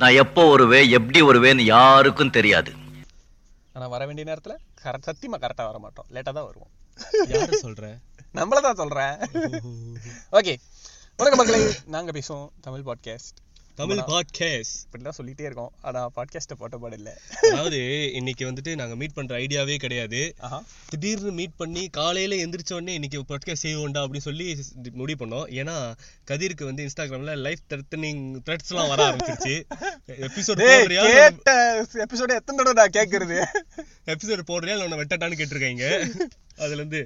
நான் 0.00 0.16
எப்போ 0.22 0.42
வருவேன் 0.50 0.88
எப்படி 0.96 1.20
வருவேன்னு 1.22 1.64
யாருக்கும் 1.74 2.32
தெரியாது. 2.36 2.70
ஆனா 3.74 3.86
வர 3.92 4.02
வேண்டிய 4.06 4.24
நேரத்துல 4.30 4.54
கரெக்ட் 4.82 5.08
சத்தியமா 5.10 5.38
கரெக்டா 5.44 5.64
வர 5.68 5.78
மாட்டோம். 5.84 6.08
லேட்டா 6.14 6.32
தான் 6.38 6.48
வருவோம். 6.48 6.70
யாரு 7.34 7.60
சொல்ற? 7.62 7.84
நம்மள 8.38 8.60
தான் 8.66 8.80
சொல்றேன் 8.82 9.14
ஓகே 10.38 10.54
வணக்கம் 11.18 11.40
மக்களே. 11.40 11.60
நாங்க 11.96 12.12
பேசுவோம் 12.18 12.48
தமிழ் 12.60 12.86
பாட்காஸ்ட் 12.88 13.38
தமிழ் 13.78 14.00
பாட்காஸ்ட் 14.10 14.74
இப்படிலாம் 14.84 15.16
சொல்லிட்டே 15.18 15.44
இருக்கோம். 15.48 15.72
ஆனா 15.80 16.00
பாட்காஸ்ட்டை 16.16 16.56
போட்ட 16.58 16.76
பாடு 16.82 16.96
இல்ல. 16.96 17.10
அதாவது 17.50 17.78
இன்னைக்கு 18.12 18.44
வந்துட்டு 18.50 18.72
நாங்க 18.80 18.94
மீட் 19.00 19.14
பண்ற 19.14 19.32
ஐடியாவே 19.38 19.76
கிடையாது. 19.76 20.20
திடீர்னு 20.90 21.32
மீட் 21.38 21.56
பண்ணி 21.56 21.82
காலையில 21.88 22.38
எந்திரிச்ச 22.44 22.72
உடனே 22.72 22.94
இன்னைக்கு 22.98 23.20
பாட்காஸ்ட் 23.30 23.64
செய்வோம்டா 23.64 24.02
அப்படின்னு 24.04 24.26
சொல்லி 24.28 24.46
முடிவு 25.00 25.18
பண்ணோம். 25.22 25.48
ஏன்னா 25.60 25.76
கதிருக்கு 26.30 26.64
வந்து 26.64 26.84
இன்ஸ்டாகிராம்ல 26.86 27.34
லைஃப் 27.46 27.64
த்ரெட்டனிங் 27.70 28.22
த்ரெட்ஸ் 28.46 28.70
எல்லாம் 28.72 28.90
வர 28.92 29.00
ஆரம்பிச்சிருச்சு. 29.08 29.56
எபிசோட் 30.28 30.62
எபிசோட 32.06 32.30
எத்தனை 32.40 32.56
தடவை 32.60 32.76
நான் 32.80 32.96
கேக்குறது? 32.98 33.40
எபிசோட் 34.14 34.48
போடுறியா 34.52 34.76
இல்ல 34.76 34.86
உன்னை 34.88 35.00
வெட்டட்டான்னு 35.02 35.40
கேட்டிருக்காங்க? 35.42 35.84
அதுல 36.62 36.80
இருந்து 36.80 37.02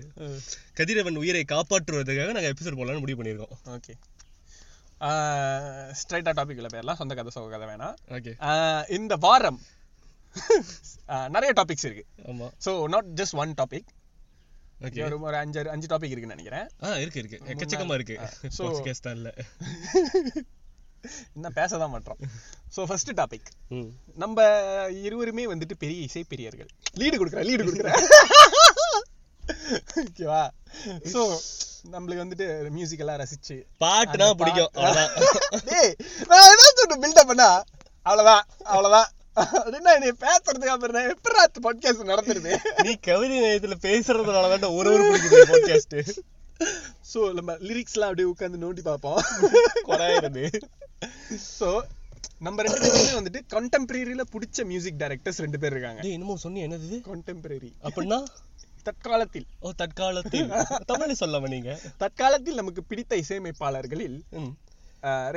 கதிரவன் 0.80 1.20
உயிரை 1.23 1.45
காப்பாற்றுவதற்காக 1.55 2.37
நாங்க 2.38 2.52
எபிசோட் 2.52 2.78
போடலாம்னு 2.80 3.05
முடிவு 3.06 3.20
பண்ணியிருக்கோம். 3.20 3.56
ஓகே. 3.77 3.95
ஸ்ட்ரைட்டா 5.01 6.33
டாபிக் 6.38 6.59
உள்ள 6.61 6.66
பேர்லாம் 6.66 7.01
சொந்த 7.01 7.15
கதை 7.15 7.30
சோக 7.30 7.59
கதை 7.59 7.66
வேணாம். 7.69 7.97
ஓகே 8.09 8.91
இந்த 8.91 9.16
வாரம் 9.16 9.61
நிறைய 11.07 11.52
டாபிக்ஸ் 11.57 11.87
இருக்கு. 11.88 12.07
ஆமா. 12.23 12.48
So 12.65 12.84
not 12.88 13.07
just 13.15 13.37
one 13.43 13.55
topic 13.62 13.88
okay 14.80 15.05
ஒரு 15.05 15.21
ஒரு 15.21 15.37
அஞ்சு 15.37 15.71
அஞ்சு 15.71 15.87
டாபிக் 15.87 16.12
இருக்குன்னு 16.15 16.34
நினைக்கிறேன். 16.34 16.69
ஆ 16.83 16.97
இருக்கு 16.97 17.23
இருக்கு. 17.23 17.38
எக்கச்சக்கமா 17.52 17.95
இருக்கு. 17.95 18.16
So- 18.51 18.71
பாட்காஸ்ட் 18.71 19.07
தான் 19.07 19.15
இல்ல. 19.15 19.34
இன்னும் 21.35 21.52
பேச 21.55 21.79
தான் 21.79 21.91
மாட்டோம் 21.91 22.16
ஸோ 22.77 22.85
ஃபர்ஸ்ட் 22.85 23.10
டாபிக் 23.21 23.49
நம்ம 24.15 24.46
இருவருமே 25.07 25.45
வந்துட்டு 25.55 25.74
பெரிய 25.79 26.02
இசை 26.02 26.24
பெரியர்கள். 26.29 26.71
லீடு 26.96 27.18
கொடுக்குறேன் 27.21 27.46
லீடு 27.51 27.65
கொடுக்குறேன். 27.66 28.02
ஓகேவா? 30.01 30.43
ஸோ 31.13 31.21
நம்மளுக்கு 31.91 32.23
வந்துட்டு 32.23 32.46
மியூசிக் 32.71 32.99
எல்லாம் 32.99 33.21
ரசிச்சு. 33.21 33.57
பாட்டுனா 33.80 34.27
பிடிக்கும். 34.32 34.71
பாட்டு- 34.74 34.80
அவ்வளவுதான். 34.80 35.13
டேய் 35.68 35.93
நான் 36.29 36.49
ஏதாச்சும் 36.49 36.82
ஒன்று 36.85 37.02
பில்டப் 37.05 37.27
பண்ணா? 37.27 37.49
அவ்வளோதான் 38.07 38.43
அவ்வளோதான் 38.66 39.09
அப்படின்னா 39.37 39.93
நீ 39.99 40.09
பேசுறதுக்கு 40.23 40.66
அப்புறம் 40.66 40.96
நான் 40.96 41.10
எப்படி 41.10 41.35
பாட்காஸ்ட் 41.66 42.10
நடத்துறது? 42.10 42.52
நீ 42.87 42.95
கவிதை 43.01 43.37
நேயத்துல 43.40 43.77
பேசுறதுனால 43.82 44.59
தான் 44.59 44.74
ஒரு 44.74 44.93
ஒரு 44.93 45.05
பிடிக்குது 45.09 45.45
பாட்காஸ்ட் 45.51 45.96
ஸோ 47.12 47.33
நம்ம 47.33 47.52
லிரிக்ஸ்லாம் 47.60 48.09
அப்படியே 48.09 48.29
உட்காந்து 48.30 48.65
நோண்டி 48.65 48.83
பார்ப்போம். 48.83 49.21
குறையிறது 49.87 50.45
ஸோ 51.52 51.68
நம்ம 52.38 52.62
ரெண்டு 52.62 52.80
பேருமே 52.80 53.12
வந்துட்டு 53.12 53.40
கண்டெம்பரரியில 53.52 54.24
பிடிச்ச 54.33 54.65
மியூசிக் 54.65 54.99
டைரக்டர்ஸ் 54.99 55.40
ரெண்டு 55.40 55.59
பேர் 55.59 55.73
இருக்காங்க. 55.73 56.02
என்னமோ 56.09 56.37
சொன்னி 56.37 56.66
என்னது? 56.66 56.99
கண்டெம்பரரி 57.09 57.71
அப்படின்னா? 57.85 58.18
தற்காலத்தில். 58.88 59.46
ஓ 59.60 59.70
தற்காலத்தில். 59.76 60.48
தமிழ் 60.86 61.14
சொல்லாம 61.20 61.48
நீங்க? 61.48 61.72
தற்காலத்தில் 61.98 62.60
நமக்கு 62.60 62.82
பிடித்த 62.84 63.16
இசையமைப்பாளர்களில் 63.16 64.19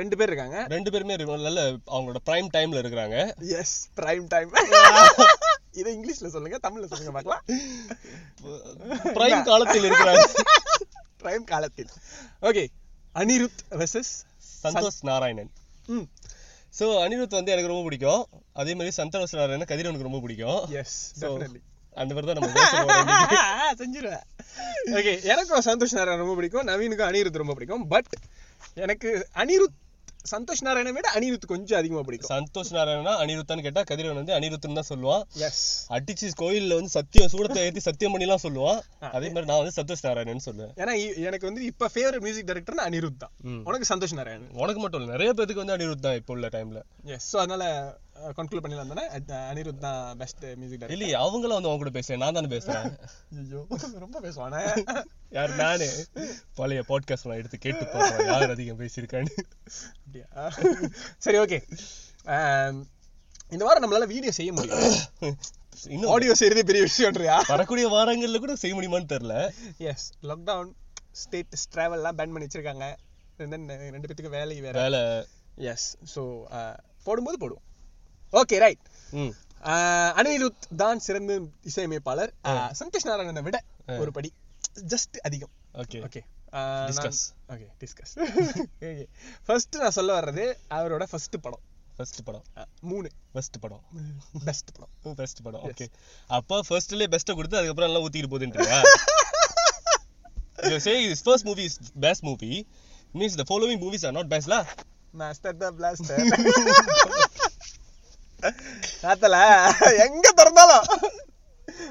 ரெண்டு 0.00 0.16
பேர் 0.16 0.30
இருக்காங்க. 0.30 0.58
ரெண்டு 0.68 0.90
பேருமே 0.90 1.16
நல்ல 1.16 1.60
அவங்களோட 1.96 2.20
பிரைம் 2.26 2.48
டைம்ல 2.56 2.78
இருக்கிறாங்க. 2.82 3.16
எஸ் 3.58 3.76
பிரைம் 3.96 4.24
டைம் 4.28 4.50
இதை 5.72 5.90
இங்கிலீஷ்ல 5.98 6.28
சொல்லுங்க 6.34 6.58
தமிழ்ல 6.68 6.86
சொல்லுங்க 6.92 7.12
பார்க்கலாம். 7.16 7.44
பிரைம் 9.18 9.44
காலத்தில் 9.44 9.86
இருக்கிறாங்க. 9.90 10.24
பிரைம் 11.22 11.44
காலத்தில். 11.52 11.90
Okay 12.42 12.64
Anirudh 13.14 13.62
versus 13.70 14.12
Santhosh 14.62 15.00
Narayanan. 15.02 15.50
ம். 15.86 16.08
சோ 16.78 16.84
அனிருத் 17.04 17.36
வந்து 17.38 17.52
எனக்கு 17.52 17.72
ரொம்ப 17.72 17.82
பிடிக்கும். 17.82 18.22
அதே 18.52 18.74
மாதிரி 18.74 18.94
சந்தோஷ் 19.02 19.36
நாராயணன் 19.38 19.70
கதிரவனுக்கு 19.72 20.08
ரொம்ப 20.08 20.20
பிடிக்கும். 20.20 20.60
எஸ் 20.80 20.96
டெஃபினெட்லி 21.20 21.60
அந்த 21.96 22.14
மாதிரி 22.14 22.28
தான் 22.28 22.38
நம்ம. 22.38 22.62
செஞ்சிருவேன். 23.80 24.24
ஓகே 24.98 25.12
எனக்கும் 25.24 25.66
சந்தோஷ் 25.66 25.92
நாராயணன் 25.92 26.24
ரொம்ப 26.24 26.34
பிடிக்கும். 26.34 26.66
நவீனுக்கும் 26.66 27.10
அனிருத் 27.10 27.36
ரொம்ப 27.36 27.54
பிடிக்கும். 27.54 27.86
பட் 27.88 28.12
எனக்கு 28.74 29.08
அனிருத் 29.34 29.78
சந்தோஷ் 30.30 30.62
நாராயணனை 30.62 30.92
விட 30.92 31.08
அனிருத் 31.14 31.46
கொஞ்சம் 31.46 31.78
அதிகமா 31.78 32.00
பிடிக்கும். 32.00 32.30
சந்தோஷ் 32.32 32.70
நாராயணனா 32.72 33.12
அனிருத்தான்னு 33.22 33.62
கேட்டா 33.62 33.82
கதிரவன் 33.82 34.14
வந்து 34.14 34.34
அனிருத்துன்னு 34.38 34.78
தான் 34.80 34.90
சொல்லுவான். 34.90 35.22
எஸ் 35.46 35.62
அடிச்சு 35.90 36.28
கோயில்ல 36.42 36.74
வந்து 36.74 36.88
சத்தியம் 36.88 37.30
சூடத்தை 37.32 37.56
ஏத்தி 37.58 37.80
சத்தியம் 37.80 38.14
பண்ணிலாம் 38.14 38.44
சொல்லுவான். 38.44 38.78
அதே 39.10 39.28
மாதிரி 39.28 39.48
நான் 39.50 39.60
வந்து 39.62 39.76
சந்தோஷ் 39.80 40.04
நாராயணன் 40.06 40.44
சொல்லுவேன். 40.44 40.72
ஏன்னா 40.76 40.94
எனக்கு 41.26 41.46
வந்து 41.46 41.64
இப்ப 41.64 41.90
ஃபேவரட் 41.94 42.20
மியூசிக் 42.20 42.48
டைரக்டர்னா 42.50 42.86
அனிருத் 42.90 43.18
தான். 43.18 43.34
உனக்கு 43.64 43.94
சந்தோஷ் 43.94 44.16
நாராயணன் 44.20 44.54
உனக்கு 44.54 44.80
மட்டும் 44.80 45.00
இல்ல 45.00 45.12
நிறைய 45.12 45.32
பேருக்கு 45.32 45.64
வந்து 45.64 45.76
அனிருத் 45.78 46.06
தான் 46.06 46.14
இப்போ 46.14 46.32
உள்ள 46.32 46.48
டைம்ல 46.48 46.82
எஸ் 47.16 47.36
அதனால 47.36 47.64
கன்க்ளூட் 48.38 48.62
பண்ணிடலாம் 48.64 48.92
தானே? 48.92 49.04
அனிருத் 49.50 49.84
தான் 49.86 50.00
பெஸ்ட் 50.22 50.42
மியூசிக் 50.60 50.80
டைரக்டர் 50.80 50.96
இல்லையே 50.96 51.16
அவங்களும் 51.24 51.56
வந்து 51.58 51.70
அவங்க 51.70 51.82
கூட 51.82 51.92
பேசுறேன் 51.98 52.22
நான் 52.22 52.36
தானே 52.38 52.50
பேசுறேன். 52.54 52.86
ஐயோ 53.42 53.60
ரொம்ப 54.04 54.20
பேசுவானே. 54.26 54.62
யார் 55.36 55.54
நானு? 55.62 55.88
பழைய 56.60 56.82
பாட்காஸ்ட் 56.90 57.28
நான் 57.30 57.40
எடுத்து 57.42 57.58
கேட்டு 57.66 57.86
போறேன் 57.94 58.30
யார் 58.32 58.54
அதிகம் 58.56 58.80
பேசியிருக்கான்னு. 58.82 59.34
அப்படியா? 60.04 60.28
சரி 61.26 61.40
ஓகே 61.44 61.60
இந்த 63.54 63.62
வாரம் 63.68 63.84
நம்மளால 63.84 64.06
வீடியோ 64.12 64.32
செய்ய 64.36 64.50
முடியும் 64.58 64.84
இன்னும் 65.94 66.12
ஆடியோ 66.14 66.34
செய்யறதே 66.40 66.62
பெரிய 66.68 66.82
விஷயம்ன்றியா? 66.86 67.36
வரக்கூடிய 67.54 67.86
வாரங்கள்ல 67.96 68.40
கூட 68.44 68.54
செய்ய 68.62 68.74
முடியுமான்னு 68.76 69.12
தெரியல. 69.12 69.36
எஸ் 69.90 70.06
லாக்டவுன் 70.30 70.70
ஸ்டேட் 71.22 71.58
டிராவல்லாம் 71.74 72.16
பேன் 72.20 72.32
பண்ணி 72.34 72.46
வச்சிருக்காங்க 72.48 72.86
ரெண்டு 73.42 74.06
பேத்துக்கு 74.06 74.36
வேலை 74.38 74.56
வேற. 74.66 74.74
வேலை. 74.84 75.02
எஸ் 75.72 75.86
ஸோ 76.14 76.22
போடும்போது 77.06 77.38
போடுவோம். 77.42 77.66
ஓகே 78.32 78.56
ரைட் 78.64 78.82
அனிருத் 80.18 80.64
தான் 80.76 81.00
சிறந்த 81.06 81.32
இசையமைப்பாளர். 81.70 82.30
சந்தோஷ் 82.80 83.08
நாராயணனை 83.08 83.42
விட 83.48 83.58
ஒரு 84.02 84.12
படி 84.16 84.30
ஜஸ்ட் 84.92 85.18
அதிகம். 85.28 85.52
Okay 85.82 85.98
okay 86.08 86.22
Discuss. 86.88 87.18
Okay 87.52 87.66
discuss 87.82 88.10
okay 88.80 89.04
first 89.46 89.76
நான் 89.82 89.94
சொல்ல 89.98 90.16
வர்றது 90.18 90.44
அவரோட 90.78 91.04
ஃபர்ஸ்ட் 91.10 91.36
படம். 91.40 91.62
ஃபர்ஸ்ட் 91.96 92.20
படம். 92.24 92.44
மூணு. 92.90 93.08
ஃபர்ஸ்ட் 93.32 93.58
படம். 93.60 93.82
பெஸ்ட் 94.48 94.70
படம். 94.74 94.92
ஃபர்ஸ்ட் 95.18 95.40
படம். 95.42 95.62
ஓகே 95.68 95.86
அப்ப 96.30 96.60
ஃபர்ஸ்ட்லயே 96.68 97.08
பெஸ்ட் 97.14 97.32
கொடுத்து 97.38 97.58
அதுக்கப்புறம் 97.58 97.90
எல்லாம் 97.90 98.04
ஊத்திட்டு 98.06 98.32
போகுதுன்றியா 98.32 98.80
say 100.86 100.96
his 101.04 101.20
first 101.22 101.44
movie 101.44 101.66
is 101.70 101.76
best 102.04 102.22
movie 102.22 102.58
means 103.14 103.34
the 103.36 103.46
following 103.52 103.78
movies 103.84 104.04
are 104.08 104.14
not 104.18 104.28
best 104.34 104.48
lah? 104.54 104.64
Master 105.14 105.56
the 105.62 105.66
blaster 105.78 106.20
காத்தல 109.02 109.36
எங்க 110.06 110.26
திறந்தாலும் 110.38 110.86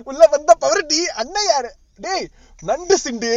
உள்ள 0.10 0.22
வந்த 0.36 0.52
பவர் 0.64 0.90
டி 0.92 1.00
அண்ணன் 1.22 1.50
யாரு? 1.52 1.72
டேய் 2.06 2.28
நண்டு 2.70 2.96
சிண்டு 3.04 3.32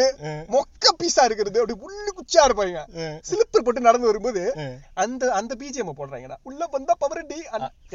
மொக்க 0.55 0.91
பீஸா 1.01 1.23
இருக்கிறது 1.29 1.61
அப்படி 1.61 1.77
உள்ளு 1.87 2.11
குச்சியா 2.17 2.43
இருப்பாங்க. 2.47 2.81
சிலிப்பர் 3.29 3.65
போட்டு 3.67 3.87
நடந்து 3.87 4.11
வரும்போது 4.11 4.43
அந்த 5.03 5.31
அந்த 5.39 5.53
பிஜிஎம் 5.61 5.99
போடுறாங்கடா. 6.01 6.37
உள்ள 6.49 6.69
வந்த 6.75 6.95
பவர் 7.03 7.23
டி 7.31 7.39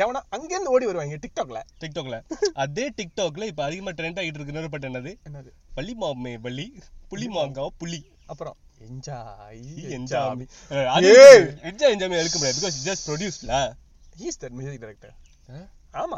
எவனா 0.01 0.21
அங்க 0.35 0.51
இருந்து 0.55 0.73
ஓடி 0.75 0.89
வருவாங்க 0.89 1.19
டிக்டாக்ல 1.25 1.61
டிக்டாக்ல 1.83 2.19
அதே 2.65 2.85
டிக்டாக்ல 2.99 3.49
இப்ப 3.51 3.63
அதிகமா 3.67 3.93
ட்ரெண்ட் 3.99 4.19
ஆகிட்டு 4.21 4.39
இருக்கு. 4.39 4.53
இன்னொரு 4.55 4.71
பாட்டு 4.73 4.89
என்னது? 4.91 5.13
என்னது? 5.29 5.51
பள்ளி 5.77 5.95
மாமே 6.03 6.33
பள்ளி 6.47 6.67
புலி 7.13 7.29
மாங்காய் 7.37 7.75
புலி. 7.83 8.01
அப்புறம் 8.33 8.57
என்ஜாய் 8.87 9.63
என்ஜாமி. 9.97 10.45
என்ஜாய் 11.69 11.93
என்ஜாமி 11.95 12.21
எடுக்க 12.21 12.37
முடியாது. 12.37 12.59
பிகாஸ் 12.61 12.77
ஜஸ்ட் 12.89 13.07
ப்ரொடியூஸ்ல 13.09 13.53
ஹீஸ் 14.21 14.41
தட் 14.43 14.55
மியூசிக் 14.59 14.83
டைரக்டர் 14.85 15.15
ஆமா. 15.93 16.17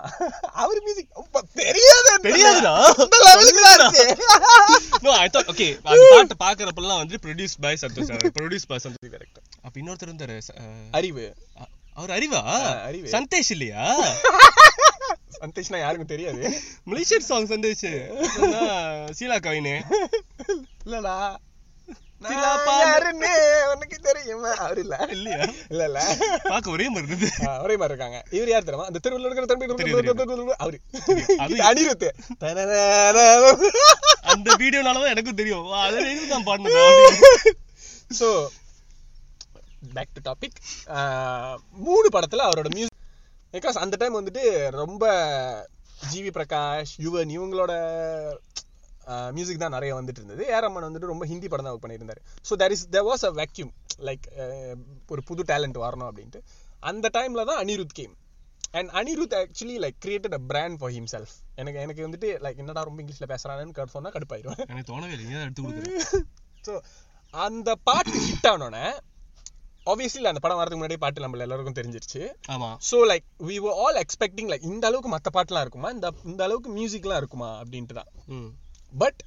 அவர் 0.61 0.79
மியூசிக் 0.83 1.11
தெரியாது 1.55 2.09
தெரியாதுடா. 2.25 2.73
அந்த 3.03 3.17
லெவலுக்கு 3.25 3.61
தான் 3.61 3.77
இருக்கு 3.77 4.05
நோ 5.05 5.11
ஐ 5.17 5.27
தாட் 5.27 5.51
ஓகே 5.51 5.67
அந்த 5.85 6.03
பாட்டு 6.13 6.35
பாக்குறப்பலாம் 6.43 7.01
வந்து 7.01 7.17
produce 7.17 7.55
by 7.59 7.73
Santhosh 7.81 8.11
produce 8.37 8.67
by 8.67 8.79
Santhosh 8.83 9.13
director 9.13 9.45
அப்ப 9.63 9.75
இன்னொருத்தர் 9.81 10.11
இருந்தாரு 10.11 10.37
அறிவு. 10.91 11.25
அவர் 11.95 12.11
அறிவா? 12.11 12.41
அறிவு. 12.85 13.07
சந்தேஷ் 13.11 13.51
இல்லையா? 13.51 13.81
சந்தோஷ்னா 15.39 15.77
யாருக்கும் 15.77 16.11
தெரியாது. 16.11 16.41
Malaysian 16.89 17.27
song 17.29 17.47
Sandesh. 17.47 17.87
சீலா 19.17 19.37
கவினே. 19.39 19.73
இல்லடா. 20.85 21.15
யாருன்னு 22.81 23.29
உனக்கு 23.71 23.97
தெரியுமா? 23.99 24.51
அவர் 24.57 24.79
இல்ல 24.79 24.95
இல்லையா? 25.09 25.39
இல்ல 25.69 25.83
இல்ல. 25.85 25.99
பார்க்க 26.43 26.69
ஒரே 26.69 26.89
மாதிரி 26.89 27.07
இருந்தது. 27.07 27.29
ஆ, 27.47 27.61
ஒரே 27.61 27.75
மாதிரி 27.75 27.93
இருக்காங்க. 27.93 28.19
இவர் 28.31 28.49
யார் 28.49 28.63
தெரியுமா? 28.63 28.85
அந்த 28.85 28.99
தெருவில் 28.99 29.25
இருக்கிற 29.25 29.45
தம்பி 29.45 29.67
அவரு. 30.59 30.79
அந்த 34.25 34.49
வீடியோனாலதான் 34.59 35.09
எனக்கும் 35.09 35.35
தெரியும். 35.35 35.65
வா, 35.65 35.79
அதை 35.81 36.03
எழுதி 36.05 36.27
தான் 36.27 36.45
பாடினது 36.45 36.83
ஸோ 38.19 38.29
பேக் 39.93 40.13
டு 40.13 40.21
டாபிக் 40.25 40.57
மூணு 41.79 42.07
படத்துல 42.13 42.45
அவரோட 42.47 42.69
மியூசிக் 42.69 42.97
பிகாஸ் 43.53 43.81
அந்த 43.81 43.95
டைம் 43.99 44.17
வந்துட்டு 44.19 44.43
ரொம்ப 44.73 45.05
ஜிவி 46.11 46.31
பிரகாஷ் 46.31 46.93
யுவன் 46.99 47.31
இவங்களோட 47.31 47.71
மியூசிக் 49.35 49.61
தான் 49.61 49.75
நிறைய 49.75 49.91
வந்துட்டு 49.95 50.21
இருந்தது 50.21 50.43
ஏஆர் 50.47 50.65
ரஹ்மான் 50.65 50.87
வந்துட்டு 50.87 51.11
ரொம்ப 51.11 51.25
ஹிந்தி 51.25 51.47
படம் 51.47 51.65
தான் 51.65 51.73
ஒர்க் 51.73 51.85
பண்ணியிருந்தாரு 51.85 52.21
so 52.45 52.55
there 52.61 52.73
is 52.75 52.85
there 52.89 53.07
was 53.07 53.25
a 53.25 53.33
vacuum 53.39 53.71
like 54.09 54.25
ஒரு 55.09 55.21
புது 55.29 55.43
டேலண்ட் 55.49 55.79
வரணும் 55.83 56.09
அப்படின்ட்டு. 56.09 56.41
அந்த 56.83 57.07
டைம்ல 57.17 57.43
தான் 57.49 57.61
Anirudh 57.63 57.93
came 57.93 58.13
and 58.73 58.89
Anirudh 58.99 59.35
actually 59.39 59.77
like 59.83 59.97
created 60.03 60.35
a 60.37 60.41
brand 60.49 60.79
for 60.79 60.93
himself 60.97 61.33
எனக்கு 61.57 61.79
எனக்கு 61.79 62.05
வந்துட்டு 62.05 62.29
லைக் 62.43 62.61
என்னடா 62.63 62.83
ரொம்ப 62.87 63.01
இங்கிலீஷ்ல 63.03 63.27
பேசுறானேன்னு 63.31 63.77
கடு- 63.77 63.95
சொன்னா 63.95 64.11
கடுப்பாயிருவேன் 64.15 64.61
எனக்கு 64.65 64.89
தோணவே 64.91 65.13
இல்லை. 65.15 65.41
எடுத்து 65.41 65.63
கொடுக்குறேன் 65.63 66.27
ஸோ 66.67 66.73
அந்த 67.45 67.69
பாட்டு 67.83 68.17
ஹிட் 68.23 68.47
ஆனோடனே 68.49 68.85
ஆப்வியஸ்லி 69.87 70.29
அந்த 70.29 70.41
படம் 70.41 70.59
வரதுக்கு 70.59 70.79
முன்னாடி 70.79 70.97
பாட்டு 70.99 71.23
நம்ம 71.23 71.37
எல்லாருக்கும் 71.39 71.77
தெரிஞ்சிருச்சு. 71.77 72.19
ஆமா. 72.53 72.67
So 72.87 72.97
like 73.09 73.25
we 73.47 73.55
all 73.79 73.99
expecting 74.01 74.49
like 74.51 74.67
இந்த 74.69 74.83
அளவுக்கு 74.89 75.09
மற்ற 75.09 75.29
பாட்டுலாம் 75.35 75.63
இருக்குமா? 75.65 75.89
இந்த 75.91 76.07
இந்த 76.25 76.41
அளவுக்கு 76.43 76.71
மியூசிக்லாம் 76.75 77.19
இருக்குமா? 77.21 77.49
அப்படின்ட்டு 77.61 77.97
தான் 77.99 78.09
பட் 78.97 79.23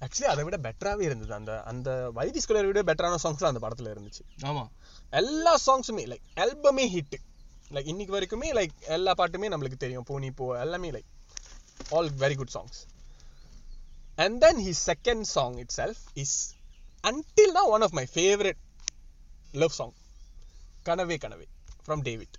ஆக்சுவலி 0.00 0.24
அதை 0.24 0.44
விட 0.44 0.56
பெட்டராகவே 0.56 1.00
இருந்தது. 1.00 1.34
அந்த 1.34 1.62
அந்த 1.62 2.10
வைதி 2.14 2.40
ஸ்கூலரை 2.46 2.66
விட 2.66 2.82
பெட்டரான 2.82 3.18
சாங்ஸ்லாம் 3.22 3.52
அந்த 3.52 3.68
படத்துல 3.68 3.92
இருந்துச்சு. 3.94 4.22
ஆமா. 4.42 4.68
எல்லா 5.10 5.56
சாங்ஸுமே 5.66 6.04
லைக் 6.12 6.26
ஆல்பமே 6.36 6.84
ஹிட் 6.94 7.16
லைக் 7.70 7.86
இன்னைக்கு 7.86 8.20
வரைக்குமே 8.20 8.48
லைக் 8.52 8.74
எல்லா 8.80 9.14
பாட்டுமே 9.14 9.50
நம்மளுக்கு 9.52 9.76
தெரியும். 9.76 10.02
போனி 10.02 10.30
போ 10.30 10.60
எல்லாமே 10.60 10.90
like 10.90 11.10
all 11.90 12.10
very 12.10 12.34
good 12.34 12.54
songs 12.54 12.78
and 14.16 14.40
then 14.40 14.60
his 14.66 14.82
second 14.86 15.20
song 15.20 15.56
itself 15.76 16.02
is 16.14 16.54
until 17.04 17.52
now 17.52 17.66
one 17.66 17.82
of 17.82 17.90
my 17.90 18.06
favourite 18.14 18.60
love 19.52 19.68
song 19.68 19.92
கனவே 20.84 21.16
கனவே 21.16 21.46
ஃப்ரம் 21.86 22.02
டேவிட் 22.02 22.36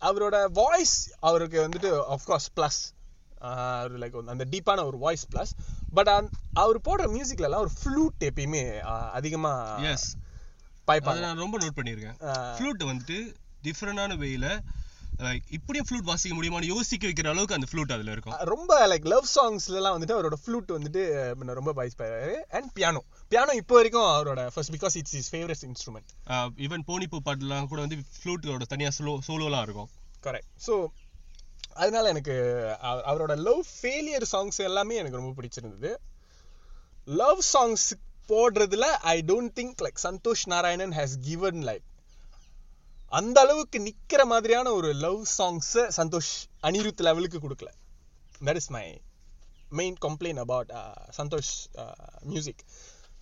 அவரோட 0.00 0.50
வாய்ஸ் 0.52 1.12
அவருக்கு 1.20 1.68
வந்துட்டு 1.68 1.90
ஆஃப்கோர்ஸ் 2.14 2.48
ப்ளஸ் 2.56 2.93
லைக் 3.98 4.16
அந்த 4.28 4.44
டீப்பான 4.50 4.84
ஒரு 4.84 4.98
வாய்ஸ் 4.98 5.26
ப்ளஸ் 5.28 5.52
பட் 5.92 6.10
அவர் 6.56 6.78
போடுற 6.80 7.06
மியூசிக்ல 7.14 7.42
எல்லாம் 7.42 7.64
ஒரு 7.66 7.74
ஃப்ளூட் 7.78 8.28
எப்பயுமே 8.28 8.62
ஆஹ், 8.84 9.10
அதிகமா 9.12 9.52
எஸ் 9.90 10.08
பாய்ப்பாங்க. 10.88 11.20
நான் 11.20 11.38
ரொம்ப 11.38 11.58
நோட் 11.58 11.78
பண்ணியிருக்கேன். 11.78 12.16
ஃப்ளூட் 12.56 12.82
வந்துட்டு 12.84 13.18
டிஃப்ரெண்டான 13.62 14.16
வேல 14.18 14.46
லைக் 15.20 15.44
இப்படியும் 15.50 15.86
ஃப்ளூட் 15.88 16.08
வாசிக்க 16.08 16.34
முடியுமான்னு 16.34 16.70
யோசிக்க 16.70 17.04
வைக்கிற 17.06 17.28
அளவுக்கு 17.28 17.54
அந்த 17.54 17.68
ஃப்ளூட் 17.70 17.92
அதுல 17.92 18.12
இருக்கும். 18.12 18.34
ரொம்ப 18.44 18.72
லைக் 18.88 19.06
லவ் 19.06 19.28
சாங்ஸ்ல 19.34 19.76
எல்லாம் 19.76 19.94
வந்துட்டு 19.96 20.16
அவரோட 20.16 20.36
ஃப்ளூட் 20.42 20.70
வந்துட்டு 20.72 21.02
ரொம்ப 21.54 21.72
பாய்ஸ் 21.72 21.96
பாரு 21.96 22.18
அண்ட் 22.50 22.70
பியானோ 22.74 23.02
பியானோ 23.32 23.52
இப்போ 23.52 23.74
வரைக்கும் 23.74 24.08
அவரோட 24.10 24.42
first 24.54 24.74
because 24.74 24.96
it's 24.96 25.14
is 25.14 25.30
favourite 25.32 25.64
instrument 25.68 26.10
even 26.66 26.84
போனிப்பூ 26.88 27.20
பாட்டுலாம் 27.24 27.68
கூட 27.68 27.80
வந்து 27.80 27.98
ஃப்ளூட்டோட 28.16 28.66
தனியா 28.66 28.90
ஸ்லோ 28.90 29.14
சோலோலாம் 29.28 29.62
இருக்கும். 29.62 29.90
கரெக்ட் 30.24 30.50
ஸோ 30.66 30.74
அதனால 31.74 32.08
எனக்கு 32.14 32.34
அவரோட 33.10 33.34
லவ் 33.46 33.62
ஃபெயிலியர் 33.76 34.26
சாங்ஸ் 34.32 34.58
எல்லாமே 34.68 34.94
எனக்கு 35.02 35.20
ரொம்ப 35.20 35.32
பிடிச்சிருந்தது. 35.38 35.90
லவ் 37.20 37.40
சாங்ஸ் 37.52 37.86
போடுறதுல 38.28 38.86
I 39.14 39.16
don't 39.30 39.54
think 39.58 39.82
like 39.84 39.98
Santhosh 40.06 40.44
Narayanan 40.52 40.94
has 40.98 41.16
given 41.28 41.60
like 41.68 41.86
அந்த 43.12 43.38
அளவுக்கு 43.44 43.78
நிக்கிற 43.86 44.22
மாதிரியான 44.32 44.68
ஒரு 44.78 44.90
லவ் 45.04 45.20
சாங்ஸ் 45.38 45.74
சந்தோஷ் 45.98 46.32
அனிருத் 46.62 47.04
லெவலுக்கு 47.08 47.38
கொடுக்கல. 47.44 47.70
That 48.46 48.60
is 48.62 48.70
my 48.76 48.86
main 49.78 49.96
complaint 50.06 50.42
about 50.44 50.72
Santhosh 51.18 51.52
music 52.30 52.62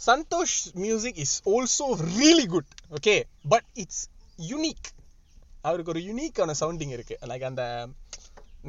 Santhosh 0.07 0.57
music 0.85 1.19
is 1.25 1.37
also 1.55 1.87
really 2.17 2.47
good 2.55 2.71
okay 2.99 3.17
but 3.55 3.69
it's 3.83 4.05
unique 4.53 4.89
அவருக்கு 5.69 5.93
ஒரு 5.95 6.01
யூனிக்கான 6.09 6.55
சவுண்டிங் 6.61 6.95
இருக்கு. 6.97 7.17
லைக் 7.31 7.45
அந்த 7.51 7.65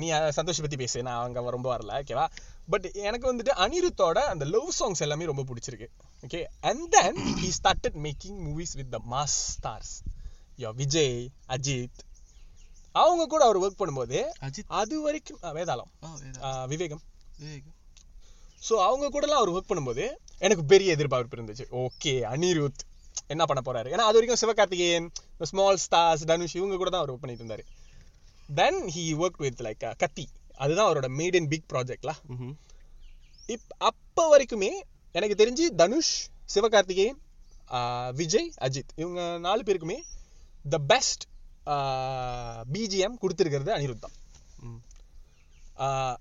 நீ 0.02 0.08
சந்தோஷ் 0.38 0.62
பத்தி 0.66 0.78
பேசு. 0.82 0.98
நான் 1.08 1.24
அங்க 1.26 1.52
ரொம்ப 1.56 1.68
வரல. 1.74 1.92
ஓகேவா 2.04 2.26
பட் 2.74 2.86
எனக்கு 3.08 3.26
வந்துட்டு 3.32 3.54
அனிருத்தோட 3.64 4.20
அந்த 4.34 4.46
லவ் 4.54 4.70
சாங்ஸ் 4.80 5.04
எல்லாமே 5.06 5.30
ரொம்ப 5.32 5.44
பிடிச்சிருக்கு. 5.50 5.88
Okay 6.24 6.42
and 6.70 6.84
then 6.96 7.20
he 7.42 7.50
started 7.60 7.98
making 8.06 8.40
movies 8.48 8.74
with 8.80 8.92
the 8.96 9.00
mass 9.14 9.38
stars 9.56 9.94
yo 10.64 10.72
Vijay 10.82 11.18
Ajith. 11.56 12.02
அவங்க 13.04 13.24
கூட 13.34 13.42
அவர் 13.48 13.62
ஒர்க் 13.64 13.80
பண்ணும்போது 13.82 14.18
அது 14.80 14.96
வரைக்கும் 15.06 15.40
வேதாளம். 15.58 15.92
விவேகம். 16.74 17.04
விவேக். 17.44 17.70
ஸோ 18.68 18.74
அவங்க 18.88 19.06
கூடலாம் 19.14 19.42
அவர் 19.42 19.54
ஒர்க் 19.56 19.72
பண்ணும்போது 19.72 20.04
எனக்கு 20.46 20.64
பெரிய 20.74 20.96
எதிர்பார்ப்பு 20.98 21.38
இருந்துச்சு. 21.38 21.66
ஓகே 21.84 22.14
அனிருத் 22.34 22.84
என்ன 23.34 23.44
பண்ண 23.50 23.62
போறாரு? 23.66 23.88
ஏன்னா 23.94 24.06
அது 24.10 24.18
வரைக்கும் 24.18 24.42
சிவகார்த்திகேயன் 24.42 25.08
ஸ்மால் 25.50 25.80
ஸ்டார்ஸ் 25.86 26.24
தனுஷ் 26.30 26.56
இவங்க 26.60 26.78
கூட 26.82 26.90
தான் 26.94 27.02
அவர் 27.02 27.12
ஒர்க் 27.14 27.24
பண்ணிட்டு 27.24 27.44
இருந்தாரு. 27.44 27.64
Then 28.50 28.82
he 28.96 29.04
work 29.24 29.42
with 29.46 29.62
like 29.62 29.96
Kaththi 29.98 30.26
அதுதான் 30.56 30.88
அவரோட 30.90 31.08
மேட் 31.20 31.36
இன் 31.36 31.48
பிக் 31.48 31.70
ப்ராஜெக்ட்லாம். 31.74 32.22
இப் 33.48 33.70
அப்போ 33.90 34.24
வரைக்குமே 34.34 34.72
எனக்கு 35.12 35.36
தெரிஞ்சு 35.44 35.66
தனுஷ் 35.76 36.14
சிவகார்த்திகேயன் 36.56 37.20
விஜய் 38.16 38.50
அஜித் 38.62 38.92
இவங்க 38.96 39.38
நாலு 39.38 39.64
பேருக்குமே 39.64 40.00
த 40.70 40.78
பெஸ்ட் 40.92 41.24
பிஜிஎம் 42.74 43.20
கொடுத்துருக்கிறது 43.22 43.72
அனிருத் 43.78 44.00
தான் 44.00 44.18
ம். 44.60 44.82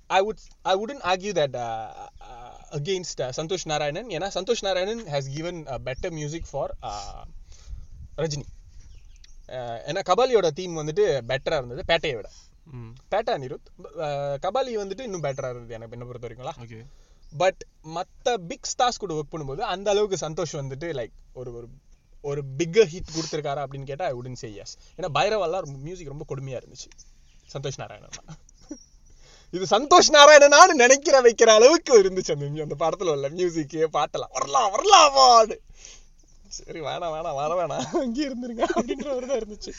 I 0.09 0.21
would 0.21 0.41
I 0.63 0.75
wouldn't 0.75 1.03
argue 1.13 1.33
that 1.33 1.55
uh, 1.55 1.89
uh, 2.21 2.53
against 2.79 3.21
uh, 3.21 3.31
Santosh 3.37 3.65
Narayanan. 3.71 4.07
ஏன்னா 4.17 4.29
Santhosh 4.39 4.63
Narayanan 4.63 5.03
has 5.07 5.25
given 5.29 5.57
uh, 5.67 5.79
better 5.79 6.11
music 6.11 6.45
for 6.45 6.67
uh, 6.83 7.23
Rajini 8.17 8.47
ஏன்னா 9.49 10.01
கபாலியோட 10.11 10.49
தீம் 10.51 10.77
வந்துட்டு 10.77 11.05
பெட்டரா 11.29 11.57
இருந்தது 11.57 11.83
பேட்டையை 11.87 12.15
விட. 12.15 12.29
பேட்டை 13.11 13.31
அனிருத் 13.37 13.69
uh, 13.95 14.35
கபாலி 14.45 14.73
வந்துட்டு 14.83 15.01
இன்னும் 15.01 15.23
பெட்டரா 15.23 15.49
இருந்தது 15.51 15.75
எனக்கு 15.75 15.97
என்ன 15.99 16.05
பொறுத்த 16.05 16.29
வரைக்கும்ல 16.29 16.53
ஓகே. 16.65 16.85
பட் 17.37 17.63
மத்த 17.95 18.35
பிக் 18.35 18.69
ஸ்டார்ஸ் 18.73 18.99
கூட 18.99 19.15
ஒர்க் 19.15 19.33
பண்ணும்போது 19.33 19.63
அந்த 19.75 19.91
அளவுக்கு 19.91 20.29
சந்தோஷ் 20.29 20.53
வந்துட்டு 20.53 20.89
லைக் 20.99 21.15
ஒரு 21.33 21.55
ஒரு 21.55 21.69
ஒரு 22.25 22.43
பிக்கர் 22.59 22.91
ஹிட் 22.95 23.15
கொடுத்துருக்காரா 23.15 23.63
அப்படின்னு 23.65 23.83
கேட்டா 23.83 24.05
ஐ 24.05 24.13
உடன் 24.13 24.35
சே 24.35 24.55
எஸ் 24.55 24.77
ஏன்னா 24.97 25.09
பைரவெல்லாம் 25.15 25.77
மியூசிக் 25.79 26.09
ரொம்ப 26.09 26.25
கொடுமையா 26.29 26.61
இருந்துச்சு. 26.63 26.91
சந்தோஷ் 27.53 27.77
நாராயணன். 27.77 28.11
இது 29.51 29.65
சந்தோஷ் 29.77 30.13
நாராயணனான்னு 30.13 30.75
நினைக்கிற 30.75 31.21
வைக்கிற 31.21 31.47
அளவுக்கு 31.47 32.03
இருந்துச்சு 32.03 32.33
அந்த 32.33 32.63
அந்த 32.63 32.77
படத்துல 32.85 33.11
உள்ள 33.11 33.29
மியூசிக் 33.29 33.75
பாட்டெல்லாம். 33.93 34.33
வரலாம் 34.33 34.73
வரலாமான்னு 34.75 35.57
சரி 36.57 36.81
வேணாம் 36.87 37.15
வேணாம் 37.17 37.39
வர 37.41 37.53
வேணாம். 37.61 37.85
அங்கேயே 38.05 38.27
இருந்துருங்க 38.29 38.65
அப்படின்ற 38.75 39.07
மாதிரி 39.13 39.29
தான் 39.31 39.41
இருந்துச்சு. 39.43 39.73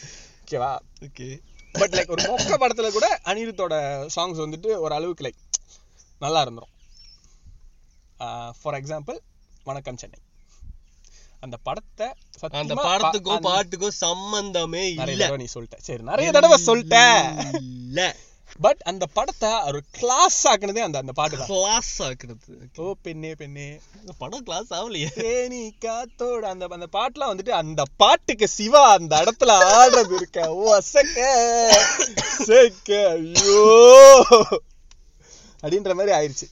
ஓகேவா 0.43 0.71
ஓகே 1.07 1.27
பட் 1.79 1.95
லைக் 1.97 2.13
ஒரு 2.15 2.23
மொக்க 2.31 2.57
படத்துல 2.63 2.89
கூட 2.97 3.07
அனிருத்தோட 3.31 3.73
சாங்ஸ் 4.15 4.43
வந்துட்டு 4.43 4.71
ஒரு 4.85 4.93
அளவுக்கு 4.97 5.25
லைக் 5.27 5.41
நல்லா 6.25 6.41
இருந்துரும். 6.45 6.73
ஃபார் 8.59 8.77
எக்ஸாம்பிள் 8.81 9.17
வணக்கம் 9.69 9.99
சென்னை. 10.01 10.19
அந்த 11.45 11.57
படத்தை 11.67 12.07
அந்த 12.59 12.75
படத்துக்கும் 12.87 13.45
பாட்டுக்கும் 13.47 13.95
சம்பந்தமே 14.03 14.83
இல்ல. 14.93 15.25
நீ 15.41 15.47
சொல்லிட்ட. 15.55 15.77
சரி 15.87 16.03
நிறைய 16.11 16.29
தடவை 16.35 16.57
சொல்லிட்டேன் 16.67 17.19
இல்ல. 17.61 17.99
பட் 18.61 18.81
அந்த 18.89 19.05
படத்தை 19.17 19.49
ஒரு 19.69 19.79
கிளாஸ் 19.91 20.39
ஆக்குனதே 20.47 20.81
அந்த 20.85 20.97
அந்த 21.03 21.13
பாட்டு 21.19 21.37
தான். 21.37 21.47
கிளாஸ் 21.47 21.93
ஆக்குறது. 22.07 22.57
ஓ 22.77 22.93
பெண்ணே 23.05 23.31
பெண்ணே. 23.35 23.67
இந்த 23.99 24.13
படம் 24.17 24.43
கிளாஸ் 24.43 24.73
ஆகலையே. 24.73 25.09
தேனி 25.15 25.63
காத்தோட. 25.85 26.43
அந்த 26.53 26.67
அந்த 26.77 26.89
பாட்டுலாம் 26.97 27.31
வந்துட்டு 27.33 27.53
அந்த 27.61 27.83
பாட்டுக்கு 28.03 28.47
சிவா 28.47 28.83
அந்த 28.97 29.23
இடத்துல 29.23 29.55
ஆடுறது 29.79 30.15
இருக்க. 30.19 30.47
ஓ 30.53 30.75
அசக்க 30.79 31.27
செக்க 32.47 32.99
ஐயோ. 33.15 33.63
அப்படின்ற 35.61 35.93
மாதிரி 35.99 36.15
ஆயிடுச்சு. 36.19 36.49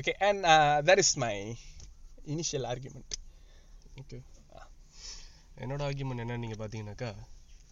Okay 0.00 0.12
and 0.28 0.44
that 0.88 1.02
is 1.04 1.16
my 1.24 1.34
initial 2.34 2.66
argument 2.72 3.14
okay 4.02 4.18
என்னோட 5.62 5.80
ஆர்கியூமெண்ட் 5.86 6.22
என்ன 6.24 6.36
நீங்க 6.36 6.56
பாத்தீங்கன்னாக்கா 6.60 7.10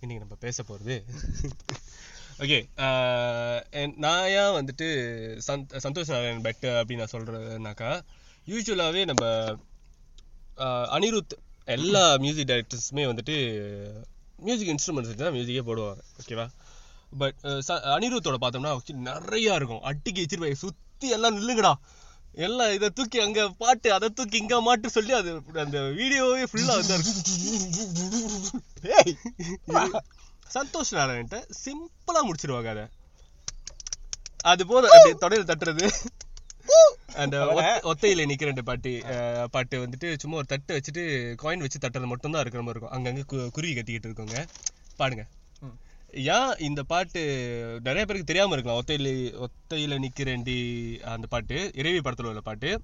இன்னைக்கு 0.01 0.25
நம்ம 0.25 0.37
பேச 0.47 0.63
போறது 0.63 0.97
ஓகே 2.39 2.59
நான் 4.05 4.29
ஏன் 4.35 4.57
வந்துட்டு 4.59 4.87
சந்த் 5.47 5.73
சந்தோஷ் 5.85 6.13
நாராயண் 6.13 6.45
பெட் 6.45 6.67
அப்படின்னு 6.73 7.03
நான் 7.03 7.15
சொல்றேன்னாக்கா 7.15 7.91
யூஸ்வலாகவே 8.47 9.03
நம்ம 9.05 9.25
ஆஹ், 10.59 10.87
அனிருத் 10.97 11.35
எல்லா 11.69 12.03
மியூசிக் 12.23 12.51
டைரக்டர்ஸுமே 12.51 13.05
வந்துட்டு 13.11 13.37
மியூசிக் 14.39 14.73
இன்ஸ்ட்ருமெண்ட்ஸ் 14.73 15.21
தான் 15.21 15.35
மியூசிக்கே 15.37 15.65
போடுவாங்க 15.69 16.03
ஓகேவா 16.21 16.47
பட் 17.13 17.39
அனிருத்தோட 17.95 18.37
பார்த்தோம்னா 18.43 18.73
நிறையா 19.11 19.53
இருக்கும். 19.59 19.85
அட்டிக்கு 19.91 20.23
வச்சிருப்பாங்க 20.23 20.59
சுத்தி 20.65 21.09
எல்லாம் 21.17 21.37
நில்லுங்கடா. 21.39 21.73
எல்லாம் 22.45 22.73
இதை 22.77 22.89
தூக்கி 22.97 23.19
அங்க 23.25 23.41
பாட்டு 23.61 23.89
அதை 23.95 24.09
தூக்கி 24.19 24.37
இங்க 24.43 24.57
மாட்டு 24.67 24.89
சொல்லி 24.97 25.13
அது 25.19 25.31
அந்த 25.65 25.79
வீடியோவே 25.99 26.45
ஃபுல்லா 26.51 26.75
வந்து 26.81 26.97
இருக்கும். 26.97 27.25
சந்தோஷ் 30.55 30.95
நாராயண்ட்ட 30.95 31.51
சிம்பிளா 31.65 32.31
முடிச்சிருவாங்க 32.31 32.69
அத. 32.69 32.89
அது 34.43 34.67
போதும் 34.67 34.91
அப்படி 34.91 35.37
தொடையில 35.37 35.45
தட்டுறது. 35.45 35.91
அந்த 37.15 37.47
ஒத்த- 37.47 37.81
ஒத்தையில 37.85 38.19
நிக்கிற 38.19 38.45
ரெண்டு 38.45 38.65
பாட்டு 38.65 39.03
பாட்டு 39.51 39.87
வந்துட்டு 39.87 40.19
சும்மா 40.19 40.37
ஒரு 40.37 40.47
தட்டு 40.47 40.77
வச்சுட்டு 40.77 41.35
காயின் 41.43 41.59
வச்சு 41.59 41.79
தட்டுறது 41.79 42.07
மட்டும் 42.07 42.33
தான் 42.33 42.41
இருக்கிற 42.41 42.63
மாதிரி 42.63 42.85
இருக்கும். 42.85 43.05
அங்கங்க 43.05 43.33
கு- 43.33 43.51
குருவி 43.51 43.75
கத்திக்கிட்டு 43.75 44.07
இருக்கோங்க. 44.07 44.49
பாடுங்க. 44.99 45.27
ஏன் 46.13 46.57
இந்த 46.59 46.83
பாட்டு 46.83 47.21
நிறைய 47.83 48.07
பேருக்கு 48.07 48.25
தெரியாம 48.25 48.53
இருக்கலாம். 48.53 48.83
ஒத்தையில 48.85 49.47
ஒத்தையில 49.47 50.09
நிக்கிறேன்டி 50.09 50.99
அந்த 51.01 51.27
பாட்டு 51.27 51.71
இறைவி 51.75 52.11
படத்துல 52.11 52.27
உள்ள 52.27 52.41
பாட்டு. 52.41 52.81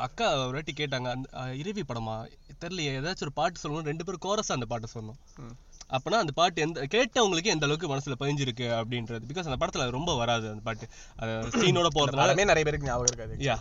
அக்கா 0.00 0.38
ஒரு 0.42 0.52
வாட்டி 0.52 0.72
கேட்டாங்க 0.72 1.10
அந்த 1.10 1.54
இறைவி 1.54 1.84
படமா? 1.88 2.30
தெரியலையே 2.60 2.98
ஏதாச்சும் 2.98 3.20
ஒரு 3.20 3.32
பாட்டு 3.32 3.60
சொல்லணும் 3.60 3.84
ரெண்டு 3.84 4.04
பேரும் 4.04 4.20
கோரஸா 4.24 4.52
அந்த 4.52 4.66
பாட்டு 4.66 4.88
சொன்னோம். 4.94 5.48
அப்பனா 5.90 6.18
அந்த 6.24 6.32
பாட்டு 6.32 6.62
எந்த 6.62 6.86
கேட்டவங்களுக்கு 6.94 7.52
எந்த 7.54 7.66
அளவுக்கு 7.66 7.88
மனசுல 7.92 8.16
பதிஞ்சிருக்கு 8.20 8.66
அப்படின்றது. 8.78 9.22
பிகாஸ் 9.30 9.48
அந்த 9.48 9.58
படத்துல 9.62 9.84
அது 9.86 9.96
ரொம்ப 9.98 10.12
வராது 10.16 10.46
அந்த 10.52 10.62
பாட்டு. 10.64 10.86
சீனோட 11.56 11.88
போறதுனால 11.96 12.46
நிறைய 12.50 12.64
பேருக்கு 12.68 12.88
ஞாபகம் 12.88 13.10
இருக்காது 13.10 13.36
யா 13.48 13.56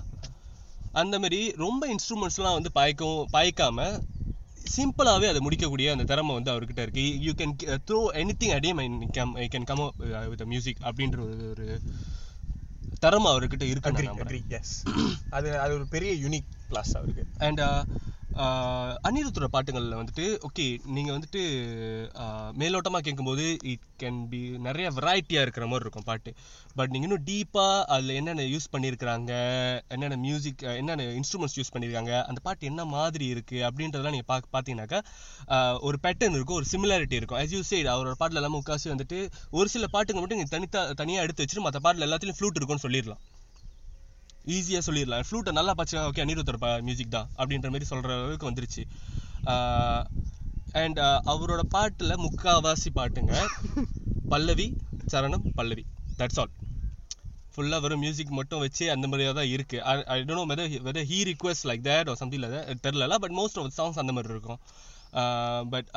அந்த 1.02 1.16
மாதிரி 1.20 1.40
ரொம்ப 1.58 1.84
இன்ஸ்ட்ருமெண்ட்ஸ்லாம் 1.94 2.58
வந்து 2.58 2.72
பாய்க்கவும் 2.76 3.26
பாய்க்காம 3.34 3.88
சிம்பிளாவே 4.76 5.28
அதை 5.28 5.40
முடிக்கக்கூடிய 5.40 5.92
அந்த 5.92 6.04
திறமை 6.04 6.34
வந்து 6.34 6.52
அவர்கிட்ட 6.54 6.82
இருக்கு. 6.86 7.04
You 7.26 7.32
can 7.40 7.54
throw 7.88 8.00
anything 8.42 8.56
at him 8.58 8.80
I 9.44 9.48
can 9.54 9.68
come 9.72 9.84
with 10.32 10.46
music 10.46 10.82
அப்படின்ற 10.84 11.20
ஒரு 11.28 11.46
ஒரு 11.54 11.66
திறமை 13.00 13.28
அவர்கிட்ட 13.32 13.66
இருக்கு 13.66 14.60
அது 15.30 15.50
அது 15.60 15.72
ஒரு 15.74 15.86
பெரிய 15.88 16.14
யூனிக் 16.24 16.50
பிளஸ் 16.72 16.96
அவருக்கு 17.00 17.26
அண்ட் 17.48 17.64
அனிருத்தோட 19.08 19.48
பாட்டுகளில் 19.54 19.98
வந்துட்டு 20.00 20.26
ஓகே 20.48 20.66
நீங்கள் 20.96 21.16
வந்துட்டு 21.16 21.42
uh, 22.24 22.50
மேலோட்டமாக 22.62 23.04
கேட்கும்போது 23.06 23.46
இட் 23.72 23.88
கேன் 24.02 24.20
பி 24.32 24.40
நிறைய 24.68 24.88
வெரைட்டியாக 24.98 25.46
இருக்கிற 25.46 25.66
மாதிரி 25.72 25.86
இருக்கும் 25.86 26.06
பாட்டு. 26.10 26.32
பட் 26.78 26.92
நீங்கள் 26.94 27.08
இன்னும் 27.10 27.26
டீப்பாக 27.30 27.80
அதில் 27.94 28.14
என்னென்ன 28.20 28.46
யூஸ் 28.54 28.70
பண்ணியிருக்கிறாங்க 28.74 29.32
என்னென்ன 29.96 30.20
மியூசிக் 30.28 30.64
uh, 30.68 30.76
என்னென்ன 30.82 31.08
இன்ஸ்ட்ருமெண்ட்ஸ் 31.20 31.58
யூஸ் 31.60 31.74
பண்ணியிருக்காங்க 31.74 32.14
அந்த 32.30 32.42
பாட்டு 32.48 32.70
என்ன 32.72 32.86
மாதிரி 32.96 33.28
இருக்குது 33.34 33.66
அப்படின்றதெல்லாம் 33.70 34.16
நீங்கள் 34.18 34.32
பா 34.32 34.38
பார்த்தீங்கன்னாக்கா 34.56 35.02
uh, 35.56 35.76
ஒரு 35.90 36.00
பேட்டர்ன் 36.06 36.38
இருக்கும் 36.40 36.60
ஒரு 36.62 36.70
சிமிலாரிட்டி 36.74 37.20
இருக்கும். 37.22 37.42
ஆஸ் 37.42 37.56
யூ 37.58 37.64
சைட் 37.72 37.92
அவரோட 37.96 38.16
பாட்டில் 38.22 38.42
எல்லாமே 38.44 38.58
முக்காசி 38.60 38.90
வந்துட்டு 38.94 39.20
ஒரு 39.60 39.70
சில 39.76 39.88
பாட்டுங்க 39.98 40.22
மட்டும் 40.22 40.42
நீங்கள் 40.42 40.56
தனித்தா 40.56 40.84
தனியாக 41.04 41.26
எடுத்து 41.28 41.44
வச்சுட்டு 41.44 41.68
மற்ற 41.68 41.82
பாட்டில் 41.88 42.08
எல்லாத்துலேயும் 42.10 42.40
ஃப்ளூட் 42.40 42.60
இருக்கும்னு 42.62 42.86
சொல்லிடலாம். 42.88 43.24
ஈஸியா 44.56 44.80
சொல்லிடலாம். 44.88 45.26
ஃப்ளூட்டை 45.28 45.52
நல்லா 45.58 45.74
பச்சா 45.80 46.04
ஓகே 46.10 46.24
அனிருத்தோட 46.26 46.70
மியூசிக் 46.88 47.16
தான் 47.18 47.30
அப்படின்ற 47.40 47.70
மாதிரி 47.74 47.88
சொல்ற 47.92 48.12
அளவுக்கு 48.18 48.50
வந்துருச்சு. 48.50 48.84
அண்ட் 50.82 51.00
அவரோட 51.34 51.62
பாட்டுல 51.76 52.16
முக்காவாசி 52.26 52.90
பாட்டுங்க. 52.98 53.34
பல்லவி 54.34 54.68
சரணம் 55.14 55.46
பல்லவி. 55.60 55.86
தட்ஸ் 56.20 56.40
ஆல் 56.42 56.54
ஃபுல்லா 57.54 57.78
வெறும் 57.84 58.04
மியூசிக் 58.04 58.38
மட்டும் 58.40 58.62
வச்சு 58.64 58.86
அந்த 58.94 59.06
மாதிரியாக 59.12 59.36
தான் 59.40 59.50
இருக்கு. 59.56 59.78
I 59.86 60.18
don't 60.20 60.40
know 60.40 60.46
whether 60.52 60.76
whether 60.88 61.08
he 61.12 61.18
request 61.32 61.66
like 61.70 61.84
that 61.88 62.10
ஒரு 62.12 62.20
சம்திங் 62.22 62.44
இல்லை 62.48 62.62
தெரிலல 62.86 63.18
பட் 63.24 63.36
மோஸ்ட் 63.40 63.58
ஆஃப் 63.62 63.74
சாங்ஸ் 63.80 64.00
அந்த 64.04 64.14
மாதிரி 64.18 64.34
இருக்கும். 64.36 64.60
பட் 65.74 65.90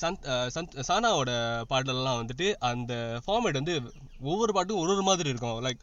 சந்த் 0.00 0.24
சந்த் 0.54 0.74
சானாவோட 0.88 1.30
பாடலெல்லாம் 1.72 2.20
வந்துட்டு 2.20 2.46
அந்த 2.70 2.92
ஃபார்மேட் 3.26 3.58
வந்து 3.60 3.74
ஒவ்வொரு 4.30 4.52
பாட்டும் 4.56 4.80
ஒரு 4.82 4.92
ஒரு 4.96 5.04
மாதிரி 5.10 5.28
இருக்கும். 5.34 5.58
லைக் 5.66 5.82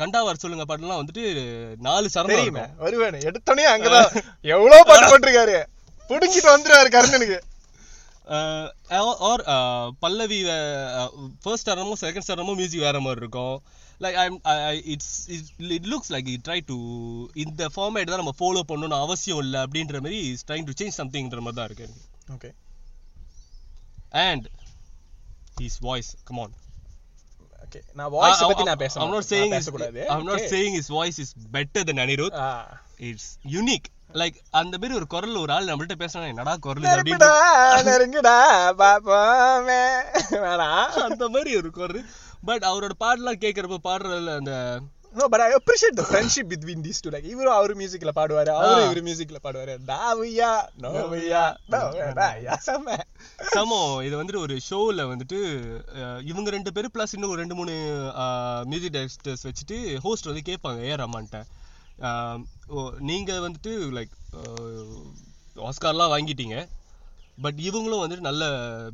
கண்டாவார் 0.00 0.42
சொல்லுங்க 0.42 0.64
பாட்டுலாம் 0.68 1.00
வந்துட்டு 1.00 1.24
நாலு 1.86 2.06
சரணம் 2.14 2.60
வருவேன். 2.84 3.18
எடுத்தோடனே 3.28 3.66
அங்கதான். 3.74 4.10
எவ்வளவு 4.54 4.86
பாட்டு 4.90 5.10
போட்டிருக்காரு. 5.10 5.58
புடிச்சிட்டு 6.10 6.54
வந்துருவாரு 6.54 6.90
கர்ணனுக்கு. 6.96 7.38
ஆர் 9.30 9.42
பல்லவி 10.04 10.38
ஃபர்ஸ்ட் 11.42 11.68
சரணமும் 11.70 12.00
செகண்ட் 12.04 12.28
சரணமும் 12.28 12.58
மியூசிக் 12.60 12.86
வேற 12.88 13.00
மாதிரி 13.06 13.22
இருக்கும். 13.24 13.56
Like 14.04 14.16
I'm 14.22 14.38
it's 14.94 15.14
it 15.76 15.86
looks 15.92 16.12
like 16.14 16.28
it 16.34 16.44
try 16.48 16.58
to 16.70 16.76
இந்த 17.44 17.68
ஃபார்மேட் 17.74 18.10
தான் 18.12 18.22
நம்ம 18.22 18.34
ஃபாலோ 18.40 18.62
பண்ணணும்னு 18.70 19.02
அவசியம் 19.04 19.42
இல்லை 19.44 19.60
அப்படின்ற 19.66 20.00
மாதிரி 20.04 20.18
இஸ் 20.32 20.46
ட்ரைங் 20.50 20.68
டு 20.70 20.76
சேஞ்ச் 20.80 20.98
சம்திங்ன்ற 21.00 21.40
மாதிரி 21.46 21.58
தான் 21.60 21.68
இருக்கு. 21.70 21.88
Okay 22.34 22.50
and 24.28 24.46
he's 25.60 25.78
voice 25.88 26.12
come 26.30 26.40
on 26.44 26.56
okay 27.78 27.96
நான் 27.98 28.12
வாய்ஸ் 28.12 28.42
பத்தி 28.42 28.64
நான் 28.64 28.82
பேச 28.82 28.94
I'm 29.00 29.12
not 29.12 29.26
saying 29.30 29.46
his, 29.46 29.54
பேசக்கூடாது 29.56 30.00
I'm 30.10 30.24
not 30.24 30.38
Okay. 30.38 30.48
saying 30.48 30.72
his 30.74 30.88
voice 30.90 31.18
is 31.18 31.30
better 31.56 31.82
than 31.88 31.98
Anirudh. 32.04 32.34
ஆ. 32.42 32.48
It's 33.08 33.26
unique. 33.58 33.86
லைக் 34.14 34.36
அந்த 34.50 34.74
மாதிரி 34.78 34.94
ஒரு 34.94 35.06
குரல் 35.06 35.40
ஒரு 35.40 35.52
ஆள் 35.52 35.68
நம்மள்ட்ட 35.68 35.96
பேசினா 36.02 36.28
என்னடா 36.32 36.54
குரல் 36.58 36.84
நெருங்குடா 37.88 38.36
பாப்போமே 38.80 39.82
வேணாம் 40.44 40.94
அந்த 41.06 41.24
மாதிரி 41.28 41.50
ஒரு 41.56 41.70
குரல் 41.70 42.00
பட் 42.44 42.64
அவரோட 42.64 42.94
பாடலாம் 42.98 43.42
கேட்கறப்ப 43.44 43.78
பாடுறதுல 43.88 44.36
அந்த 44.36 44.54
no 45.16 45.26
but 45.26 45.42
I 45.42 45.50
appreciate 45.56 45.96
the 45.98 46.04
friendship 46.06 46.48
between 46.50 46.82
these 46.84 47.00
two 47.00 47.10
like 47.10 47.28
இவரும் 47.30 47.56
அவர் 47.56 47.72
மியூசிக்ல 47.78 48.12
பாடுவாரு 48.16 48.50
அவரும் 48.56 48.86
இவர் 48.86 49.00
மியூசிக்ல 49.06 49.38
பாடுவாரு 49.42 49.74
டாவியா 49.86 50.50
நோவியா 50.84 51.42
சமோ 53.50 53.78
இது 54.06 54.14
வந்துட்டு 54.16 54.42
ஒரு 54.42 54.56
ஷோல 54.66 55.06
வந்துட்டு 55.08 55.38
இவங்க 56.26 56.50
ரெண்டு 56.50 56.72
பேரும் 56.72 56.94
ப்ளஸ் 56.94 57.14
இன்னும் 57.14 57.32
ஒரு 57.32 57.42
ரெண்டு 57.42 57.54
மூணு 57.54 57.74
மியூசிக் 58.66 58.94
டைரக்டர்ஸ் 58.94 59.46
வச்சுட்டு 59.48 59.76
ஹோஸ்ட் 60.04 60.30
வந்து 60.30 60.48
கேட்பாங்க 60.48 60.82
ஏ 60.86 60.96
ரமான்ட்ட 61.02 61.40
ஆஹ், 62.02 62.40
ஓ 62.70 62.78
நீங்க 63.06 63.32
வந்துட்டு 63.42 63.70
லைக் 63.94 64.14
ஆஸ்கார்லாம் 65.66 66.12
வாங்கிட்டீங்க 66.12 66.56
பட் 67.44 67.58
இவங்களும் 67.68 68.02
வந்துட்டு 68.02 68.26
நல்ல 68.28 68.44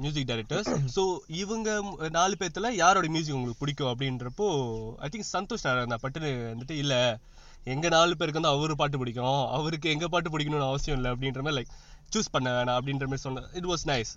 மியூசிக் 0.02 0.28
டைரக்டர்ஸ் 0.30 0.70
ஸோ 0.94 1.02
இவங்க 1.42 1.68
நாலு 2.16 2.34
பேர்த்துல 2.40 2.70
யாரோட 2.82 3.08
மியூசிக் 3.16 3.36
உங்களுக்கு 3.36 3.62
பிடிக்கும் 3.62 3.90
அப்படின்றப்போ 3.92 4.46
ஐ 5.04 5.08
திங்க் 5.12 5.28
சந்தோஷ் 5.36 5.66
நாராயண் 5.68 6.02
பட்டுன்னு 6.04 6.30
வந்துட்டு 6.52 6.76
இல்ல 6.82 6.94
எங்க 7.72 7.88
நாலு 7.94 8.16
பேருக்கு 8.20 8.40
வந்து 8.40 8.54
அவரு 8.54 8.74
பாட்டு 8.80 9.00
பிடிக்கும். 9.00 9.42
அவருக்கு 9.56 9.92
எங்க 9.94 10.06
பாட்டு 10.12 10.30
பிடிக்கணும்னு 10.32 10.70
அவசியம் 10.70 10.96
இல்லை. 10.98 11.10
அப்படின்ற 11.14 11.42
மாதிரி 11.46 11.58
லைக் 11.58 11.74
சூஸ் 12.14 12.32
பண்ண 12.34 12.48
வேணாம். 12.56 12.78
அப்படின்ற 12.78 13.06
மாதிரி 13.10 13.24
சொன்ன 13.26 13.44
it 13.58 13.68
was 13.72 13.84
nice 13.92 14.12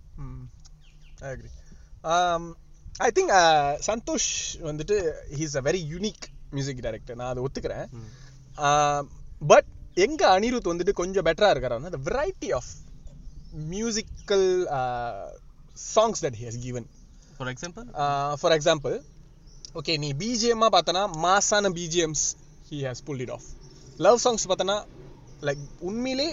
I 1.25 1.29
agree 1.33 1.51
I 3.07 3.09
think 3.17 3.33
Santhosh 3.89 4.29
வந்துட்டு 4.69 4.97
he's 5.39 5.57
a 5.61 5.63
very 5.69 5.81
unique 5.93 6.25
music 6.55 6.83
director 6.87 7.19
நான் 7.21 7.31
அதை 7.33 7.43
ஒத்துக்கிறேன். 7.45 7.85
பட் 9.51 9.69
எங்க 10.05 10.21
அனிருத் 10.37 10.71
வந்துட்டு 10.73 10.93
கொஞ்சம் 11.01 11.25
பெட்டரா 11.27 11.51
இருக்காருன்னா 11.53 11.93
the 11.97 12.01
variety 12.09 12.49
of 12.57 12.71
musical 13.73 14.47
songs 15.93 16.21
that 16.25 16.37
he 16.41 16.45
has 16.49 16.59
given. 16.67 16.85
For 17.37 17.49
example 17.53 17.85
for 18.41 18.55
example 18.57 18.95
okay 19.79 19.93
நீ 20.03 20.09
பிஜிஎம்மா 20.23 20.67
பார்த்தனா 20.75 21.03
மாசான 21.25 21.71
BGMs 21.77 22.25
he 22.69 22.77
has 22.87 23.03
pull 23.07 23.23
it 23.25 23.33
off 23.37 23.47
love 24.05 24.19
songs 24.25 24.45
பார்த்தனா 24.51 24.77
லைக் 25.41 25.63
உண்மையிலே 25.89 26.29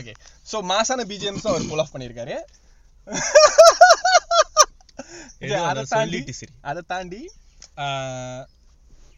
ஓகே 0.00 0.12
ஸோ 0.50 0.58
மாசான 0.72 1.04
பிஜிஎம்ஸ் 1.12 1.46
அவர் 1.50 1.68
புல் 1.70 1.82
ஆஃப் 1.84 1.92
பண்ணியிருக்காரு. 1.94 2.36
அதை 5.70 5.82
தாண்டி. 5.92 6.20
அதை 6.70 6.82
தாண்டி 6.92 7.20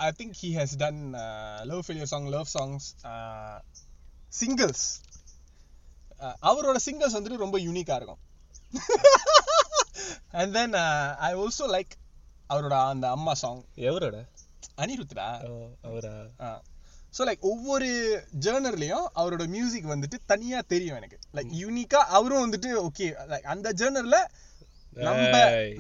I 0.07 0.11
think 0.21 0.35
he 0.43 0.51
has 0.59 0.75
done 0.83 1.01
love 1.71 1.83
failure 1.87 2.13
song 2.13 2.29
love 2.37 2.49
songs 2.57 2.87
singles 4.41 4.87
அவரோட 6.51 6.79
சிங்கிள்ஸ் 6.85 7.17
வந்துட்டு 7.19 7.43
ரொம்ப 7.45 7.59
யூனிக்கா 7.59 7.95
இருக்கும். 7.99 8.21
And 10.41 10.53
then 10.53 10.75
I 11.29 11.31
also 11.43 11.67
like 11.77 11.93
அவரோட 12.53 12.77
அந்த 12.89 13.07
அம்மா 13.11 13.35
சாங் 13.35 13.63
எவரோட? 13.89 14.17
அனிருத்டா 14.77 15.27
அவரா? 15.89 16.15
ஸோ 17.17 17.23
லைக் 17.29 17.43
ஒவ்வொரு 17.53 17.89
ஜேர்னர்லயும் 18.41 19.07
அவரோட 19.15 19.45
மியூசிக் 19.49 19.87
வந்துட்டு 19.87 20.19
தனியா 20.27 20.61
தெரியும் 20.75 20.97
எனக்கு. 20.97 21.19
லைக் 21.35 21.51
யூனிக்கா 21.63 22.01
அவரும் 22.19 22.45
வந்துட்டு 22.45 22.71
ஓகே 22.89 23.09
லைக் 23.33 23.49
அந்த 23.55 23.73
ஜேர்னர்ல 23.81 24.19
நம்ம. 25.09 25.35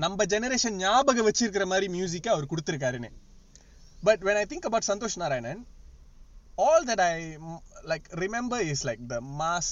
நம்ம 0.04 0.25
ஜெனரேஷன் 0.25 0.76
ஞாபகம் 0.85 1.28
வச்சிருக்கிற 1.28 1.64
மாதிரி 1.66 1.87
மியூசிக்கை 1.97 2.28
அவர் 2.28 2.50
கொடுத்துருக்காருன்னு. 2.52 3.11
But 4.02 4.23
when 4.23 4.37
i 4.42 4.47
think 4.52 4.64
about 4.68 4.85
Santhosh 4.92 5.18
Narayanan 5.23 5.62
all 6.64 6.83
that 6.90 7.00
i 7.11 7.16
like 7.90 8.07
remember 8.25 8.61
is 8.73 8.83
like 8.90 9.02
the 9.12 9.21
mass 9.40 9.69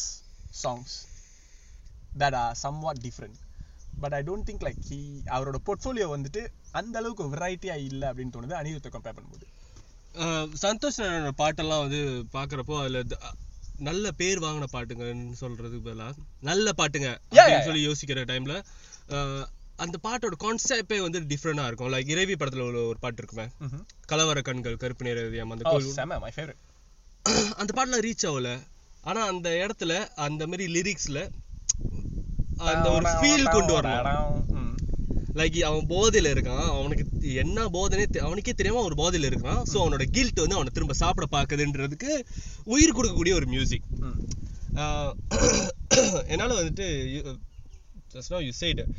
songs 0.65 0.93
that 2.23 2.35
are 2.43 2.53
somewhat 2.65 2.99
different. 3.07 3.37
But 4.03 4.13
i 4.19 4.23
don't 4.29 4.45
think 4.49 4.61
like 4.67 4.81
he 4.91 5.01
அவரோட 5.35 5.59
portfolio 5.69 6.07
வந்துட்டு 6.15 6.43
அந்த 6.79 6.95
அளவுக்கு 7.01 7.25
வெரைட்டியா 7.35 7.77
இல்ல 7.89 8.03
அப்படின்னு 8.11 8.35
தோணுது 8.37 8.55
அனிருத்தை 8.61 8.91
கம்பேர் 8.95 9.17
பண்ணும்போது. 9.17 9.47
சந்தோஷ் 10.65 10.99
நாராயணோட 11.03 11.35
பாட்டெல்லாம் 11.43 11.83
வந்து 11.85 12.01
பாக்குறப்போ 12.37 12.77
அதுல 12.83 13.03
நல்ல 13.89 14.07
பேர் 14.21 14.43
வாங்கின 14.45 14.69
பாட்டுங்கன்னு 14.75 15.37
சொல்றதுக்கு 15.43 15.87
பதிலா 15.89 16.09
நல்ல 16.51 16.73
பாட்டுங்க 16.81 17.11
அப்படின்னு 17.31 17.69
சொல்லி 17.69 17.85
யோசிக்கிற 17.89 18.25
டைம்ல 18.33 18.57
அந்த 19.85 19.99
பாட்டோட 20.07 20.37
கான்செப்டே 20.45 20.99
வந்து 21.05 21.21
டிஃப்ரெண்டா 21.31 21.67
இருக்கும். 21.69 21.91
லைக் 21.95 22.11
இறைவி 22.15 22.35
படத்துல 22.41 22.65
ஒரு 22.71 22.81
ஒரு 22.89 22.99
பாட்டு 23.05 23.23
இருக்குமே. 23.23 23.47
கலவர 24.11 24.41
கண்கள் 24.49 24.83
கருப்பு 24.83 25.07
நேர 25.09 25.27
இதயம் 25.31 25.55
அந்த 25.57 25.65
அந்த 27.61 27.73
பாட்டுலாம் 27.77 28.07
ரீச் 28.07 28.31
ஆகல. 28.31 28.59
ஆனா 29.03 29.27
அந்த 29.27 29.65
இடத்துல 29.65 30.09
அந்த 30.27 30.47
மாதிரி 30.47 30.75
லிரிக்ஸ்ல 30.75 31.31
அந்த 32.57 32.91
ஒரு 32.91 33.05
ஃபீல் 33.21 33.51
கொண்டு 33.51 33.77
வரணும். 33.77 34.77
லைக் 35.35 35.61
அவன் 35.61 35.87
போதையில 35.87 36.35
இருக்கான். 36.35 36.79
அவனுக்கு 36.79 37.35
என்ன 37.35 37.71
போதைனே 37.77 38.19
அவனுக்கே 38.19 38.53
தெரியாம 38.53 38.83
ஒரு 38.83 39.03
போதையில 39.03 39.31
இருக்கான். 39.31 39.63
சோ 39.73 39.83
அவனோட 39.83 40.03
கில்ட் 40.03 40.35
வந்து 40.35 40.55
அவனை 40.55 40.73
திரும்ப 40.73 40.93
சாப்பிட 40.93 41.27
பாக்குதுன்றதுக்கு 41.37 42.25
உயிர் 42.65 42.97
கொடுக்கக்கூடிய 42.97 43.35
ஒரு 43.35 43.47
மியூசிக். 43.47 43.85
என்னால 46.33 46.63
வந்துட்டு 46.63 46.87
just 48.15 48.31
now 48.31 48.39
you 48.39 48.53
said 48.61 48.95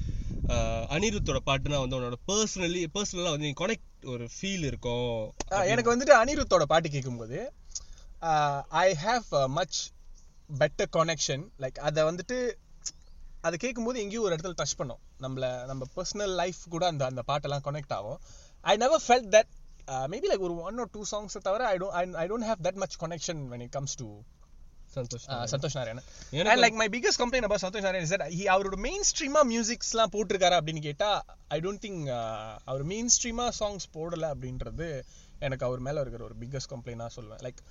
அனிருத்தோட 0.95 1.37
பாட்டுனா 1.45 1.79
வந்து 1.79 1.99
உன்னோட 1.99 2.13
பர்சனலி 2.27 2.87
பர்சனலா 2.95 3.29
வந்து 3.29 3.53
கனெக்ட் 3.61 4.05
ஒரு 4.05 4.27
ஃபீல் 4.35 4.41
இருக்கும் 4.41 5.33
எனக்கு 5.47 5.95
வந்துட்டு 5.95 6.21
அனிருத்தோட 6.21 6.63
பாட்டு 6.63 6.89
கேட்கும்போது 6.89 7.51
I 8.85 8.87
have 9.05 9.29
much 9.59 9.77
better 10.61 10.91
connection 10.97 11.43
like 11.63 11.79
அதை 11.87 12.01
வந்துட்டு 12.09 12.37
அதை 13.47 13.55
கேட்கும்போது 13.63 13.97
எங்கேயும் 14.01 14.25
ஒரு 14.25 14.33
இடத்துல 14.35 14.55
டச் 14.59 14.77
பண்ணோம். 14.79 15.01
நம்மள 15.23 15.45
நம்ம 15.69 15.83
பர்சனல் 15.95 16.33
லைஃப் 16.41 16.59
கூட 16.73 16.83
அந்த 16.91 17.03
அந்த 17.11 17.21
பாட்டெல்லாம் 17.29 17.65
கனெக்ட் 17.67 17.95
ஆகும். 17.97 18.19
I 18.71 18.75
never 18.83 19.03
felt 19.07 19.31
that 19.35 19.49
maybe 20.13 20.27
like 20.31 20.45
ஒரு 20.47 20.55
ஒன் 20.69 20.77
ஆர் 20.83 20.91
டூ 20.97 21.03
சாங்ஸ் 21.13 21.37
தவிர 21.47 21.65
I 21.73 21.77
don't 21.83 22.15
I 22.23 22.27
don't 22.31 22.47
have 22.49 22.61
that 22.67 22.79
much 22.83 22.97
connection 23.05 23.41
when 23.53 23.63
it 23.67 23.71
comes 23.77 23.93
to 24.01 24.07
Santhosh 24.95 25.25
uh, 25.33 25.43
Santhosh 25.51 25.75
Narayanan. 25.79 26.07
And 26.51 26.61
like 26.63 26.77
my 26.81 26.87
biggest 26.95 27.21
complaint 27.21 27.47
about 27.47 27.61
Santhosh 27.65 27.85
Narayanan 27.87 28.07
is 28.07 28.13
that 28.15 28.25
he 28.37 28.45
அவரோட 28.55 28.77
main 28.87 29.05
ஸ்ட்ரீமா 29.11 29.41
மியூசிக்ஸ்லாம் 29.53 30.11
போட்டிருக்காரு 30.15 30.57
அப்படின்னு 30.59 30.81
கேட்டா 30.89 31.11
I 31.55 31.59
don't 31.65 31.83
think 31.85 32.01
அவர் 32.71 32.83
main 32.93 33.11
ஸ்ட்ரீமா 33.17 33.47
songs 33.61 33.87
போடல 33.97 34.25
அப்படின்றது 34.35 34.89
எனக்கு 35.47 35.65
அவர் 35.69 35.83
மேல 35.87 36.01
இருக்கிற 36.05 36.23
ஒரு 36.29 36.35
பிக்கஸ்ட் 36.41 36.71
கம்ப்ளைண்டா 36.73 37.07
சொல்லுவேன் 37.17 37.41
like 37.47 37.61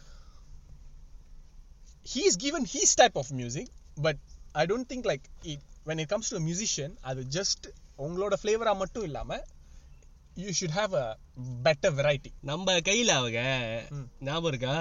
he 2.11 2.23
is 2.23 2.37
given 2.37 2.65
his 2.67 2.91
type 2.95 3.17
of 3.17 3.31
music 3.33 3.67
but 3.97 4.17
i 4.55 4.67
don't 4.67 4.89
think 4.89 5.05
like 5.05 5.25
it, 5.45 5.61
when 5.87 5.99
it 5.99 6.09
comes 6.09 6.29
to 6.31 6.37
a 6.37 6.45
musician 6.51 6.91
அது 7.03 7.23
just 7.39 7.63
உங்களோட 7.99 8.35
ஃப்ளேவரா 8.43 8.73
மட்டும் 8.77 9.03
இல்லாம 9.03 9.39
you 10.37 10.53
should 10.53 10.71
have 10.71 10.93
a 10.95 11.07
better 11.65 11.91
variety. 11.91 12.31
நம்ம 12.41 12.75
கையில 12.81 13.15
அவங்க. 13.21 13.41
ஞாபகம் 14.21 14.49
இருக்கா? 14.49 14.75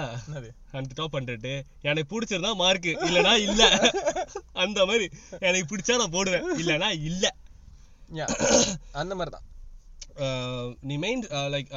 அந்த 0.72 0.92
டாப் 0.94 1.16
ஹண்ட்ரட் 1.16 1.48
எனக்கு 1.80 2.10
பிடிச்சிருந்தா 2.12 2.52
மார்க் 2.54 2.88
இல்லனா 3.08 3.32
இல்ல. 3.46 3.62
அந்த 4.62 4.78
மாதிரி 4.86 5.06
எனக்கு 5.40 5.68
பிடிச்சா 5.72 5.96
நான் 6.02 6.14
போடுவேன். 6.16 6.46
இல்லனா 6.62 6.88
இல்ல. 7.08 7.24
அந்த 9.00 9.12
மாதிரி 9.14 9.32
தான் 9.36 9.46
மெயின் 11.04 11.22
லைக் 11.54 11.68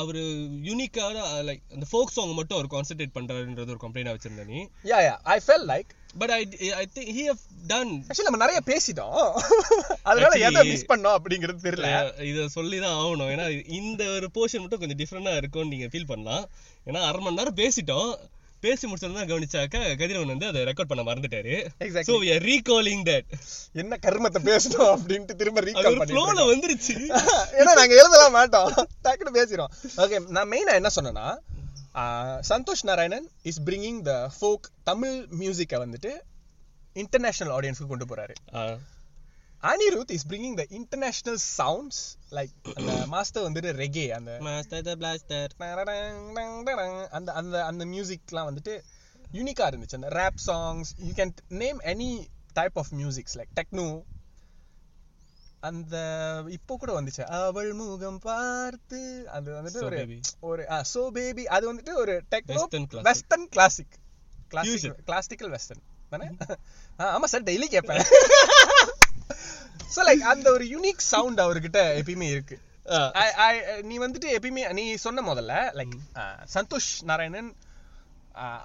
அவரு 0.00 0.24
யூனிக்கான 0.68 1.24
லைக் 1.48 1.62
அந்த 1.76 1.86
ஃபோக் 1.92 2.16
சாங் 2.16 2.34
மட்டும் 2.40 2.58
அவர் 2.58 2.74
கான்சென்ட்ரேட் 2.74 3.16
பண்றாருன்றது 3.18 3.74
ஒரு 3.76 3.82
கம்ப்ளைண்டா 3.86 4.14
வச்சிருந்த 4.16 4.44
நீ. 4.52 4.60
Yeah 4.92 5.02
yeah. 5.06 5.18
I 5.34 5.40
felt 5.48 5.66
like 5.72 5.90
but 6.20 6.32
I 6.36 6.40
I 6.80 6.84
think 6.94 7.10
he 7.16 7.24
have 7.30 7.42
done 7.72 7.92
actually 8.06 8.28
நம்ம 8.28 8.40
நிறைய 8.44 8.60
பேசிட்டோம். 8.70 9.28
அதனால 10.02 10.38
எதை 10.46 10.62
மிஸ் 10.70 10.88
பண்ணோம் 10.92 11.16
அப்படிங்கிறது 11.18 11.60
தெரியல. 11.66 11.90
இத 12.30 12.48
சொல்லி 12.56 12.78
தான் 12.84 12.98
ஆகணும். 13.02 13.30
ஏன்னா 13.34 13.46
இந்த 13.80 14.02
ஒரு 14.16 14.28
போர்ஷன் 14.38 14.62
மட்டும் 14.64 14.82
கொஞ்சம் 14.82 15.00
டிஃப்ரெண்டா 15.02 15.34
இருக்கும்னு 15.40 15.72
நீங்க 15.74 15.88
ஃபீல் 15.92 16.10
பண்ணலாம். 16.12 16.44
ஏன்னா 16.88 17.02
அரை 17.08 17.20
மணி 17.26 17.40
நேரம் 17.40 17.60
பேசிட்டோம். 17.62 18.10
பேசி 18.60 18.92
முடிச்சதுதான் 18.92 19.28
கவனிச்சாக்க 19.30 19.96
கதிரவன் 19.98 20.26
வந்து 20.26 20.46
அதை 20.46 20.62
ரெக்கார்ட் 20.62 20.90
பண்ண 20.92 21.12
மறந்துட்டாரு. 21.12 21.54
So 21.78 22.14
we 22.22 22.28
are 22.34 22.42
recalling 22.50 23.02
that. 23.04 23.24
என்ன 23.72 23.98
கர்மத்தை 24.02 24.40
பேசணும் 24.44 24.92
அப்படின்ட்டு 24.96 25.34
திரும்ப 25.34 25.60
ரீகால் 25.60 25.86
ஒரு 25.86 26.04
ஃப்ளோல 26.04 26.34
பண்ணி 26.34 26.50
வந்துருச்சு. 26.50 26.94
ஏன்னா 27.58 27.72
நாங்க 27.72 27.94
எழுதலாம் 27.94 28.32
மாட்டோம். 28.32 28.88
டக்குனு 29.04 29.34
பேசிரோம் 29.34 29.70
ஓகே 29.96 30.26
நான் 30.26 30.48
மெயினா 30.48 30.72
என்ன 30.72 30.88
சொன்னேன்னா 30.94 31.38
Santhosh 32.48 32.82
Narayanan 32.82 33.28
is 33.42 33.62
bringing 33.62 34.02
the 34.02 34.30
folk 34.40 34.70
Tamil 34.82 35.26
மியூசிக்கை 35.40 35.78
வந்துட்டு 35.78 36.10
இன்டர்நேஷனல் 36.92 37.54
ஆடியன்ஸ்க்கு 37.60 37.86
கொண்டு 37.86 38.06
போறாரு. 38.06 38.34
Anirudh 39.62 40.10
is 40.10 40.26
bringing 40.26 40.54
the 40.54 40.66
international 40.68 41.38
sounds 41.58 42.16
like 42.30 42.50
அந்த 42.74 43.06
மாஸ்டர் 43.06 43.42
வந்துட்டு 43.42 43.64
ரெகே 43.76 44.08
அந்த 44.08 44.38
Master 44.40 44.84
the 44.84 44.94
blaster. 44.94 45.48
அந்த 47.10 47.32
அந்த 47.32 47.64
அந்த 47.64 47.84
மியூசிக்லாம் 47.84 48.42
வந்துட்டு 48.50 48.82
யூனிக்கா 49.32 49.60
இருந்துச்சு. 49.60 49.94
அந்த 49.94 50.08
rap 50.08 50.34
songs 50.46 50.86
you 50.96 51.12
can 51.12 51.32
name 51.48 51.80
any 51.80 52.26
type 52.52 52.78
of 52.78 52.92
musics 52.92 53.34
like 53.34 53.48
techno 53.56 54.02
அந்த 55.60 55.96
இப்போ 56.48 56.76
கூட 56.76 57.00
வந்துச்சு. 57.00 57.22
அவள் 57.22 57.72
முகம் 57.72 58.18
பார்த்து 58.18 59.28
அது 59.28 59.52
வந்துட்டு 59.52 59.84
ஒரு. 59.84 60.20
ஒரு 60.40 60.66
சோ 60.94 61.10
பேபி 61.10 61.46
அது 61.46 61.74
வந்துட்டு 61.74 61.94
ஒரு 61.94 62.24
techno. 62.30 63.02
Western 63.02 63.48
classic. 63.48 63.94
Classical 65.04 65.50
western 65.50 65.82
தானே? 66.10 66.30
ஆ, 67.00 67.18
ஆமா 67.18 67.24
சார் 67.24 67.42
டெய்லி 67.42 67.64
கேட்பேன். 67.64 68.04
ஸோ 69.94 70.00
லைக் 70.08 70.24
அந்த 70.32 70.46
ஒரு 70.56 70.66
யூனிக் 70.74 71.06
சவுண்ட் 71.12 71.40
அவர்கிட்ட 71.44 71.80
எப்பயுமே 72.00 72.28
இருக்கு. 72.34 72.58
நீ 73.88 73.96
வந்துட்டு 74.04 74.28
எப்பயுமே 74.36 74.62
நீ 74.80 74.84
சொன்ன 75.06 75.24
முதல்ல 75.30 75.54
லைக் 75.80 75.96
சந்தோஷ் 76.56 76.90
நாராயணன் 77.10 77.50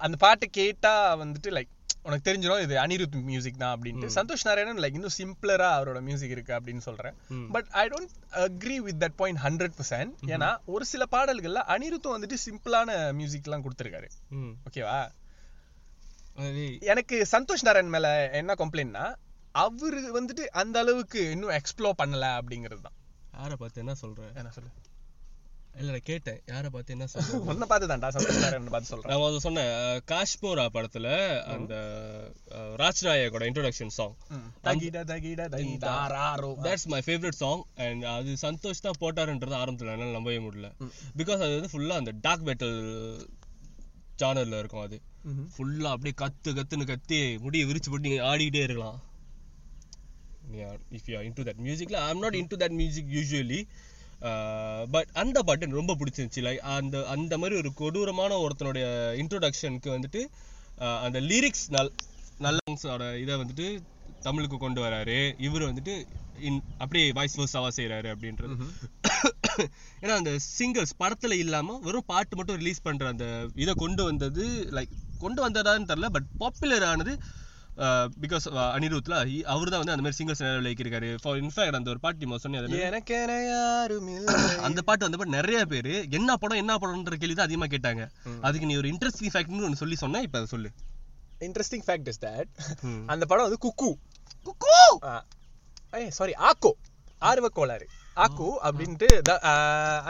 அந்த 0.04 0.16
பாட்டு 0.26 0.46
கேட்டா 0.58 0.92
வந்துட்டு 1.22 1.50
லைக் 1.56 1.72
உனக்கு 2.06 2.26
தெரிஞ்சிடும் 2.28 2.64
இது 2.64 2.74
அனிருத் 2.82 3.16
மியூசிக் 3.28 3.60
தான் 3.62 3.72
அப்படின்ட்டு. 3.74 4.08
சந்தோஷ் 4.16 4.44
நாராயணன் 4.48 4.80
லைக் 4.82 4.96
இன்னும் 4.98 5.14
சிம்பிளரா 5.18 5.68
அவரோட 5.78 6.00
மியூசிக் 6.08 6.34
இருக்கு 6.34 6.52
அப்படின்னு 6.56 6.82
சொல்றேன். 6.86 7.16
But 7.54 7.68
I 7.82 7.84
don't 7.92 8.12
agree 8.44 8.76
with 8.86 9.00
that 9.04 9.16
point 9.20 9.40
hundred 9.46 9.74
percent 9.78 10.12
ஏன்னா 10.34 10.50
ஒரு 10.74 10.84
சில 10.92 11.04
பாடல்கள்ல 11.14 11.62
அனிருத்தும் 11.74 12.14
வந்துட்டு 12.16 12.38
சிம்பிளான 12.46 12.98
மியூசிக் 13.20 13.48
எல்லாம் 13.48 13.64
கொடுத்துருக்காரு. 13.66 14.08
ஓகேவா 14.68 14.98
எனக்கு 16.92 17.18
சந்தோஷ் 17.34 17.66
நாராயண் 17.68 17.94
மேல 17.94 18.08
என்ன 18.42 18.56
கம்ப்ளைண்ட்னா 18.62 19.04
அவரு 19.56 20.00
வந்துட்டு 20.14 20.44
அந்த 20.60 20.76
அளவுக்கு 20.78 21.20
இன்னும் 21.32 21.54
எக்ஸ்ப்ளோர் 21.56 22.00
பண்ணல 22.00 22.26
அப்படிங்கிறது 22.38 22.82
தான். 22.82 22.98
யாரை 23.34 23.56
பார்த்து 23.56 23.82
என்ன 23.82 23.94
சொல்ற? 24.00 24.20
என்ன 24.34 24.50
சொல்லு? 24.52 24.70
இல்ல 25.80 25.98
கேட்டேன். 26.02 26.38
யாரை 26.50 26.68
பார்த்து 26.70 26.94
என்ன 26.94 27.06
சொல்ற? 27.06 27.38
உன்னை 27.50 27.66
பார்த்து 27.66 27.88
தான்டா 27.88 28.08
சந்தோஷ் 28.14 28.38
பார்த்து 28.66 28.90
சொல்றேன் 28.90 29.10
நான் 29.12 29.24
வந்து 29.24 29.40
சொன்னேன் 29.40 29.72
காஷ்மோரா 30.10 30.64
படத்துல 30.74 31.08
அந்த 31.54 31.74
அஹ், 32.56 32.72
ராஜ்நாயகோட 32.80 33.44
இன்ட்ரோடக்ஷன் 33.48 33.92
சாங். 33.96 34.14
தகிட 34.64 35.02
தகிட 35.10 35.42
தகிடாராரோ. 35.54 36.50
That's 36.66 36.88
my 36.92 37.00
favourite 37.06 37.38
song 37.40 37.64
and 37.84 38.06
அது 38.12 38.36
சந்தோஷ் 38.42 38.84
தான் 38.86 39.00
போட்டாருன்றது 39.02 39.58
ஆரம்பத்துல 39.60 39.94
என்னால 39.94 40.16
நம்பவே 40.16 40.38
முடியல. 40.46 40.70
பிகாஸ் 41.16 41.44
அது 41.44 41.56
வந்து 41.56 41.72
ஃபுல்லா 41.74 41.98
அந்த 41.98 42.14
டார்க் 42.24 42.46
மெட்டல் 42.48 42.78
ஜானர்ல 44.18 44.58
இருக்கும் 44.58 44.84
அது. 44.84 44.98
ஃபுல்லா 45.52 45.90
அப்படியே 45.94 46.16
கத்து 46.18 46.50
கத்துன்னு 46.56 46.86
கத்தி 46.86 47.16
முடியை 47.44 47.66
விரிச்சு 47.68 47.90
போட்டு 47.90 48.18
ஆடிக்கிட்டே 48.28 48.64
இருக்கலாம். 48.66 48.98
இஃப் 50.96 51.08
யூ 51.12 51.20
இன்டு 51.28 51.44
தட் 51.48 51.60
மியூசிக்ல 51.66 51.98
I 52.06 52.10
am 52.14 52.24
not 52.24 52.38
into 52.40 52.58
that 52.62 52.76
music 52.80 53.10
usually 53.16 53.60
but 54.94 55.10
அந்த 55.22 55.38
பாட்டு 55.46 55.64
எனக்கு 55.64 55.80
ரொம்ப 55.82 55.94
பிடிச்சிருந்துச்சு. 56.00 56.44
லைக் 56.46 56.62
அந்த 56.76 56.98
அந்த 57.14 57.34
மாதிரி 57.38 57.56
ஒரு 57.62 57.70
கொடூரமான 57.80 58.38
ஒருத்தனுடைய 58.44 58.86
இன்ட்ரோடக்ஷனுக்கு 59.22 59.90
வந்துட்டு 59.96 60.20
uh, 60.78 60.96
அந்த 61.06 61.18
லிரிக்ஸ் 61.30 61.66
நல் 61.76 61.92
நல்ல 62.38 62.58
இதை 63.22 63.34
வந்துட்டு 63.42 63.66
தமிழுக்கு 64.22 64.56
கொண்டு 64.58 64.80
வராரு. 64.84 65.18
இவர் 65.46 65.68
வந்துட்டு 65.68 65.94
இன் 66.48 66.60
அப்படியே 66.78 67.04
வாய்ஸ் 67.18 67.36
வர்ஸாவா 67.40 67.70
செய்றாரு 67.76 68.08
அப்படின்றது. 68.14 68.54
ஏன்னா 70.02 70.14
அந்த 70.20 70.32
சிங்கிள்ஸ் 70.56 70.94
படத்துல 71.02 71.36
இல்லாம 71.44 71.76
வெறும் 71.86 72.08
பாட்டு 72.12 72.36
மட்டும் 72.38 72.58
ரிலீஸ் 72.62 72.84
பண்ற 72.86 73.06
அந்த 73.14 73.26
இதை 73.54 73.74
கொண்டு 73.84 74.02
வந்தது 74.04 74.44
லைக் 74.78 74.94
கொண்டு 75.18 75.40
வந்ததான்னு 75.46 75.90
தெரியல 75.92 76.08
பட் 76.16 76.28
பாப்புலர் 76.42 76.86
ஆனது 76.92 77.12
பிகாஸ் 78.22 78.44
அனிருத்ல 78.76 79.14
அவர் 79.54 79.72
தான் 79.72 79.80
வந்து 79.82 79.94
அந்த 79.94 80.04
மாதிரி 80.04 80.18
சிங்கிள்ஸ் 80.18 80.42
நிறைய 80.44 80.60
விளைவிக்கிறாரு 80.60 81.16
ஃபார் 81.22 81.38
இன்ஃபேக்ட் 81.42 81.78
அந்த 81.78 81.90
ஒரு 81.90 82.00
பாட்டு 82.00 82.26
நீ 82.26 82.36
சொன்னி 82.44 82.58
அது 82.60 82.78
எனக்கென 82.88 83.32
யாரும் 83.48 84.08
இல்லை. 84.16 84.34
அந்த 84.68 84.82
பாட்டு 84.82 85.08
வந்தப்ப 85.08 85.26
நிறைய 85.38 85.66
பேரு 85.66 86.06
என்ன 86.10 86.36
படம் 86.36 86.60
என்ன 86.62 86.76
படம்ன்ற 86.76 87.16
கேள்வி 87.22 87.34
தான் 87.34 87.48
அதிகமா 87.48 87.66
கேட்டாங்க. 87.74 88.04
அதுக்கு 88.40 88.66
நீ 88.66 88.76
ஒரு 88.76 88.88
இன்ட்ரெஸ்டிங் 88.88 89.32
ஃபேக்ட்னு 89.34 89.66
ஒன்னு 89.68 89.82
சொல்லி 89.82 89.98
சொன்னா 90.04 90.20
இப்ப 90.28 90.38
அதை 90.38 90.50
சொல்லு. 90.54 90.70
Interesting 91.40 91.82
fact 91.88 92.06
is 92.10 92.18
that 92.26 92.46
ம். 92.82 93.02
அந்த 93.06 93.24
படம் 93.26 93.46
வந்து 93.46 93.60
குக்கு. 93.64 93.90
குக்கு! 94.46 94.76
ஏய் 95.92 96.10
சாரி 96.10 96.32
ஆக்கோ. 96.48 96.72
ஆர்வ 97.18 97.48
கோளாறு. 97.48 97.86
ஆக்கோ 98.16 98.48
அப்படின்ட்டு 98.68 99.08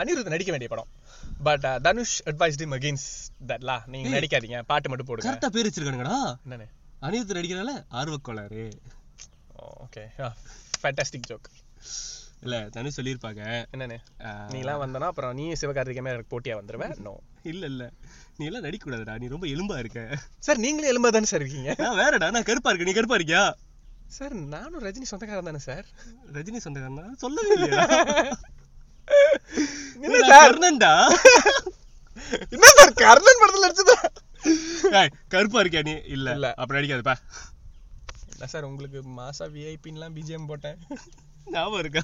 அனிருத் 0.01 0.33
நடிக்க 0.33 0.51
வேண்டிய 0.55 0.69
படம். 0.73 0.89
But 1.43 1.65
Dhanush 1.83 2.17
advised 2.25 2.63
him 2.65 2.73
against 2.79 3.07
that 3.49 3.61
லா 3.69 3.77
நீங்க 3.85 4.19
நடிக்காதீங்க. 4.19 4.59
பாட்டு 4.71 4.89
மட்டும் 4.89 5.09
போடுங்க. 5.09 5.27
கரெக்டா 5.29 5.49
பேர் 5.55 5.69
வச்சிருக்கானுங்கடா. 5.69 6.17
என்னன்னு? 6.47 6.67
அனிருத் 7.01 7.37
நடிக்கிறனால 7.37 7.71
ஆர்வக்கோளாறு. 7.99 8.63
ஓகே 9.83 10.03
ஃபேண்டாஸ்டிக் 10.81 11.27
ஜோக் 11.29 11.49
இல்ல 12.43 12.55
தனுஷ் 12.73 12.97
சொல்லியிருப்பாங்க. 12.97 13.41
என்னன்னு? 13.73 13.97
நீலாம் 14.51 14.81
வந்தனா 14.83 15.07
அப்புறம் 15.11 15.33
நீ 15.33 15.45
சிவகார்த்திகமே 15.61 16.11
எனக்கு 16.13 16.31
போட்டியா 16.33 16.55
வந்துருவேன் 16.59 16.93
நோ 17.05 17.13
இல்ல 17.51 17.63
இல்ல. 17.71 17.83
நீ 18.37 18.45
எல்லாம் 18.49 18.65
நடிக்க 18.65 18.83
கூடாதுடா 18.83 19.15
நீ 19.21 19.27
ரொம்ப 19.27 19.47
எலும்பா 19.53 19.77
இருக்க. 19.79 20.01
சார் 20.39 20.61
நீங்களே 20.65 20.91
எலும்பா 20.91 21.09
தானே 21.09 21.29
சார் 21.31 21.41
இருக்கீங்க? 21.41 21.71
நான் 21.79 21.97
வேறடா 22.01 22.27
நான் 22.35 22.47
கருப்பா 22.49 22.71
இருக்க 22.71 22.89
நீ 22.89 22.95
கருப்பா 22.97 23.17
இருக்கியா? 23.19 23.43
சார் 24.09 24.35
நானும் 24.53 24.83
ரஜினி 24.85 25.07
சொந்தக்காரன் 25.11 25.49
தானே 25.49 25.61
சார். 25.65 25.85
ரஜினி 26.35 26.61
சொந்தக்காரனா? 26.65 27.07
சொல்லவே 27.23 27.53
இல்லையா 27.57 27.81
இல்ல 30.07 30.19
சார்? 30.31 30.45
கர்ணன்டா? 30.45 30.93
என்ன 32.53 32.69
சார் 32.77 32.93
கர்ணன் 33.01 33.41
படத்துல 33.41 33.65
நடிச்சதா? 33.65 33.97
கருப்பா 35.27 35.61
இருக்கியா 35.61 35.83
நீ 35.83 35.93
இல்ல 36.07 36.27
இல்ல. 36.33 36.49
அப்ப 36.57 36.75
நடிக்காதப்பா 36.75 37.15
என்ன 38.31 38.47
சார் 38.47 38.65
உங்களுக்கு 38.65 38.99
மாசா 39.17 39.45
விஐபின்லாம் 39.53 40.15
பிஜிஎம் 40.17 40.49
போட்டேன் 40.49 40.79
ஞாபகம் 41.47 41.79
இருக்கா. 41.79 42.03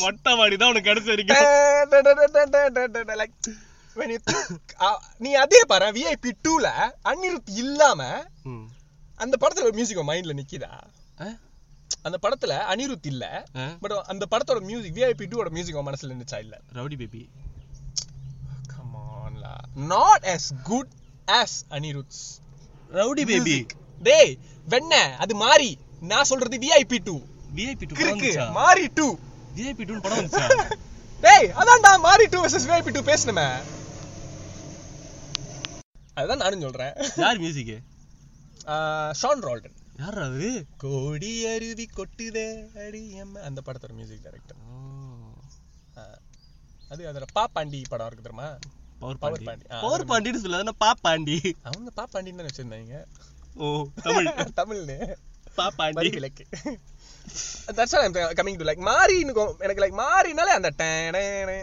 மொட்டை 0.00 0.32
மாடி 0.34 0.56
தான் 0.56 0.70
உனக்கு 0.70 0.88
கிடைச்ச 0.90 1.08
வரைக்கும் 1.08 1.42
லைக் 3.20 3.36
when 3.96 4.10
you 4.10 4.18
think- 4.20 4.74
ஆ, 4.84 4.88
நீ 5.18 5.30
அதே 5.34 5.60
பாரு 5.66 5.86
விஐபி 5.94 6.30
டூல 6.44 6.66
அனிருத் 7.04 7.50
இல்லாம. 7.56 8.00
அந்த 9.18 9.34
படத்துல 9.40 9.72
மியூசிக் 9.72 10.08
மைண்ட்ல 10.08 10.36
நிக்குதா? 10.36 10.70
அந்த 12.02 12.16
படத்துல 12.22 12.52
அனிருத் 12.72 13.06
இல்ல? 13.06 13.24
பட் 13.82 13.94
அந்த 14.06 14.24
படத்தோட 14.30 14.60
மியூசிக் 14.62 14.96
விஐபி 14.96 15.26
டூவோட 15.26 15.50
மியூசிக் 15.50 15.88
மனசுல 15.88 16.10
இருந்துச்சா 16.10 16.38
இல்ல 16.40 16.54
rowdy 16.72 16.96
baby 16.96 17.22
not 19.90 20.24
as 20.34 20.44
good 20.68 20.92
as 21.40 21.52
Anirudh's 21.76 22.22
rowdy 22.90 23.24
baby 23.30 23.58
டேய் 24.08 24.32
வெண்ண 24.66 24.92
அது 25.22 25.34
மாறி. 25.42 25.70
நான் 26.10 26.28
சொல்றது 26.30 26.56
விஐபி 26.64 26.98
டூ 27.08 27.16
விஐபி 27.56 27.84
டூ 27.88 27.94
வந்துச்சா? 28.02 28.46
மாறி 28.58 28.86
டூ 28.98 29.06
விஐபி 29.56 29.84
டூ 29.88 30.00
படம் 30.04 30.18
வந்துச்சா? 30.20 30.46
டேய் 31.24 31.48
அதான்டா 31.60 31.92
மாறி 32.06 32.26
டூ 32.32 32.40
vs 32.44 32.64
விஐபி 32.70 32.92
டூ 32.96 33.02
பேசணுமே 33.10 33.48
அதுதான் 36.16 36.42
நானும் 36.42 36.64
சொல்றேன். 36.66 36.94
யார் 37.22 37.40
மியூசிக் 37.42 37.74
ஷான் 39.20 39.44
ரால்டன் 39.46 39.76
யார் 40.00 40.18
அவரு 40.24 40.50
கோடி 40.82 41.30
அருவி 41.52 41.86
கொட்டுதே 41.98 42.48
அடி 42.84 43.02
எம்ம 43.22 43.40
அந்த 43.48 43.60
படத்தோட 43.66 43.92
மியூசிக் 43.98 44.24
டைரக்டர் 44.26 44.58
அது 46.90 47.02
அதோட 47.10 47.26
பாப்பாண்டி 47.38 47.80
படம் 47.92 48.08
இருக்கு 48.08 48.26
தெரியுமா? 48.26 48.48
பவர் 49.00 49.18
பாண்டி 49.18 49.44
பவர் 49.80 50.04
பாண்டின்னு 50.04 50.36
சொல்லாத 50.36 50.74
பாப்பாண்டி. 50.84 51.36
அவங்க 51.62 51.90
பாப்பாண்டின்னு 51.96 52.38
தான் 52.38 52.48
வச்சிருந்தாங்க. 52.48 52.94
ஓ 53.56 53.66
தமிழ். 54.02 54.26
தமிழ்னு. 54.60 54.96
பாப்பாண்டி. 55.56 56.10
விளக்கு. 56.12 56.44
That's 57.72 57.96
I'm 57.96 58.14
coming 58.38 58.56
to 58.56 58.64
like 58.64 58.84
மாறின்னு 58.86 59.34
கொ- 59.38 59.58
எனக்கு 59.58 59.82
லைக் 59.82 59.98
மாறினாலே 59.98 60.52
அந்த 60.58 60.70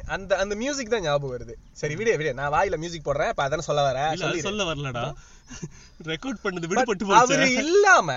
அந்த 0.08 0.38
அந்த 0.38 0.56
மியூசிக் 0.56 0.90
தான் 0.90 1.02
ஞாபகம் 1.02 1.34
வருது. 1.38 1.54
சரி 1.74 1.96
விடு 1.96 2.18
விடு. 2.18 2.34
நான் 2.34 2.52
வாயில 2.52 2.78
மியூசிக் 2.78 3.08
போடுறேன் 3.08 3.28
அப்ப 3.28 3.44
அதானே 3.44 3.62
சொல்ல 3.62 3.82
வரேன். 3.88 4.40
சொல்ல 4.40 4.64
வரலடா. 4.64 5.06
ரெக்கார்ட் 6.12 6.44
பண்ணது 6.44 6.68
விடுபட்டு 6.68 7.14
அவரு 7.14 7.54
இல்லாம 7.56 8.10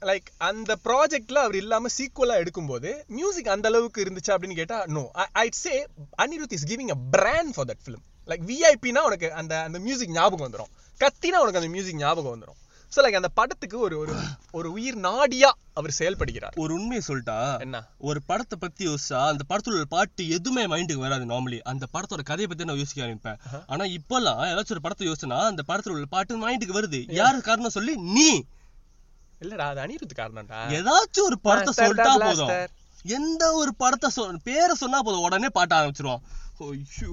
லைக் 0.00 0.28
அந்த 0.40 0.76
ப்ராஜெக்ட்ல 0.84 1.38
அவர் 1.38 1.54
இல்லாம 1.54 1.88
சீக்குவலா 1.88 2.36
எடுக்கும்போது 2.36 2.90
மியூசிக் 3.08 3.48
அந்த 3.48 3.68
அளவுக்கு 3.68 4.02
இருந்துச்சு 4.02 4.30
அப்படின்னு 4.30 4.54
கேட்டா 4.54 4.84
no 4.86 5.02
I 5.38 5.48
say 5.54 5.74
Anirudh 6.22 6.52
is 6.52 6.66
giving 6.66 6.90
a 6.90 6.98
brand 7.10 7.54
for 7.54 7.66
that 7.66 7.82
film 7.86 8.04
like 8.28 8.46
விஐபினா 8.48 8.98
உனக்கு 8.98 9.32
அந்த 9.32 9.62
அந்த 9.62 9.78
மியூசிக் 9.78 10.10
ஞாபகம் 10.10 10.46
வந்துரும். 10.46 10.72
கத்தினா 11.00 11.38
உனக்கு 11.42 11.60
அந்த 11.60 11.68
மியூசிக் 11.68 11.96
ஞாபகம் 11.96 12.34
வந்துரும். 12.34 12.58
சோ 12.92 12.98
லைக் 13.04 13.12
அந்த 13.12 13.28
படத்துக்கு 13.28 13.78
ஒரு 13.78 13.98
ஒரு 13.98 14.12
ஒரு 14.50 14.72
உயிர் 14.72 14.98
நாடியா 14.98 15.50
அவர் 15.72 15.94
செயல்படுகிறார். 15.98 16.54
ஒரு 16.56 16.74
உண்மையை 16.74 17.02
சொல்லிட்டா 17.08 17.58
என்ன? 17.58 17.78
ஒரு 17.98 18.22
படத்தை 18.22 18.58
பத்தி 18.60 18.88
யோசிச்சா 18.88 19.26
அந்த 19.26 19.42
படத்துல 19.48 19.68
உள்ள 19.68 19.84
பாட்டு 19.84 20.28
எதுவுமே 20.28 20.66
மைண்டுக்கு 20.66 21.04
வராது 21.06 21.24
நார்மலி 21.24 21.58
அந்த 21.62 21.86
படத்தோட 21.92 22.22
கதையை 22.22 22.46
பத்தி 22.46 22.64
நான் 22.64 22.76
யோசிக்க 22.76 23.04
ஆரம்பிப்பேன். 23.04 23.66
ஆனா 23.66 23.84
இப்பெல்லாம் 23.84 24.40
ஏதாச்சும் 24.50 24.70
ஒரு 24.70 24.80
படத்தை 24.80 25.08
யோசிச்சனா 25.08 25.40
அந்த 25.52 25.64
படத்துல 25.68 25.88
உள்ள 25.88 26.04
பாட்டு 26.08 26.48
மைண்டுக்கு 26.48 26.78
வருது. 26.80 27.00
யாரு 27.12 27.40
காரணம் 27.40 27.70
சொல்லி? 27.70 27.96
நீ. 27.96 28.30
இல்லடா 29.40 29.66
அது 29.72 29.80
அனிருத் 29.80 30.18
காரணம்டா. 30.18 30.60
ஏதாச்சும் 30.78 31.26
ஒரு 31.26 31.38
படத்தை 31.40 31.72
சொல்லிட்டா 31.78 32.14
போதும். 32.24 32.52
எந்த 33.04 33.52
ஒரு 33.52 33.74
படத்தை 33.74 34.10
சொல் 34.10 34.40
பேரை 34.44 34.74
சொன்னா 34.74 35.02
போதும் 35.02 35.20
உடனே 35.20 35.46
பாட்ட 35.54 35.72
ஆரம்பிச்சிருவான் 35.80 36.24
ஐயோ. 36.68 37.12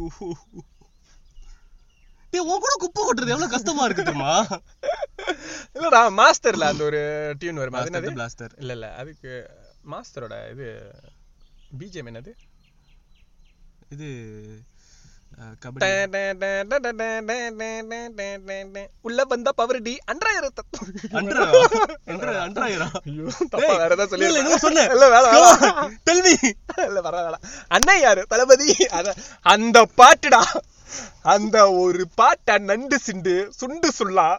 உன் 2.43 2.63
கூட 2.63 2.73
குப்பை 2.77 3.01
கொட்டுறது 3.01 3.33
எவ்வளவு 3.33 3.53
கஷ்டமா 3.55 3.85
இருக்கு 3.85 4.03
தெரியுமா 4.03 4.33
இல்லடா 5.75 6.01
மாஸ்டர்ல 6.19 6.69
அந்த 6.71 6.83
ஒரு 6.83 7.01
டியூன் 7.39 7.61
வருமா 7.63 7.81
அது 7.81 7.91
என்னது 7.91 8.15
பிளாஸ்டர் 8.19 8.53
இல்ல 8.57 8.73
இல்ல 8.73 8.89
அதுக்கு 8.95 9.33
மாஸ்டரோட 9.85 10.35
இது 10.53 10.67
பிஜிஎம் 11.79 12.09
என்னது 12.11 12.33
இது 13.89 14.07
உள்ள 19.01 19.19
வந்தா 19.23 19.51
பவர் 19.51 19.81
டி 19.81 19.93
அன்றாயிரத்து 20.05 20.63
அந்த 29.45 29.79
பாட்டுடா 29.97 30.41
அந்த 31.21 31.71
ஒரு 31.71 32.07
பாட்ட 32.21 32.59
நண்டு 32.59 32.99
சிண்டு 32.99 33.47
சுண்டு 33.57 33.91
சுள்ளா 33.99 34.37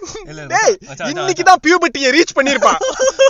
இல்ல, 0.00 0.42
இல்ல, 0.42 0.46
டேய் 0.46 0.76
மச்சான், 0.80 0.86
மச்சான், 0.86 1.08
இன்னைக்கு 1.08 1.44
தான் 1.44 1.60
பியூபர்ட்டியை 1.66 2.10
ரீச் 2.16 2.36
பண்ணிருப்பான். 2.36 2.80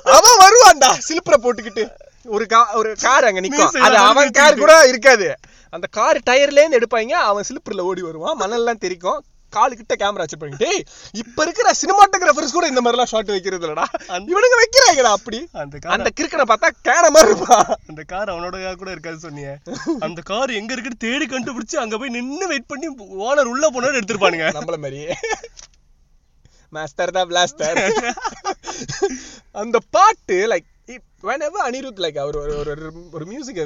அவன் 0.03 0.39
வருவான்டா 0.41 0.91
சிலிப்பரை 1.09 1.39
போட்டுக்கிட்டு. 1.43 1.85
ஒரு 2.25 2.47
கா 2.47 2.75
ஒரு 2.75 2.97
கார் 3.01 3.25
அங்க 3.25 3.41
நிக்கும். 3.41 3.79
அது 3.81 3.97
அவன். 3.97 4.31
கார் 4.31 4.59
கூட 4.59 4.87
இருக்காது. 4.87 5.35
அந்த 5.71 5.87
கார் 5.91 6.19
டயர்ல 6.31 6.63
இருந்து 6.63 6.79
எடுப்பாங்க 6.79 7.11
அவன் 7.11 7.45
சிலிப்பர்ல 7.49 7.81
ஓடி 7.81 8.03
வருவான். 8.03 8.39
மணல்லாம் 8.39 8.79
தெரிக்கும். 8.79 9.25
காலு 9.53 9.77
கிட்ட 9.77 9.95
கேமரா 9.97 10.25
வச்சிருப்பாங்க 10.25 10.59
டேய் 10.59 10.83
இப்ப 11.15 11.43
இருக்கிற 11.43 11.69
சினிமாட்டோகிராஃபர்ஸ் 11.81 12.53
கூட 12.53 12.67
இந்த 12.67 12.81
மாதிரி 12.81 12.97
எல்லாம் 12.97 13.13
ஷாட் 13.13 13.33
வைக்கிறது 13.33 13.67
இல்லடா 13.67 13.87
இவனுங்க 14.29 14.57
வைக்கிறாங்கடா 14.59 15.13
அப்படி. 15.13 15.41
அந்த 15.55 15.77
அந்த 15.95 16.11
கிறுக்கனை 16.17 16.47
பார்த்தா 16.47 16.71
கேன 16.83 17.11
மாதிரி 17.11 17.31
இருப்பான் 17.31 17.71
அந்த 17.87 18.03
கார் 18.05 18.31
அவனோட 18.31 18.51
கூட 18.77 18.91
இருக்காது 18.91 19.25
சொன்னியே. 19.27 19.55
அந்த 20.01 20.21
கார் 20.23 20.53
எங்க 20.53 20.73
இருக்குன்னு 20.73 21.05
தேடி 21.07 21.27
கண்டுபிடிச்சு 21.27 21.77
அங்க 21.77 21.99
போய் 21.99 22.17
நின்னு 22.19 22.47
வெயிட் 22.47 22.67
பண்ணி 22.67 22.89
ஓனர் 23.23 23.51
உள்ள 23.51 23.69
போனவர் 23.71 23.99
எடுத்திருப்பானுங்க. 23.99 24.49
நம்மள 24.53 24.79
மாதிரி. 24.79 25.03
மாஸ்டர் 26.73 27.11
தான் 27.11 27.29
பிளாஸ்டர் 27.29 27.81
அந்த 29.55 29.79
பாட்டு 29.91 30.37
லைக் 30.47 30.69
whenever 31.23 31.59
அனிருத் 31.65 32.01
லைக் 32.01 32.19
அவர் 32.19 32.37
ஒரு 32.37 32.53
ஒரு 32.59 32.71
ஒரு- 32.77 33.11
ஒரு 33.13 33.25
மியூசிக் 33.27 33.59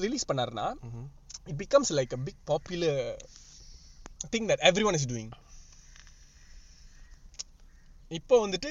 ரிலீஸ் 0.00 0.28
பண்ணாருன்னா 0.28 0.66
it 1.46 1.58
becomes 1.58 1.90
like 1.90 2.12
a 2.12 2.20
big 2.24 2.40
popular 2.44 3.00
thing 4.32 4.48
that 4.50 4.64
everyone 4.90 4.98
is 4.98 5.08
doing 5.12 5.32
இப்போ 8.10 8.34
வந்துட்டு 8.44 8.70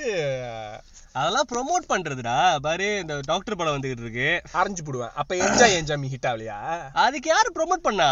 அதெல்லாம் 1.19 1.47
ப்ரோமோட் 1.51 1.83
பண்றதுடா. 1.91 2.35
பாரு 2.65 2.85
இந்த 3.01 3.13
டாக்டர் 3.31 3.57
படம் 3.59 3.75
வந்துகிட்டு 3.75 4.03
இருக்கு. 4.05 4.29
ஆரஞ்சு 4.59 4.83
போடுவேன். 4.83 5.11
அப்ப 5.21 5.35
என்ஜாய் 5.45 5.75
என்ஜாய் 5.79 5.99
மீ 6.03 6.07
ஹிட் 6.13 6.27
ஆகலையா? 6.29 6.57
அதுக்கு 7.05 7.29
யாரு 7.31 7.49
ப்ரோமோட் 7.57 7.85
பண்ணா? 7.87 8.09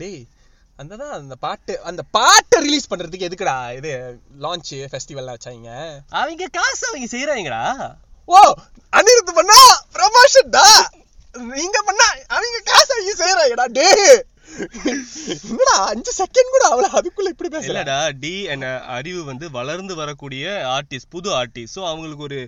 டேய் 0.00 0.22
அந்த 0.82 0.96
தான் 1.02 1.12
அந்த 1.18 1.34
பாட்டு 1.44 1.74
அந்த 1.90 2.02
பாட்டை 2.16 2.58
ரிலீஸ் 2.66 2.88
பண்றதுக்கு 2.90 3.28
எதுக்குடா 3.28 3.56
இது? 3.78 3.92
லான்ச் 4.44 4.72
ஃபெஸ்டிவல்லாம் 4.92 5.36
வச்சாங்க. 5.36 5.70
அவங்க 6.20 6.48
காசு 6.58 6.82
அவங்க 6.90 7.08
செய்யறாங்கடா 7.14 7.62
ஓ 8.28 8.40
அனிருத் 8.98 9.38
பண்ணா 9.40 9.60
ப்ரமோஷன் 9.98 10.50
டா 10.56 10.66
நீங்க 11.54 11.78
பண்ணா 11.90 12.08
அவங்க 12.36 12.58
காசு 12.70 12.90
அவங்க 12.96 13.14
செய்யறாங்கடா 13.22 13.66
டே 13.78 13.88
என்னடா 15.46 15.74
அஞ்சு 15.88 16.12
செகண்ட் 16.18 16.52
கூட 16.52 16.64
அவள 16.68 16.86
அதுக்குள்ள 16.98 17.28
இப்படி 17.32 17.50
பேசல 17.52 17.70
இல்லடா 17.72 17.96
டி 18.22 18.32
அண்ட் 18.52 18.66
அறிவு 18.96 19.20
வந்து 19.30 19.46
வளர்ந்து 19.56 19.94
வரக்கூடிய 20.00 20.44
ஆர்டிஸ்ட் 20.74 21.10
புது 21.14 21.30
ஆர்டிஸ்ட் 21.38 21.74
சோ 21.76 21.82
அவங்களுக்கு 21.90 22.26
ஒரு 22.28 22.38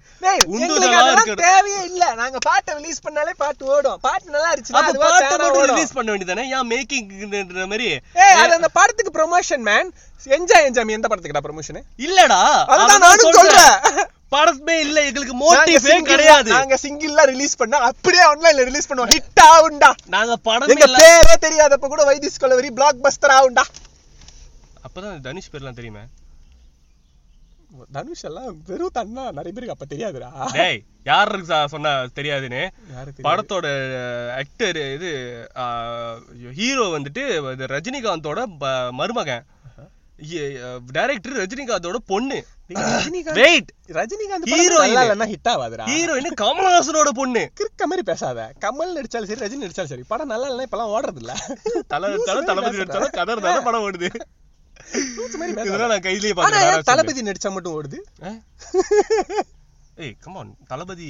உந்துதலா 0.53 1.03
தேவையே 1.43 1.81
இல்ல. 1.91 2.05
நாங்க 2.21 2.39
பாட்டை 2.47 2.77
ரிலீஸ் 2.79 3.05
பண்ணாலே 3.07 3.35
பாட்டு 3.43 3.65
ஓடும். 3.73 3.99
பாட்டு 4.07 4.35
நல்லா 4.35 4.51
இருந்துச்சுன்னா 4.51 4.83
அப்ப 4.83 4.93
அதுவா 4.93 5.11
பாட்டை 5.11 5.39
மட்டும் 5.45 5.71
ரிலீஸ் 5.73 5.97
பண்ண 5.97 6.09
வேண்டியதானே 6.13 6.47
ஏன் 6.55 6.69
மேக்கிங்ன்ற 6.73 7.67
மாதிரி? 7.73 7.89
ஏய் 8.25 8.37
அது 8.41 8.59
அந்த 8.59 8.71
படத்துக்கு 8.79 9.17
ப்ரொமோஷன் 9.19 9.65
மேன் 9.69 9.91
என்ஜாய் 10.27 10.67
என்ஜாய். 10.69 10.97
எந்த 10.97 11.09
படத்துக்குடா 11.09 11.45
ப்ரொமோஷன் 11.47 11.83
இல்லடா 12.07 12.41
அதான் 12.75 13.05
நானும் 13.07 13.37
சொல்றேன். 13.39 13.77
படமே 14.35 14.77
இல்ல. 14.85 14.99
எங்களுக்கு 15.09 15.35
மோட்டிவே 15.43 15.95
கிடையாது? 16.11 16.51
நாங்க 16.57 16.79
சிங்கிள்ல 16.83 17.25
ரிலீஸ் 17.33 17.59
பண்ணா 17.61 17.79
அப்படியே 17.91 18.25
ஆன்லைன்ல 18.31 18.69
ரிலீஸ் 18.71 18.89
பண்ணுவோம். 18.91 19.13
ஹிட் 19.15 19.43
ஆகும்டா. 19.53 19.91
நாங்க 20.17 20.37
படமே 20.49 20.73
எங்க 20.75 20.89
பேரே 21.01 21.35
தெரியாதப்ப 21.47 21.93
கூட 21.95 22.05
வைத்திஸ் 22.11 22.41
கொலவரி 22.45 22.71
பிளாக் 22.79 23.05
பஸ்டர் 23.07 23.37
ஆகும்டா. 23.41 23.67
அப்பதான் 24.87 25.27
தனுஷ் 25.29 25.53
பேர்லாம் 25.53 25.79
தெரியுமே? 25.81 26.05
தனுஷ் 27.97 28.25
எல்லாம் 28.29 28.53
வெறும் 28.69 28.95
தன்னா. 28.99 29.25
நிறைய 29.37 29.51
பேருக்கு 29.57 29.75
அப்ப 29.75 29.87
தெரியாதுடா. 29.91 30.29
டேய் 30.55 30.81
யாருக்கு 31.09 31.69
சொன்னா 31.75 31.93
தெரியாதுன்னு? 32.19 32.63
படத்தோட 33.27 33.67
ஆக்டர் 34.41 34.79
இது 34.95 35.11
ஹீரோ 36.61 36.87
வந்துட்டு 36.97 37.25
ரஜினிகாந்தோட 37.75 38.41
மருமகன். 39.01 39.47
டைரக்டர் 40.97 41.37
ரஜினிகாந்தோட 41.41 41.99
பொண்ணு. 42.13 42.39
Rajinikanth 42.71 43.39
wait 43.41 43.69
Rajinikanth 43.99 44.47
Heroine. 44.53 44.95
Heroine 44.95 45.25
hit 45.33 45.51
ஆகாதுடா 45.53 45.85
heroine 45.91 46.39
கமலஹாசனோட 46.43 47.11
பொண்ணு. 47.21 47.43
கிறுக்க 47.61 47.87
மாதிரி 47.91 48.05
பேசாத. 48.11 48.41
கமல் 48.65 48.97
நடிச்சாலும் 48.99 49.31
சரி 49.31 49.43
ரஜினி 49.45 49.63
நடிச்சாலும் 49.67 49.93
சரி. 49.93 50.05
படம் 50.13 50.33
நல்லா 50.33 50.49
இல்லைன்னா 50.51 50.67
இப்பெல்லாம் 50.69 50.93
ஓடுறது 50.97 51.23
இல்ல 51.23 51.35
தலை 51.95 52.09
நடிச்சாலும் 52.15 52.49
தளபதி 52.51 52.81
நடிச்சாலும் 52.83 53.15
கதை 53.19 53.33
இருந்தாலும் 53.37 53.69
படம் 53.69 53.85
ஓடுது. 53.87 54.11
தளபதி 56.91 57.23
நடிச்சா 57.29 57.51
மட்டும் 57.55 57.77
ஓடுது? 57.79 57.99
ஏய் 60.05 60.15
come 60.25 60.37
on 60.41 60.53
Thalapathy 60.71 61.09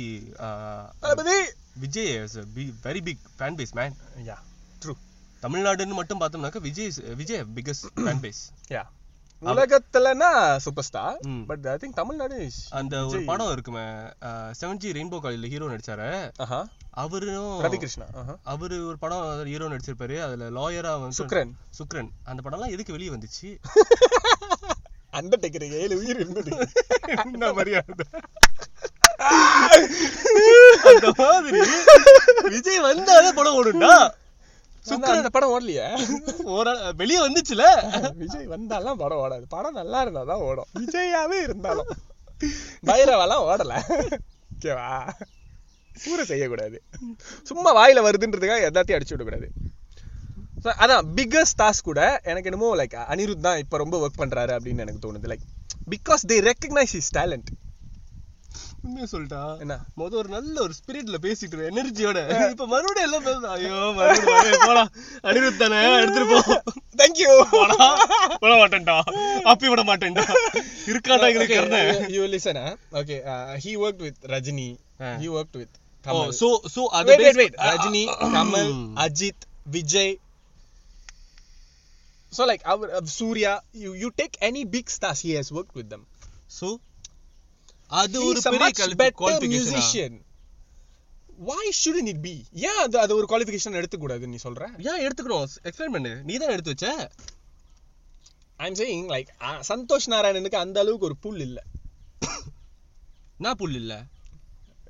Thalapathy! 1.02 1.36
Vijay 1.82 2.12
very 2.86 3.00
big 3.08 3.24
fan 3.38 3.58
base 3.58 3.74
man 3.78 3.96
yeah 4.28 4.36
true 4.82 4.94
தமிழ்நாடுன்னு 5.42 5.98
மட்டும் 5.98 6.20
பார்த்தோம்னாக்க 6.22 6.60
Vijay 6.68 6.88
Vijay 7.20 7.42
biggest 7.58 7.86
fan 8.04 8.22
base 8.24 8.40
yeah 8.76 8.82
உலகத்துலனா 9.42 10.28
super 10.64 10.84
star. 10.84 11.18
But 11.46 11.66
I 11.66 11.74
think 11.82 11.98
Tamil Nadu 11.98 12.38
அந்த 12.70 12.94
ஒரு. 13.06 13.18
படம் 13.24 13.52
இருக்குமே 13.52 13.84
செவன் 14.60 14.80
ஜி 14.82 14.90
ரெயின்போ 14.96 15.18
காலேஜ்ல 15.24 15.50
ஹீரோ 15.52 15.66
நடிச்சாரு. 15.66 16.08
அவரும் 17.02 17.60
ரவி 17.64 17.78
கிருஷ்ணா 17.82 18.06
ஆஹா. 18.20 18.34
அவரு 18.54 18.76
ஒரு 18.86 18.98
படம் 18.98 19.44
ஹீரோ 19.44 19.68
நடிச்சிருப்பாரு. 19.68 20.16
அதுல 20.26 20.48
லாயரா 20.58 20.92
வந்து 21.00 21.18
சுக்ரன். 21.20 21.52
சுக்ரன். 21.78 22.10
அந்த 22.24 22.42
படம்லாம் 22.44 22.74
எதுக்கு 22.76 22.96
வெளிய 22.96 23.10
வந்துச்சு? 23.14 23.50
அண்டர்டேக்கர் 25.18 25.68
ஏழு 25.82 25.94
உயிர் 25.98 26.18
இருந்தது. 26.20 26.50
என்ன 27.24 27.52
மரியாதை 27.52 27.94
அந்த 30.90 31.08
மாதிரி 31.18 31.60
விஜய் 32.52 32.80
வந்தாலே 32.80 33.30
படம் 33.38 33.56
ஓடும்டா. 33.60 33.94
சுக்கரன் 34.88 35.16
அந்த 35.16 35.28
படம் 35.28 35.50
ஓடலையே? 35.50 35.86
ஒரு 36.58 36.94
வெளியே 36.96 37.26
வந்துச்சுல? 37.28 37.62
விஜய் 38.16 38.48
வந்தாலாம் 38.48 38.94
படம் 38.94 39.18
ஓடாது. 39.18 39.42
படம் 39.48 39.72
நல்லா 39.72 40.06
இருந்தாதான் 40.06 40.40
ஓடும். 40.40 40.64
விஜயாவே 40.74 41.42
இருந்தாலும். 41.42 41.86
பைரவெல்லாம் 42.86 43.44
ஓடல. 43.44 43.74
ஓகேவா 44.58 45.08
பூரை 46.04 46.24
செய்யக்கூடாது. 46.24 46.82
சும்மா 47.42 47.76
வாயில 47.76 47.90
வருதுன்றதுக்காக 47.90 48.68
எல்லாத்தையும் 48.70 49.00
அடிச்சு 49.00 49.16
விடக்கூடாது. 49.16 49.48
So, 50.62 50.72
அதான் 50.72 51.02
பிக்கஸ்ட் 51.16 51.58
டாஸ்க் 51.58 51.82
கூட 51.82 52.20
எனக்கு 52.24 52.50
என்னமோ 52.50 52.76
லைக் 52.76 53.04
அனிருத் 53.08 53.40
தான் 53.40 53.58
இப்ப 53.58 53.76
ரொம்ப 53.76 54.08
ஒர்க் 54.08 54.20
பண்றாரு 54.20 54.52
அப்படின்னு 54.56 54.78
எனக்கு 54.78 55.12
தோணுது. 55.12 55.16
Like 55.16 55.44
because 55.90 56.24
they 56.28 56.50
recognise 56.50 56.92
his 56.92 57.14
talent 57.14 57.46
உண்மையை 58.88 59.08
சொல்லிட்டா 59.12 59.40
என்ன 59.62 59.74
முத 60.00 60.12
ஒரு 60.20 60.28
நல்ல 60.34 60.56
ஒரு 60.66 60.74
ஸ்பிரிட்ல 60.78 61.16
பேசிட்டு 61.24 61.66
எனர்ஜியோட 61.70 62.18
இப்ப 62.52 62.66
மறுபடியும் 62.72 63.06
எல்லாம் 63.08 63.26
பேசுறா 63.28 63.50
ஐயோ 63.56 63.78
போலாம் 64.68 64.90
அனிருத் 65.28 65.62
தானே 65.62 65.80
எடுத்துட்டு 65.98 66.28
போ 66.32 66.38
தேங்க்யூ 67.00 67.32
போடா 67.54 67.88
விட 68.44 68.52
மாட்டேன்டா 68.62 68.96
அப்பி 69.52 69.66
விட 69.72 69.82
மாட்டேன்டா 69.90 70.24
இருக்காண்டா 70.90 71.28
எங்களுக்கு 71.32 71.58
கருணை 71.58 71.82
you 72.16 72.24
listen 72.34 72.58
huh? 72.64 72.74
okay 73.00 73.18
uh, 73.32 73.44
he 73.64 73.74
worked 73.84 74.02
with 74.08 74.18
Rajini 74.34 74.68
Ah. 75.00 75.16
he 75.22 75.28
worked 75.36 75.56
with 75.60 75.72
ஓ 76.04 76.08
Kamal 76.08 76.32
சோ 76.40 76.48
சோ 76.74 76.82
அது 76.98 77.14
Rajini 77.68 78.04
Kamal 78.36 78.68
Ajit 79.04 79.38
Vijay 79.74 80.10
so 82.32 82.42
like 82.50 82.62
our 82.72 82.86
uh, 82.90 83.04
Surya 83.18 83.52
you 83.82 83.90
you 84.02 84.08
take 84.20 84.34
any 84.42 84.62
big 84.76 84.86
stars 84.96 85.20
he 85.26 85.32
has 85.38 85.50
worked 85.58 85.74
with 85.80 85.88
them 85.94 86.04
so 86.58 86.68
அது 87.88 88.24
ஒரு 88.24 88.40
பெரிய 88.42 89.60
musician. 89.60 90.24
Why 91.46 91.70
shouldn't 91.84 92.08
it 92.08 92.16
be? 92.16 92.44
ஏன் 92.52 92.76
அது 92.76 92.98
அது 92.98 93.16
ஒரு 93.16 93.26
qualification 93.28 93.82
எடுத்துக்கூடாது 93.82 94.18
நீ 94.18 94.36
சொல்ற? 94.42 94.62
ஏன் 94.78 95.08
எடுத்துக்கணும்? 95.08 95.46
எக்ஸ்பிளைன் 95.62 95.92
பண்ணு. 95.92 96.22
நீ 96.24 96.36
தான் 96.36 96.48
எடுத்து 96.48 96.70
வச்ச? 96.70 97.10
I'm 98.56 98.74
saying 98.74 99.04
like 99.08 99.26
uh, 99.40 99.62
Santhosh 99.68 100.12
நாராயணனுக்கு 100.12 100.54
அந்த 100.54 100.80
அளவுக்கு 100.80 101.04
ஒரு 101.04 101.16
புல் 101.16 101.40
இல்ல. 101.40 101.62
நான் 103.38 103.56
புல் 103.56 103.74
இல்ல? 103.74 104.04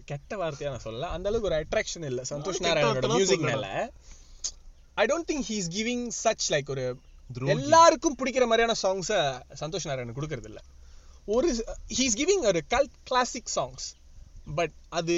கெட்ட 0.04 0.36
வார்த்தையா 0.36 0.64
நான் 0.64 0.82
சொல்லல. 0.84 1.00
அந்த 1.00 1.28
அளவுக்கு 1.28 1.42
ஒரு 1.42 1.66
அட்ராக்ஷன் 1.66 2.04
இல்ல 2.04 2.22
சந்தோஷ் 2.30 2.60
வார்த்தைலாம் 2.60 3.12
மியூசிக். 3.12 3.40
மேல. 3.40 3.92
I 4.94 5.06
don't 5.06 5.30
think 5.30 5.44
he 5.48 5.50
is 5.50 5.70
giving 5.70 6.08
such 6.24 6.54
like 6.54 6.70
ஒரு. 6.70 6.98
எல்லாருக்கும் 7.46 8.16
பிடிக்கிற 8.18 8.46
மாதிரியான 8.46 8.74
சாங்ஸ 8.82 9.42
சந்தோஷ் 9.60 9.86
நாராயணன் 9.86 10.14
கொடுக்கறது 10.14 10.44
இல்ல 10.44 10.62
ஒரு 11.28 11.48
ஹி 11.96 12.04
இஸ் 12.06 12.16
கிவிங் 12.16 12.44
ஒரு 12.46 12.60
கல் 12.66 12.90
கிளாசிக் 13.04 13.50
சாங்ஸ் 13.56 13.86
பட் 14.46 14.74
அது 14.90 15.14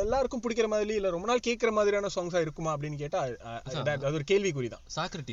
எல்லாருக்கும் 0.00 0.42
பிடிக்கிற 0.42 0.66
மாதிரி 0.66 0.94
இல்ல 0.94 1.10
ரொம்ப 1.10 1.26
நாள் 1.26 1.38
கேட்கிற 1.38 1.70
மாதிரியான 1.72 2.10
சாங்ஸா 2.14 2.40
இருக்குமா 2.40 2.76
அப்படின்னு 2.76 2.96
கேட்டா 2.96 3.20
அது 4.00 4.12
ஒரு 4.12 4.24
கேள்விக்குறி 4.28 4.68
தான் 4.68 4.84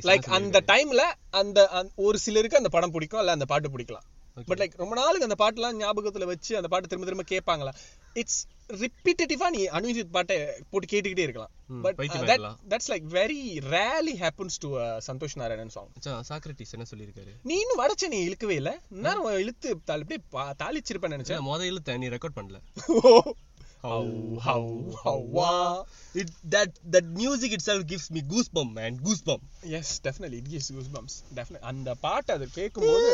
லைக் 0.09 0.27
அந்த 0.37 0.59
டைம்ல 0.71 1.03
அந்த 1.33 1.59
ஒரு 2.05 2.19
சிலருக்கு 2.19 2.57
அந்த 2.57 2.69
படம் 2.69 2.91
பிடிக்கும் 2.91 3.19
இல்ல 3.19 3.31
அந்த 3.31 3.45
பாட்டு 3.45 3.69
பிடிக்கலாம். 3.69 4.07
பட் 4.47 4.59
லைக் 4.59 4.73
ரொம்ப 4.75 4.95
நாளுக்கு 4.95 5.27
அந்த 5.29 5.37
பாட்டுலாம் 5.43 5.77
ஞாபகத்துல 5.81 6.25
வச்சு 6.25 6.57
அந்த 6.57 6.67
பாட்டு 6.67 6.87
திரும்ப 6.87 7.05
திரும்ப 7.05 7.25
கேட்பாங்களா? 7.29 7.73
இட்ஸ் 8.15 8.41
ரிப்பீட்டடிவா 8.75 9.47
நீ 9.49 9.61
அனுஜித் 9.77 10.11
பாட்டை 10.11 10.35
போட்டு 10.69 10.87
கேட்டுக்கிட்டே 10.91 11.25
இருக்கலாம் 11.25 11.51
but. 11.81 11.97
That's 12.71 12.89
like 12.93 13.05
very 13.15 13.39
rarely 13.69 14.13
happens 14.23 14.57
to 14.63 14.69
Santhosh 15.07 15.37
Narayanan 15.41 15.73
song 15.75 16.23
Socrates 16.29 16.73
என்ன 16.77 16.87
சொல்லியிருக்காரு 16.91 17.33
நீ 17.43 17.57
இன்னும் 17.63 17.81
வடச்ச 17.83 18.09
நீ 18.09 18.19
இழுக்கவே 18.27 18.57
இல்ல 18.61 18.73
நேரம் 19.05 19.29
இழுத்து 19.43 19.71
அப்படியே 19.89 20.21
தாளிச்சிருப்பேன் 20.63 21.15
நினைச்சேன் 21.17 21.45
முத 21.49 21.67
இழுத்த 21.71 21.97
நீ 21.97 22.09
ரெக்கார்ட் 22.15 22.39
பண்ணல 22.39 22.61
How, 23.83 24.05
how, 24.39 24.61
how, 25.01 25.17
wow. 25.31 25.73
it 26.15 26.29
that 26.45 26.69
that 26.85 27.05
music 27.15 27.51
itself 27.51 27.81
gives 27.85 28.05
me 28.09 28.21
goosebump 28.31 28.71
man 28.73 28.93
goosebump 28.99 29.41
Yes, 29.73 29.99
definitely. 29.99 30.37
It 30.37 30.47
gives 30.49 30.71
goosebumps. 30.71 31.15
Definitely. 31.31 31.67
அந்த 31.71 31.95
பாட்டு 31.95 32.33
அது 32.33 32.45
கேட்கும்போது 32.51 33.11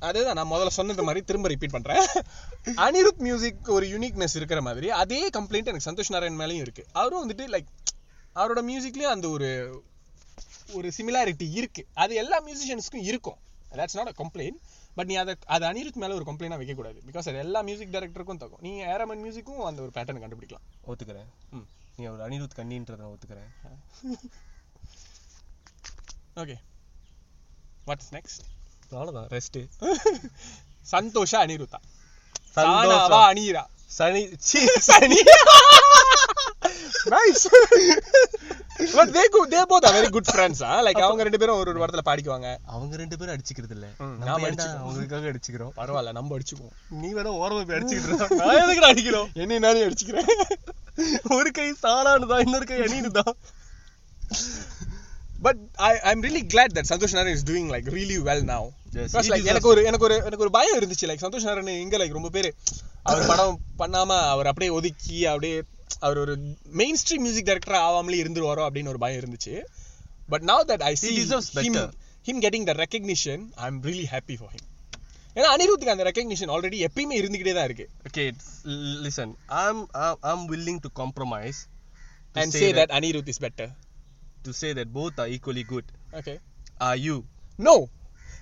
அதேதான் 0.00 0.32
நான் 0.32 0.50
முதல்ல 0.50 0.68
சொன்னது 0.68 1.02
மாதிரி 1.02 1.24
திரும்ப 1.24 1.48
ரிப்பீட் 1.48 1.70
பண்றேன். 1.70 2.06
அனிருத் 2.64 3.16
மியூசிக் 3.16 3.68
ஒரு 3.68 3.86
யூனிக்னஸ் 3.86 4.36
இருக்கிற 4.36 4.62
மாதிரி 4.62 4.90
அதே 4.90 5.28
கம்ப்ளைண்ட் 5.28 5.70
எனக்கு 5.72 5.90
சந்தோஷ் 5.90 6.10
நாராயண் 6.10 6.40
மேலயும் 6.40 6.64
இருக்கு. 6.66 6.86
அவரும் 6.92 7.30
வந்துட்டு 7.30 7.44
லைக் 7.54 7.70
அவரோட 8.34 8.60
மியூசிக்லயும் 8.70 9.14
அந்த 9.16 9.28
ஒரு 9.28 9.84
ஒரு 10.72 10.92
சிமிலாரிட்டி 10.96 11.50
இருக்கு. 11.50 11.86
அது 11.94 12.14
எல்லா 12.14 12.44
மியூசிஷியன்ஸ்க்கும் 12.46 13.02
இருக்கும். 13.02 13.38
That's 13.70 13.96
not 13.96 14.06
a 14.06 14.14
complaint 14.18 14.58
but 14.94 15.06
நீ 15.06 15.14
அதை 15.14 15.34
அது 15.46 15.64
அனிருத் 15.66 16.00
மேல 16.02 16.14
ஒரு 16.14 16.24
கம்ப்ளைண்டா 16.24 16.56
வைக்க 16.56 16.74
கூடாது 16.74 17.02
பிகாஸ் 17.06 17.28
அது 17.28 17.36
எல்லா 17.36 17.60
மியூசிக் 17.60 17.88
டைரக்டருக்கும் 17.88 18.40
தகும். 18.42 18.60
நீ 18.60 18.80
ஏரமன் 18.82 19.22
மியூசிக்கும் 19.24 19.64
அந்த 19.64 19.82
ஒரு 19.82 19.90
பேட்டர்ன் 19.94 20.22
கண்டுபிடிக்கலாம். 20.24 20.66
ஒத்துக்கிறேன். 20.86 21.30
ம். 21.50 21.66
நீ 21.96 22.06
ஒரு 22.06 22.28
அனிருத் 22.28 22.56
கண்ணின்றத 22.56 22.96
நான் 22.96 23.12
ஒத்துக்கிறேன். 23.14 23.50
ஓகே 26.36 26.56
வாட்ஸ் 27.86 28.10
நெக்ஸ்ட் 28.10 28.44
அவ்வளவுதான் 28.92 29.28
ரெஸ்ட் 29.34 29.58
சந்தோஷா 30.92 31.38
அனிருத்தா. 31.44 31.78
சந்தோஷா. 32.56 32.82
சானாவா 32.88 33.20
அனிரா. 33.30 33.64
சனி 33.90 34.22
சீ 34.48 34.60
சனி. 34.86 35.18
நைஸ் 37.12 37.44
பட் 38.96 39.10
தே 39.16 39.22
கு 39.34 39.40
they 39.52 39.60
both 39.70 39.86
very 39.96 40.08
good 40.14 40.30
friends 40.32 40.62
ah 40.68 40.72
like 40.86 41.02
அவங்க 41.04 41.22
ரெண்டு 41.26 41.40
பேரும் 41.42 41.58
ஒரு 41.60 41.70
ஒரு 41.72 41.80
வாரத்துல 41.82 42.04
பாடிக்குவாங்க. 42.08 42.48
அவங்க 42.66 42.96
ரெண்டு 43.02 43.16
பேரும் 43.18 43.34
அடிச்சுக்கிறது 43.36 43.74
இல்ல 43.76 43.86
நாம 44.26 44.40
அடிச்சுக்கிறோம். 44.48 44.82
அவங்களுக்காக 44.84 45.30
அடிச்சுக்கிறோம்? 45.32 45.72
பரவாயில்ல 45.78 46.12
நம்ம 46.12 46.36
அடிச்சுக்குவோம். 46.36 46.74
நீ 47.00 47.08
வேணா 47.14 47.32
ஓரமா 47.42 47.62
போய் 47.68 47.78
அடிச்சுக்கிட்டு 47.78 48.10
இருக்க. 48.10 48.38
நான் 48.42 48.60
எதுக்கு 48.62 48.90
அடிக்கிறோம்? 48.90 49.28
என்ன 49.42 49.60
நானே 49.66 49.84
அடிச்சுக்கிறேன். 49.88 50.30
ஒரு 51.36 51.50
கை 51.50 51.68
சாலானு 51.84 52.28
தான் 52.32 52.44
இன்னொரு 52.46 52.66
கை 52.66 52.80
அணினு 52.86 53.10
தான். 53.20 53.34
But 55.42 55.58
I 55.74 56.00
I 56.00 56.12
am 56.12 56.22
really 56.22 56.46
glad 56.46 56.72
that 56.74 56.88
Santhosh 56.88 57.12
Narayan 57.12 57.36
is 57.36 57.44
doing 57.44 57.70
like 57.74 57.84
really 57.84 58.18
well 58.28 58.42
now 58.42 58.70
because 58.94 59.30
like 59.32 59.44
எனக்கு 59.44 59.68
ஒரு 59.68 59.84
எனக்கு 59.84 60.04
ஒரு 60.04 60.14
எனக்கு 60.14 60.38
ஒரு 60.38 60.50
பயம் 60.50 60.78
இருந்துச்சு. 60.78 61.06
லைக் 61.06 61.24
சந்தோஷ் 61.26 61.42
நாராயண் 61.42 61.66
எங்க 61.66 61.98
லைக் 61.98 62.12
ரொம்ப 62.12 62.28
பேரு 62.28 62.54
அவர் 63.02 63.26
படம் 63.26 63.60
பண்ணாம 63.78 64.28
அவர் 64.28 64.46
அப்படியே 64.46 64.72
ஒதுக்கி 64.72 65.26
அப்படியே 65.26 65.62
அவர் 66.00 66.18
ஒரு 66.18 66.38
மெயின் 66.64 66.96
ஸ்ட்ரீம் 66.96 67.18
மியூசிக் 67.18 67.44
டைரக்டர் 67.44 67.80
ஆகாமலே 67.80 68.22
இருந்துருவாரோ 68.24 68.68
அப்படின்னு 68.68 68.88
ஒரு 68.88 68.98
பயம் 68.98 69.20
இருந்துச்சு. 69.20 69.64
But 70.28 70.42
now 70.42 70.62
that 70.66 70.80
I 70.80 70.96
deserves 71.00 71.54
him 71.54 71.72
better. 71.72 71.90
him 72.26 72.40
getting 72.40 72.66
the 72.66 72.72
recognition 72.72 73.52
i'm 73.56 73.82
really 73.82 74.04
happy 74.04 74.36
for 74.36 74.48
him. 74.48 74.64
ஏன்னா 75.34 75.48
அனிருத்துக்கு 75.56 75.94
அந்த 75.94 76.02
ரெக்கக்னிஷன் 76.02 76.52
ஆல்ரெடி 76.54 76.86
எப்பயுமே 76.86 77.16
இருந்துகிட்டே 77.22 77.54
தான் 77.54 77.64
இருக்கு. 77.64 77.88
I'm 79.48 79.88
i'm, 79.92 80.16
I'm 80.20 80.48
willing 80.48 80.78
to 80.80 80.90
compromise 81.04 81.66
to 82.34 82.40
and 82.40 82.52
say 82.52 82.72
that 82.72 82.90
Anirudh 82.90 83.28
is 83.28 83.38
better. 83.40 83.76
To 84.46 84.52
say 84.52 84.70
that 84.72 84.88
both 84.92 85.18
are 85.18 85.28
equally 85.36 85.64
good 85.64 85.86
okay 86.20 86.36
are 86.80 86.96
you 86.96 87.16
no 87.58 87.76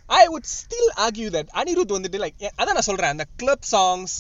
i 0.09 0.29
would 0.33 0.47
still 0.61 0.89
argue 1.07 1.31
that 1.31 1.47
Anirudh 1.61 1.97
வந்துட்டு 1.97 2.19
like 2.25 2.39
அதான் 2.61 2.77
நான் 2.79 2.89
சொல்றேன் 2.91 3.13
அந்த 3.15 3.27
club 3.43 3.67
songs 3.75 4.15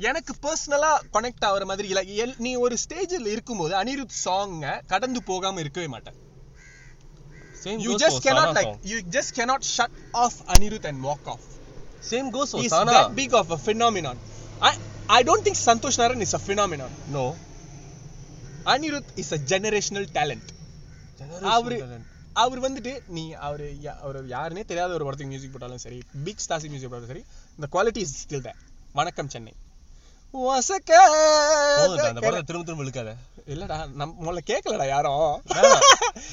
எனக்கு 0.00 0.32
பர்சனலா 0.44 0.90
connect 1.14 1.46
ஆகுற 1.48 1.64
மாதிரி 1.64 1.88
இல்ல 1.92 2.02
எல்- 2.24 2.38
நீ 2.38 2.56
ஒரு 2.56 2.76
ஸ்டேஜில் 2.84 3.28
இருக்கும்போது 3.34 3.74
அனிருத் 3.82 4.16
சாங்க 4.24 4.66
கடந்து 4.86 5.22
போகாம 5.30 5.60
இருக்கவே 5.60 5.86
மாட்டேன் 5.86 6.18
same 7.64 7.78
you 7.84 7.92
goes 7.92 8.02
just 8.02 8.16
for 8.16 8.24
cannot 8.26 8.44
Sana 8.44 8.56
like 8.58 8.68
song. 8.68 8.76
you 8.90 8.98
just 9.16 9.30
cannot 9.38 9.62
shut 9.76 9.90
off 10.14 10.34
Anirudh 10.54 10.84
and 10.84 11.02
walk 11.02 11.24
off. 11.26 11.44
same 12.02 12.30
goes 12.30 12.50
for 12.52 12.60
He's 12.62 12.74
Sana 12.76 12.92
that 12.92 13.16
big 13.16 13.32
of 13.34 13.50
a 13.50 13.58
phenomenon. 13.58 14.16
I 14.60 14.72
I 15.08 15.22
don't 15.22 15.42
think 15.42 15.56
Santosh 15.58 15.98
Naran 16.00 16.20
is 16.22 16.32
a 16.34 16.40
அவரு. 21.56 21.78
அவர் 22.42 22.60
வந்துட்டு 22.66 22.92
நீ 23.16 23.22
அவரு 23.46 23.68
அவர் 24.02 24.18
யாருனே 24.34 24.64
தெரியாத 24.64 24.92
ஒரு 24.98 25.04
படத்துக்கு 25.06 25.32
music 25.32 25.54
போட்டாலும் 25.54 25.84
சரி 25.84 25.98
பிக் 26.26 26.44
ஸ்டாசி 26.44 26.68
மியூசிக் 26.72 26.90
போட்டாலும் 26.90 27.12
சரி 27.14 27.24
இந்த 27.56 27.68
குவாலிட்டி 27.74 28.02
இஸ் 28.06 28.18
ஸ்டில் 28.24 28.44
there. 28.46 28.58
வணக்கம் 29.00 29.32
சென்னை. 29.34 29.54
போதும்டா, 30.34 30.98
அந்த 32.08 32.20
படத்தை 32.22 32.42
திரும்ப 32.48 32.64
திரும்ப 32.68 32.84
இழுக்காத. 32.84 33.12
இல்லடா 33.52 33.76
நம்ம 34.00 34.10
முதல்ல 34.24 34.40
கேட்கலடா 34.50 34.86
யாரும். 34.86 35.30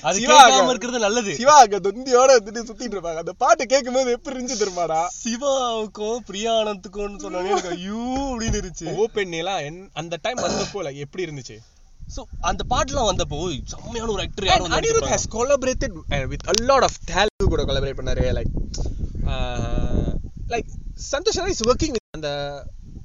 அது 0.08 0.24
கேட்காம 0.32 0.72
இருக்கிறது 0.74 1.00
நல்லது. 1.06 1.34
சிவா 1.36 1.56
அங்க 1.60 1.78
தொந்தியோட 1.86 2.34
வந்துட்டு 2.40 2.66
சுத்திட்டு 2.70 2.96
இருப்பாங்க. 2.98 3.22
அந்த 3.24 3.34
பாட்டு 3.44 3.66
கேட்கும்போது 3.74 4.16
எப்படி 4.18 4.36
இருந்துச்சு 4.36 4.62
தெரியுமாடா? 4.64 5.00
சிவாவுக்கும் 5.22 6.26
பிரியானந்துக்கும் 6.30 7.22
சொன்னாலே 7.24 7.54
ஐயோ 7.76 8.02
அப்படின்னு 8.32 8.60
இருந்துச்சு 8.62 8.98
ஓபன் 9.04 9.38
எல்லாம் 9.42 9.80
அந்த 9.94 10.20
டைம் 10.26 10.44
வந்தப்போ 10.48 10.84
like 10.88 11.02
எப்படி 11.06 11.26
இருந்துச்சு? 11.28 11.58
சோ 12.08 12.22
அந்த 12.50 12.62
பாட்டுலாம் 12.72 13.10
வந்தப்போ 13.10 13.38
செம்மையான 13.74 14.12
ஒரு 14.16 14.24
ஆக்டர் 14.26 14.48
யாரும் 14.50 14.74
collaborated 15.36 15.92
uh, 16.16 16.24
with 16.32 16.44
a 16.54 16.58
lot 16.70 16.84
of 16.88 16.94
talent 17.12 17.46
கூட 17.54 17.64
collaborate 17.70 17.98
பண்ணாரு 18.00 18.26
uh, 19.34 20.10
like 20.54 20.70
Santhosh 21.12 21.68
working 21.72 21.94
with 21.96 22.06
அந்த 22.18 22.30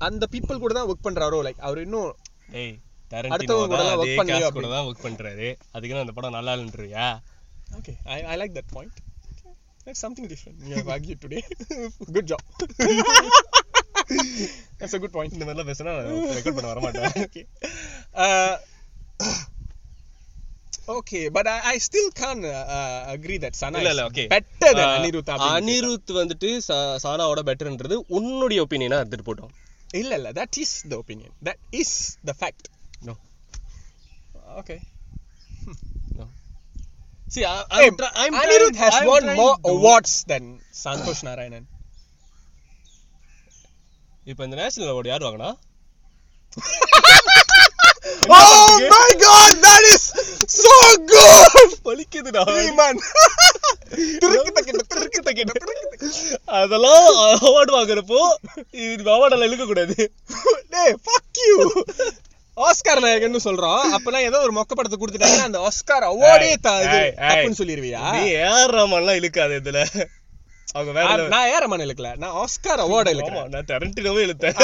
அந்த 0.09 0.25
people 0.35 0.59
கூட 0.65 0.73
தான் 0.79 0.89
ஒர்க் 0.91 1.07
பண்றாரோ 1.09 1.41
லைக் 1.47 1.61
அவர் 1.69 1.81
இன்னும் 1.87 2.11
அடுத்தவங்க 2.53 2.79
டரண்டினோ 3.13 3.57
கூட 3.71 3.81
தான் 3.81 3.95
அதே 3.97 4.13
அப்படி. 4.17 4.51
கூட 4.59 4.69
தான் 4.75 4.87
ஒர்க் 4.89 5.07
பண்றாரு 5.07 5.49
அதுக்கு 5.77 6.03
அந்த 6.05 6.15
படம் 6.19 6.37
நல்லா 6.39 6.55
இல்லைன்றியா 6.57 7.07
okay 7.79 7.97
I 8.17 8.21
I 8.33 8.37
like 8.43 8.55
that 8.59 8.69
point 8.77 8.95
that's 9.85 10.01
something 10.05 10.27
different 10.33 10.57
you 10.71 10.77
have 10.81 10.91
argued 10.97 11.21
today 11.25 11.43
good 12.17 12.27
job 12.33 12.43
That's 14.79 14.95
a 14.95 15.03
good 15.03 15.13
point. 15.17 15.33
இந்த 15.37 15.45
மாதிரிலாம் 15.47 15.71
பேசினா 15.71 15.93
ரெக்கார்ட் 16.37 16.59
பண்ண 16.59 16.71
வர 16.73 16.81
மாட்டேன் 16.87 17.13
okay. 17.27 17.45
Uh, 19.21 19.39
okay, 20.97 21.29
but 21.29 21.47
I, 21.47 21.61
I 21.73 21.79
still 21.79 22.09
can't 22.13 22.45
uh, 22.47 22.65
uh, 22.77 23.01
agree 23.15 23.39
that 23.45 23.55
Sana 23.61 23.79
இல்ல 23.81 23.91
இல்ல 23.95 24.05
okay 24.11 24.25
better 24.29 24.71
than 24.79 24.87
Anirudh. 24.99 25.29
அப்படின்னு 25.29 25.57
அனிருத் 25.59 26.13
வந்துட்டு 26.21 26.51
சானாவோட 27.05 27.43
பெட்டர்ன்றது 27.49 27.99
உன்னுடைய 28.19 28.65
ஒப்பீனியனா 28.67 29.01
எடுத்துட்டு 29.03 29.29
போட்டோம் 29.29 29.53
இல்ல 30.03 30.13
இல்ல 30.21 30.31
that 30.33 30.55
is 30.65 30.73
the 30.91 30.99
opinion. 31.03 31.31
That 31.49 31.59
is 31.83 31.91
the 32.31 32.37
fact. 32.43 32.65
No. 33.03 33.15
Okay. 34.63 34.79
See, 37.27 37.45
I, 37.47 37.57
I'm, 37.79 37.97
try- 37.99 38.15
I'm 38.23 38.35
Anirudh 38.39 38.63
trying- 38.71 38.79
has 38.85 38.95
I'm 38.97 39.09
won 39.11 39.25
more 39.41 39.57
awards 39.73 40.15
than 40.33 40.45
Santosh 40.83 41.23
Narayanan. 41.29 41.67
இப்ப 44.27 44.45
இந்த 44.47 44.57
நேஷனல் 44.59 44.91
அவார்டு 44.91 45.11
யார் 45.11 45.25
வாங்கினா 45.27 45.51
oh 48.39 48.73
my 48.93 49.11
god, 49.25 49.53
that 49.67 49.85
is 49.95 50.03
so 50.63 50.75
good! 51.13 51.71
திருக்கு 54.23 54.51
தக்கிட்ட, 54.57 54.83
திருக்கு 54.95 55.21
தக்கிட்ட. 55.27 55.53
அதெல்லாம் 56.61 57.07
award 57.47 57.73
வாங்குறப்போ 57.77 58.21
இது 58.87 59.11
அவார்டெல்லாம் 59.17 59.49
இழுக்க 59.51 59.67
கூடாது 59.73 59.97
டேய் 60.75 60.95
ஆஸ்கார் 62.57 63.03
நாயகன்னு 63.05 63.41
சொல்றோம் 63.49 63.83
அப்பனா 63.97 64.19
ஏதோ 64.29 64.39
ஒரு 64.47 64.53
மொக்க 64.57 64.73
படத்தை 64.79 64.97
கொடுத்துட்டாங்கன்னா 64.99 65.49
அந்த 65.49 65.61
ஆஸ்கார் 65.69 66.07
அவார்டே. 66.13 66.49
தப்புன்னு 66.65 67.61
சொல்லிருவியா? 67.61 68.03
நீ 68.17 68.25
ஏஆர் 68.47 68.75
ரஹ்மான்லாம் 68.79 69.19
இழுக்காது 69.21 69.55
இதுல. 69.61 69.83
அவங்க 70.75 70.93
வேற 70.97 71.07
நான் 71.07 71.21
level. 71.21 71.31
நான் 71.35 71.53
ஏற 71.55 71.65
மன 71.71 71.85
இழுக்கல. 71.87 72.11
நான் 72.23 72.35
ஆஸ்கார் 72.43 72.83
அவார்டு 72.85 73.13
இழுக்கிறேன். 73.15 73.49
நான் 73.55 73.69
டெரண்டினோவே 73.71 74.25
இழுத்தேன். 74.27 74.59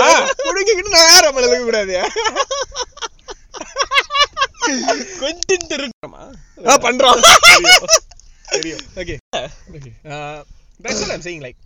புடுங்கிக்கிட்டு 0.46 0.94
நான் 0.96 1.10
ஏற 1.16 1.30
மன 1.36 1.46
இழுக்க 1.48 1.64
கூடாது 1.70 1.96
கொஞ்சம் 5.20 5.66
திரு 5.70 5.86
ஆ, 6.70 6.74
பண்றோம் 6.86 7.22
தெரியும். 8.48 8.82
Uh, 10.16 10.38
saying 11.26 11.40
like 11.46 11.56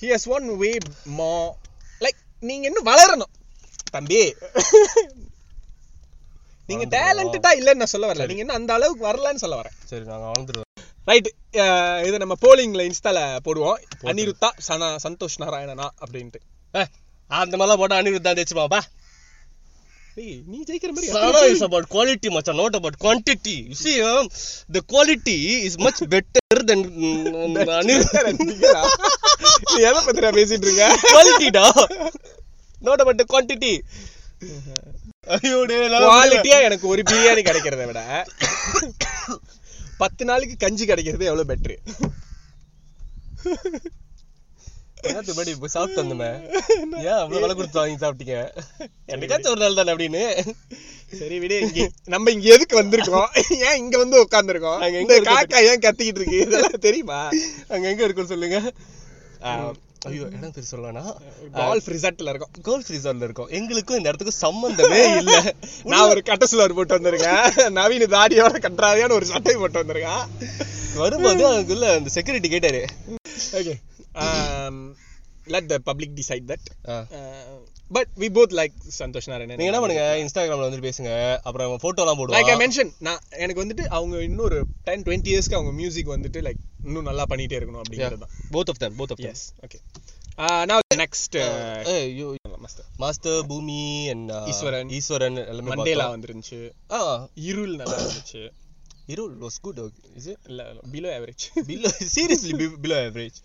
he 0.00 0.08
has 0.14 0.24
one 0.36 0.46
way 0.62 0.72
more 1.18 1.44
like 2.00 2.18
நீங்க 2.42 2.64
இன்னும் 2.70 2.88
வளரணும். 2.88 3.32
தம்பி. 3.90 4.20
நீங்க. 6.68 6.84
டேலண்டடா 6.94 7.50
இல்லன்னு 7.58 7.80
நான் 7.82 7.92
சொல்ல 7.92 8.08
வரல. 8.10 8.26
நீங்க 8.30 8.42
இன்னும் 8.44 8.58
அந்த 8.60 8.72
அளவுக்கு 8.74 9.04
வரலன்னு 9.06 9.42
சொல்ல 9.44 9.56
வரேன். 9.60 9.76
சரி 9.84 10.04
நாங்க 10.04 10.26
வாழ்ந்துருவோம் 10.30 10.66
ரைட் 11.04 11.28
இது 12.06 12.16
நம்ம 12.18 12.34
போலிங்ல 12.42 12.82
இன்ஸ்டால 12.88 13.20
போடுவோம். 13.46 13.78
அனிருத்தா 14.10 14.50
சனா 14.68 14.88
சந்தோஷ் 15.06 15.40
நாராயணனா 15.44 15.88
அப்படின்ட்டு. 16.04 16.40
அந்த 17.30 17.54
மாதிரிலாம் 17.56 17.80
போட்டா 17.82 18.00
அனிருத் 18.00 18.26
தான் 18.26 18.36
தேய்ச்சுப்பாப்பா 18.38 18.80
நீ 20.48 20.56
ஜெயிக்கிற 20.68 20.90
மாதிரி 20.92 21.08
Sana 21.14 21.40
is 21.48 21.62
about 21.62 21.86
quality, 21.88 22.28
macha, 22.28 22.52
not 22.54 22.74
about 22.74 22.96
quantity. 22.98 23.56
You 23.70 23.76
see, 23.76 23.96
um, 24.02 24.24
the 24.68 24.82
quality 24.92 25.36
is 25.66 25.74
much 25.78 26.00
better 26.14 26.56
than 26.70 26.80
mm? 27.00 27.58
நீ 27.88 27.94
எதை 29.82 30.00
பத்திரா 30.08 30.30
பேசிட்டு 30.38 30.66
இருக்க 30.68 30.88
quality 31.08 31.48
டா 31.58 31.66
not 32.82 32.98
about 33.04 33.18
the 33.22 33.28
quantity. 33.32 33.74
ஐயோ. 35.36 35.56
குவாலிட்டியா 36.04 36.58
எனக்கு 36.66 36.86
ஒரு 36.88 37.02
பிரியாணி 37.08 37.42
கிடைக்கிறத 37.46 37.86
விட 37.88 38.02
பத்து 40.02 40.22
நாளைக்கு 40.24 40.56
கஞ்சி 40.56 40.84
கிடைக்கிறது 40.86 41.28
எவ்வளவு 41.30 41.50
பெட்ரு 41.50 41.76
படி 45.02 45.52
சாப்பிட்டு 45.66 46.02
வந்தோமே? 46.02 46.28
ஏன் 47.08 47.18
அவ்வளவு 47.22 47.40
விலை 47.40 47.54
கொடுத்து 47.54 47.80
வாங்கி 47.80 47.98
சாப்பிட்டீங்க? 48.04 48.36
என்னைக்காச்சும் 49.08 49.50
ஒரு 49.50 49.60
நாள் 49.60 49.74
தானே 49.74 49.92
அப்படின்னு. 49.92 50.22
சரி 51.18 51.38
விடு 51.38 51.60
இங்க 51.60 51.88
நம்ம 52.04 52.30
இங்க 52.30 52.48
எதுக்கு 52.54 52.82
வந்திருக்கோம்? 52.82 53.28
ஏன் 53.68 53.76
இங்க 53.76 53.98
வந்து 53.98 54.22
உட்கார்ந்திருக்கோம்? 54.24 54.80
அங்க 54.80 54.98
எங்க 54.98 55.18
காக்கா 55.20 55.60
ஏன் 55.70 55.84
கத்திக்கிட்டு 55.86 56.20
இருக்கு? 56.22 56.40
இதெல்லாம் 56.40 56.84
தெரியுமா? 56.88 57.20
அங்க 57.68 57.88
எங்க 57.88 58.24
சொல்லுங்க. 58.24 58.60
ஐயோ 60.06 60.20
இடம் 60.20 60.52
பேர் 60.52 60.70
சொல்லனா 60.70 61.02
கால்ஃப் 61.52 61.88
ரிசார்ட்ல 61.88 62.32
இருக்கோம். 62.32 62.50
கோல்ஃப் 62.62 62.90
ரிசார்ட்ல 62.90 63.26
இருக்கோம். 63.28 63.48
எங்களுக்கும் 63.48 63.96
இந்த 63.96 64.08
இடத்துக்கு 64.08 64.34
சம்பந்தமே 64.46 65.00
இல்ல. 65.20 65.54
நான் 65.84 66.08
ஒரு 66.08 66.22
கட்ட 66.22 66.46
சுலர் 66.46 66.74
போட்டு 66.74 66.98
வந்திருக்கேன். 66.98 67.46
நவீன் 67.78 68.14
தாடியோட 68.14 68.58
கன்றாவியான 68.66 69.12
ஒரு 69.12 69.26
சட்டை 69.26 69.56
போட்டு 69.56 69.84
வந்திருக்கேன். 69.84 70.24
வரும்போது 70.94 71.42
அதுக்குள்ள 71.48 71.96
அந்த 71.96 72.10
செக்யூரிட்டி 72.10 72.48
கேட்டாரு. 72.48 72.82
Okay 73.52 73.74
let 75.54 75.68
the 75.72 75.76
public 75.88 76.16
decide 76.18 76.46
that. 76.52 76.66
But 77.96 78.10
we 78.22 78.28
both 78.36 78.54
like 78.58 78.74
Santhosh 78.98 79.28
Narayanan 79.30 79.58
நீங்க 79.60 79.70
என்ன 79.70 79.80
பண்ணுங்க? 79.82 80.06
இன்ஸ்டாகிராம்ல 80.22 80.66
வந்து 80.68 80.82
பேசுங்க. 80.88 81.12
அப்புறம் 81.48 81.76
போட்டோ 81.84 82.02
எல்லாம் 82.04 82.20
லைக் 82.34 82.50
ஐ 82.54 82.56
மென்ஷன் 82.64 82.90
நான் 83.06 83.22
எனக்கு 83.44 83.62
வந்துட்டு 83.64 83.84
அவங்க 83.98 84.16
இன்னொரு 84.28 84.58
டென் 84.88 85.04
டுவெண்ட்டி 85.06 85.30
இயர்ஸ்க்கு 85.32 85.58
அவங்க 85.58 85.72
மியூசிக் 85.80 86.12
வந்துட்டு 86.16 86.40
லைக் 86.48 86.60
இன்னும் 86.88 87.08
நல்லா 87.10 87.24
பண்ணிட்டே 87.30 87.56
இருக்கணும் 87.60 87.82
அப்படிங்கிறது 87.84 88.22
தான். 88.24 88.34
Both 88.56 88.70
of 88.72 88.82
them 88.84 88.98
both 89.00 89.14
of 89.16 89.24
yes 89.30 89.46
okay 89.66 89.80
நான் 90.70 90.84
next 91.02 91.38
master 93.02 93.40
Bhoomi 93.52 93.80
and 94.12 94.30
Eeswaran. 94.52 94.90
Eeswaran 94.98 95.38
எல்லாமே 95.52 95.70
மண்டேலா. 95.72 96.06
வந்துருந்துச்சு. 96.14 96.60
இருள் 97.48 97.74
நல்லா 97.80 97.96
இருந்துச்சு. 98.02 98.42
Irul 99.08 99.34
was 99.40 99.58
good 99.60 99.78
is 100.16 100.26
it 100.26 100.38
இல்ல 100.46 100.62
below 100.92 101.10
average 101.16 101.44
below 101.66 101.92
seriously 102.14 102.52
be- 102.52 102.76
below 102.76 102.98
average. 103.06 103.36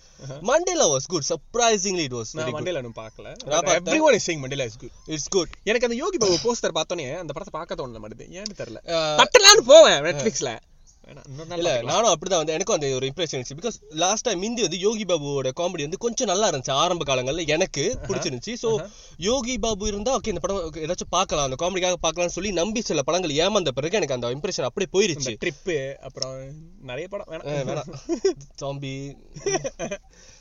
Mandela 0.41 0.85
was 0.93 1.05
good. 1.07 1.23
Surprisingly 1.23 2.05
it 2.05 2.11
was 2.11 2.29
very 2.31 2.41
நான் 2.41 2.51
good 2.51 2.57
Mandela 2.57 2.81
பார்க்கல. 3.01 3.27
பார்த்தேன். 3.47 3.85
Everyone 3.99 4.13
is 4.13 4.29
saying 4.29 4.43
Mandela 4.43 4.63
is 4.63 4.77
good 4.77 4.95
it's 5.07 5.27
good. 5.37 5.49
எனக்கு 5.63 5.87
அந்த 5.87 5.95
யோகி 5.95 6.17
பாபு 6.17 6.37
போஸ்டர் 6.45 6.75
பார்த்தோன்னே 6.75 7.07
அந்த 7.17 7.33
படத்தை 7.33 7.51
பார்க்க 7.51 7.79
தோணல 7.81 8.01
மாட்டேது 8.03 8.27
ஏன்னு 8.39 8.59
தெரியல. 8.61 8.81
Uh, 8.95 9.15
தட்டலான்னு 9.21 9.65
போவேன் 9.65 9.97
நாள் 10.01 10.63
இல்ல. 11.57 11.71
நானும் 11.89 12.11
அப்படிதான் 12.13 12.41
வந்து 12.41 12.55
எனக்கும் 12.55 12.75
அந்த 12.77 12.87
ஒரு 12.97 13.05
இம்ப்ரெஷன் 13.09 13.35
இருந்துச்சு. 13.35 13.57
பிகாஸ் 13.61 13.77
லாஸ்ட் 14.03 14.25
டைம் 14.27 14.43
இந்தி 14.47 14.61
வந்து 14.65 14.79
யோகி 14.85 15.05
பாபுவோட 15.11 15.51
காமெடி 15.59 15.85
வந்து 15.87 15.99
கொஞ்சம் 16.05 16.29
நல்லா 16.31 16.47
இருந்துச்சு. 16.51 16.73
ஆரம்ப 16.83 17.07
காலங்கள்ல 17.09 17.45
எனக்கு 17.55 17.83
பிடிச்சிருந்துச்சு. 18.07 18.53
சோ 18.63 18.71
யோகி 19.29 19.55
பாபு 19.65 19.87
இருந்தா 19.91 20.15
ஓகே 20.17 20.33
இந்த 20.33 20.43
படம் 20.45 20.61
ஏதாச்சும் 20.85 21.13
பார்க்கலாம். 21.17 21.45
அந்த 21.49 21.59
காமெடிக்காக 21.63 21.99
பார்க்கலாம்னு 22.05 22.35
சொல்லி 22.37 22.51
நம்பி 22.61 22.83
சில 22.89 23.01
படங்கள் 23.09 23.35
ஏமாந்த 23.45 23.73
பிறகு 23.79 23.99
எனக்கு 23.99 24.17
அந்த 24.17 24.33
இம்ப்ரெஷன் 24.37 24.67
அப்படியே 24.69 24.91
போயிருச்சு. 24.95 25.33
ட்ரிப்பு 25.43 25.77
அப்புறம் 26.09 26.35
நிறைய 26.91 27.07
படம். 27.13 27.29
வேணாம். 27.69 27.91
சாம்பி 28.61 28.95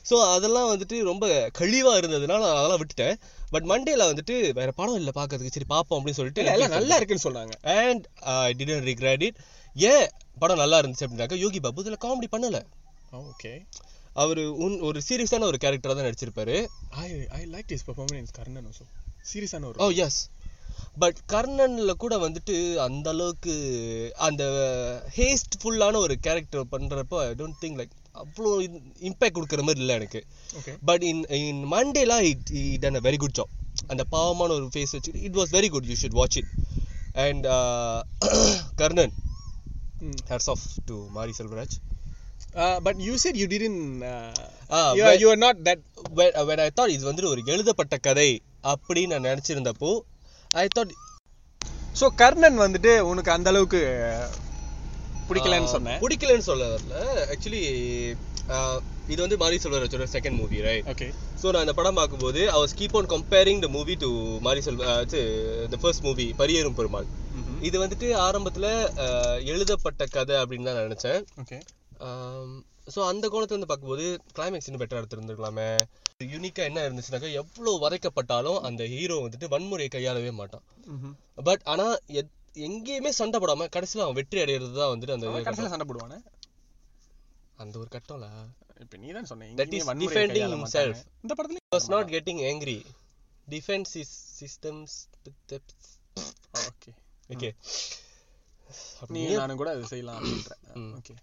சோ 0.09 0.15
அதெல்லாம் 0.35 0.69
வந்துட்டு 0.71 0.95
ரொம்ப 1.09 1.25
கழிவா 1.59 1.91
இருந்ததுனால 1.99 2.41
நான் 2.45 2.59
அதெல்லாம் 2.59 2.81
விட்டுட்டேன். 2.81 3.15
பட் 3.53 3.67
மண்டேல 3.71 4.05
வந்துட்டு 4.11 4.35
வேற 4.59 4.69
படம் 4.79 4.99
இல்ல 5.01 5.11
பாக்கிறதுக்கு 5.17 5.55
சரி 5.55 5.67
பாப்போம் 5.73 5.97
அப்படின்னு 5.97 6.19
சொல்லிட்டு 6.19 6.43
நல்லா 6.75 6.97
இருக்குன்னு 6.99 7.25
சொன்னாங்க. 7.27 7.53
And 7.79 8.05
I 8.35 8.53
didn't 8.59 8.87
regret 8.91 9.23
it 9.27 9.39
ஏன்? 9.75 10.07
படம் 10.37 10.61
நல்லா 10.63 10.77
இருந்துச்சு 10.81 11.05
அப்படின்னாக்கா 11.05 11.39
யோகி 11.43 11.59
பாபு 11.65 11.83
இதுல 11.83 11.97
காமெடி 12.05 12.29
பண்ணல. 12.35 12.59
ஓகே 13.31 13.51
அவரு 14.23 14.43
உன் 14.65 14.75
ஒரு 14.87 14.99
சீரியஸான 15.07 15.47
ஒரு 15.51 15.57
கேரக்டரா 15.63 15.93
தான் 15.97 16.07
நடிச்சிருப்பாரு. 16.07 16.55
I 17.03 17.07
I 17.39 17.41
like 17.53 17.69
this 17.71 17.85
performance 17.89 18.33
Karnan 18.37 18.67
also 18.69 18.85
சீரியஸான 19.31 19.67
ஒரு 19.71 19.79
ஓ 19.85 19.89
எஸ் 20.05 20.19
பட் 21.01 21.17
கர்ணன்ல 21.33 21.91
கூட 22.03 22.13
வந்துட்டு 22.23 22.55
அந்த 22.85 23.07
அளவுக்கு 23.15 23.53
அந்த 24.27 24.43
ஹேஸ்ட்ஃபுல்லான 25.17 25.99
ஒரு 26.05 26.15
கேரக்டர் 26.27 26.71
பண்றப்போ 26.73 27.17
ஐ 27.25 27.27
டோன்ட் 27.41 27.59
திங்க் 27.63 27.79
லைக் 27.81 27.93
அவ்வளோ 28.21 28.49
இம்பேக்ட் 29.09 29.37
கொடுக்குற 29.37 29.61
மாதிரி 29.67 29.81
இல்லை 29.83 29.95
எனக்கு. 29.99 30.21
But 30.89 31.03
in 31.11 31.21
in 31.41 31.61
Mandela 31.73 32.17
it 32.31 32.49
done 32.85 32.99
a 33.01 33.03
very 33.09 33.19
good 33.23 33.37
job 33.39 33.53
அந்த 33.93 34.03
பாவமான 34.15 34.53
ஒரு 34.59 34.67
ஃபேஸ் 34.73 34.95
வச்சு 34.97 35.13
it 35.27 35.37
was 35.39 35.53
very 35.57 35.69
good 35.75 35.89
you 35.91 35.97
should 36.03 36.17
watch 36.19 36.37
it 36.41 36.51
and 37.25 37.45
Karnan 38.81 39.15
hats 40.29 40.49
off 40.53 40.63
to 40.85 40.95
Mari 41.11 41.33
Selvaraj 41.39 41.75
but 42.85 42.99
you 43.05 43.13
said 43.23 43.39
you 43.41 43.47
didn't 43.53 43.79
Ah, 44.71 44.89
you 44.97 45.03
but- 45.05 45.19
you 45.21 45.27
are 45.29 45.41
not 45.43 45.59
that 45.67 45.83
when, 46.17 46.31
when 46.47 46.59
I 46.59 46.71
thought 46.71 46.91
இது 46.95 47.03
வந்து 47.09 47.31
ஒரு 47.31 47.41
எழுதப்பட்ட 47.53 47.97
கதை 48.07 48.29
அப்படின்னு 48.73 49.13
நான் 49.13 49.29
நினைச்சிருந்தப்போ 49.29 49.91
I 50.51 50.65
thought 50.75 50.93
so 51.95 52.07
Karnan 52.19 52.59
வந்துட்டு 52.63 52.93
உனக்கு 53.09 53.31
அந்த 53.31 53.49
அளவுக்கு 53.51 53.81
பிடிக்கலன்னு 55.29 55.73
சொன்னேன் 55.73 55.99
பிடிக்கலன்னு 56.03 56.47
சொல்ல 56.47 56.63
வரல. 56.71 56.95
ஆக்சுவலி 57.33 57.61
இது 59.07 59.19
வந்து 59.21 59.37
மாரி 59.37 59.57
செல்வராஜோட 59.63 60.05
second 60.13 60.37
movie 60.39 60.57
right 60.65 60.87
okay 60.91 61.07
so 61.41 61.51
நான் 61.53 61.65
இந்த 61.65 61.75
படம் 61.77 61.99
பார்க்கும்போது 61.99 62.41
was 62.55 62.75
keep 62.79 62.95
on 62.99 63.09
comparing 63.13 63.61
the 63.61 63.69
movie 63.75 63.95
to 64.03 64.09
Mari 64.45 64.61
Selva 64.67 64.83
the 65.71 65.79
first 65.81 66.05
movie 66.07 66.27
Pariyerum 66.41 66.77
Perumal 66.79 67.07
இது 67.63 67.87
வந்துட்டு 67.87 68.07
ஆரம்பத்துல 68.19 68.67
எழுதப்பட்ட 69.43 70.05
கதை 70.05 70.35
அப்படின்னு 70.35 70.63
தான் 70.63 70.75
நான் 70.75 70.87
நினைச்சேன். 70.87 71.21
ஓகே. 71.41 71.57
ஸோ 72.87 73.05
அந்த 73.05 73.27
கோணத்துல 73.27 73.55
இருந்து 73.55 73.67
பார்க்கும்போது 73.67 74.05
கிளைமேக்ஸ் 74.35 74.65
இன்னும் 74.65 74.81
பெட்டரா 74.81 75.01
எடுத்திருந்துருக்கலாமே. 75.01 75.67
யூனிக்கா 76.23 76.63
என்ன 76.63 76.89
இருந்துச்சுனாக்கா 76.89 77.31
எவ்வளவு 77.33 77.73
வதைக்கப்பட்டாலும் 77.83 78.59
அந்த 78.61 78.85
ஹீரோ 78.85 79.15
வந்துட்டு 79.19 79.47
வன்முறையை 79.47 79.89
கையாளவே 79.89 80.31
மாட்டான். 80.31 80.65
பட் 81.43 81.61
ஆனா 81.63 81.85
எத்- 82.13 82.33
எங்கேயுமே 82.67 83.09
சண்டை 83.09 83.39
போடாம 83.39 83.67
கடைசியில 83.75 83.97
அவன் 83.97 84.13
வெற்றி 84.13 84.41
அடையிறது 84.41 84.73
தான் 84.73 84.91
வந்துட்டு 84.93 85.11
அந்த 85.11 85.27
கடைசியில 85.39 85.67
சண்டை 85.67 85.87
போடுவானே? 85.89 86.19
அந்த 87.57 87.79
ஒரு 87.79 87.89
கட்டம்ல. 87.91 88.27
இப்ப 88.79 88.97
நீ 88.97 89.09
தான் 89.11 89.25
சொன்ன 89.25 89.49
That 89.53 89.73
is 89.73 89.85
defending 90.05 90.43
himself. 90.57 90.95
இந்த 91.23 91.33
படத்துல 91.33 91.59
was 91.71 91.87
not 91.89 92.07
getting 92.07 92.39
angry. 92.43 92.77
Defense 93.47 93.95
is 93.95 94.09
systems 94.41 94.91
okay. 97.29 97.49
நீ 99.07 99.21
நானும் 99.33 99.57
கூட 99.57 99.69
அது 99.69 99.85
செய்யலாம் 99.85 100.19
அப்படின்ற 100.19 100.53
ஓகே 100.97 101.15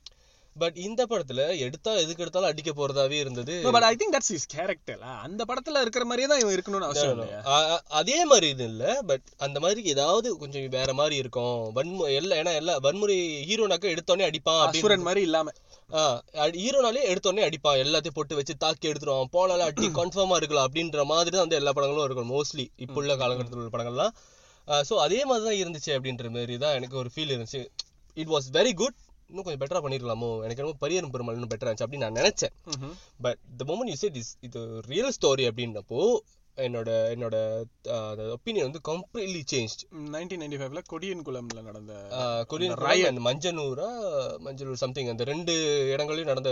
பட் 0.56 0.76
இந்த 0.76 1.06
படத்துல 1.06 1.58
எடுத்தா 1.58 1.92
எதுக்கு 1.94 2.22
எடுத்தாலும் 2.22 2.48
அடிக்க 2.48 2.70
போறதாவே 2.70 3.16
இருந்தது. 3.18 3.54
But 3.66 3.82
I 3.82 3.94
think 3.94 4.14
that's 4.14 4.30
is 4.30 4.46
character 4.46 5.00
அந்த 5.20 5.44
படத்துல 5.44 5.80
இருக்கிற 5.80 6.04
மாதிரியே 6.04 6.28
தான் 6.28 6.40
இவன் 6.40 6.54
இருக்கணும்னு 6.54 6.86
அவசியம் 6.86 7.20
அ- 7.48 7.82
அதே 7.92 8.24
மாதிரி 8.24 8.48
இது 8.48 8.64
இல்ல 8.64 9.02
பட் 9.06 9.22
அந்த 9.38 9.60
மாதிரி 9.60 9.82
ஏதாவது 9.84 10.38
கொஞ்சம் 10.38 10.68
வேற 10.68 10.94
மாதிரி 10.94 11.16
இருக்கும். 11.16 11.76
வன்மு 11.76 12.14
எல்லா 12.14 12.36
ஏன்னா 12.36 12.54
எல்லா 12.54 12.76
வன்முறை 12.78 13.16
ஹீரோனாக்க 13.44 13.94
எடுத்தோடனே 13.94 14.28
அடிப்பான் 14.30 14.60
அசுரன் 14.66 15.00
மாதிரி 15.00 15.20
இல்லாம. 15.20 15.52
ஹீரோனாலே 16.56 17.04
எடுத்தோடனே 17.10 17.46
அடிப்பான். 17.46 17.80
எல்லாத்தையும் 17.84 18.14
போட்டு 18.14 18.34
வச்சு 18.34 18.56
தாக்கி 18.56 18.92
எடுத்துருவான். 18.92 19.32
போனால 19.32 19.58
அடி 19.60 19.88
கன்ஃபார்மா 19.94 20.36
இருக்கலாம் 20.36 20.68
அப்படின்ற 20.68 21.04
மாதிரி 21.04 21.30
தான் 21.30 21.40
வந்து 21.40 21.56
எல்லா 21.56 21.72
படங்களும் 21.72 22.04
இருக்கும். 22.04 22.30
மோஸ்ட்லி 22.30 22.66
இப்போ 22.76 22.94
உள்ள 22.94 23.16
காலகட்டத்தில் 23.16 23.62
உள்ள 23.62 23.72
படங்கள்லாம். 23.76 24.14
ஸோ 24.88 24.96
அதே 25.04 25.20
மாதிரி 25.30 25.44
தான் 25.48 25.60
இருந்துச்சு 25.62 25.92
அப்படின்ற 25.98 26.30
மாதிரி 26.36 26.56
தான் 26.64 26.74
எனக்கு 26.80 26.98
ஒரு 27.02 27.12
ஃபீல் 27.14 27.32
இருந்துச்சு. 27.34 27.62
இட் 28.16 28.32
வாஸ் 28.34 28.48
வெரி 28.58 28.74
குட் 28.82 28.98
இன்னும் 29.30 29.44
கொஞ்சம் 29.46 29.62
பெட்டரா 29.62 29.80
பண்ணிருக்கலாமோ? 29.84 30.28
எனக்கு 30.46 30.60
என்னமோ 30.62 30.80
பரியரும் 30.84 31.14
பெருமாள் 31.14 31.36
இன்னும் 31.38 31.52
பெட்டரா 31.52 31.68
இருந்துச்சு 31.70 31.86
அப்படின்னு 31.86 32.06
நான் 32.08 32.20
நினைச்சேன். 32.22 32.54
But 33.26 33.40
the 33.60 33.64
moment 33.70 33.92
you 33.92 33.98
said 34.02 34.14
this 34.18 34.28
இது 34.48 34.60
ரியல் 34.92 35.14
ஸ்டோரி 35.18 35.46
அப்படின்னப்போ 35.50 36.00
என்னோட 36.56 36.90
என்னோட 37.14 37.36
ஒப்பீனியன் 38.34 38.66
வந்து 38.68 38.80
கம்ப்ளீட்லி 38.88 39.42
சேஞ்ச் 39.52 39.74
நைன்டீன் 40.14 40.42
நைன்டி 40.42 40.58
ஃபைவ்ல 40.60 40.80
கொடியன் 40.90 41.22
குளம்ல 41.28 41.60
நடந்த 41.68 41.92
கொரியன் 42.50 42.74
அந்த 42.74 42.84
ராய் 42.86 43.06
அந்த 43.10 43.20
மஞ்சனூரா 43.28 43.88
மஞ்சனூர் 44.46 44.80
சம்திங் 44.82 45.10
அந்த 45.12 45.24
ரெண்டு 45.30 45.54
இடங்களையும் 45.92 46.30
நடந்த 46.32 46.50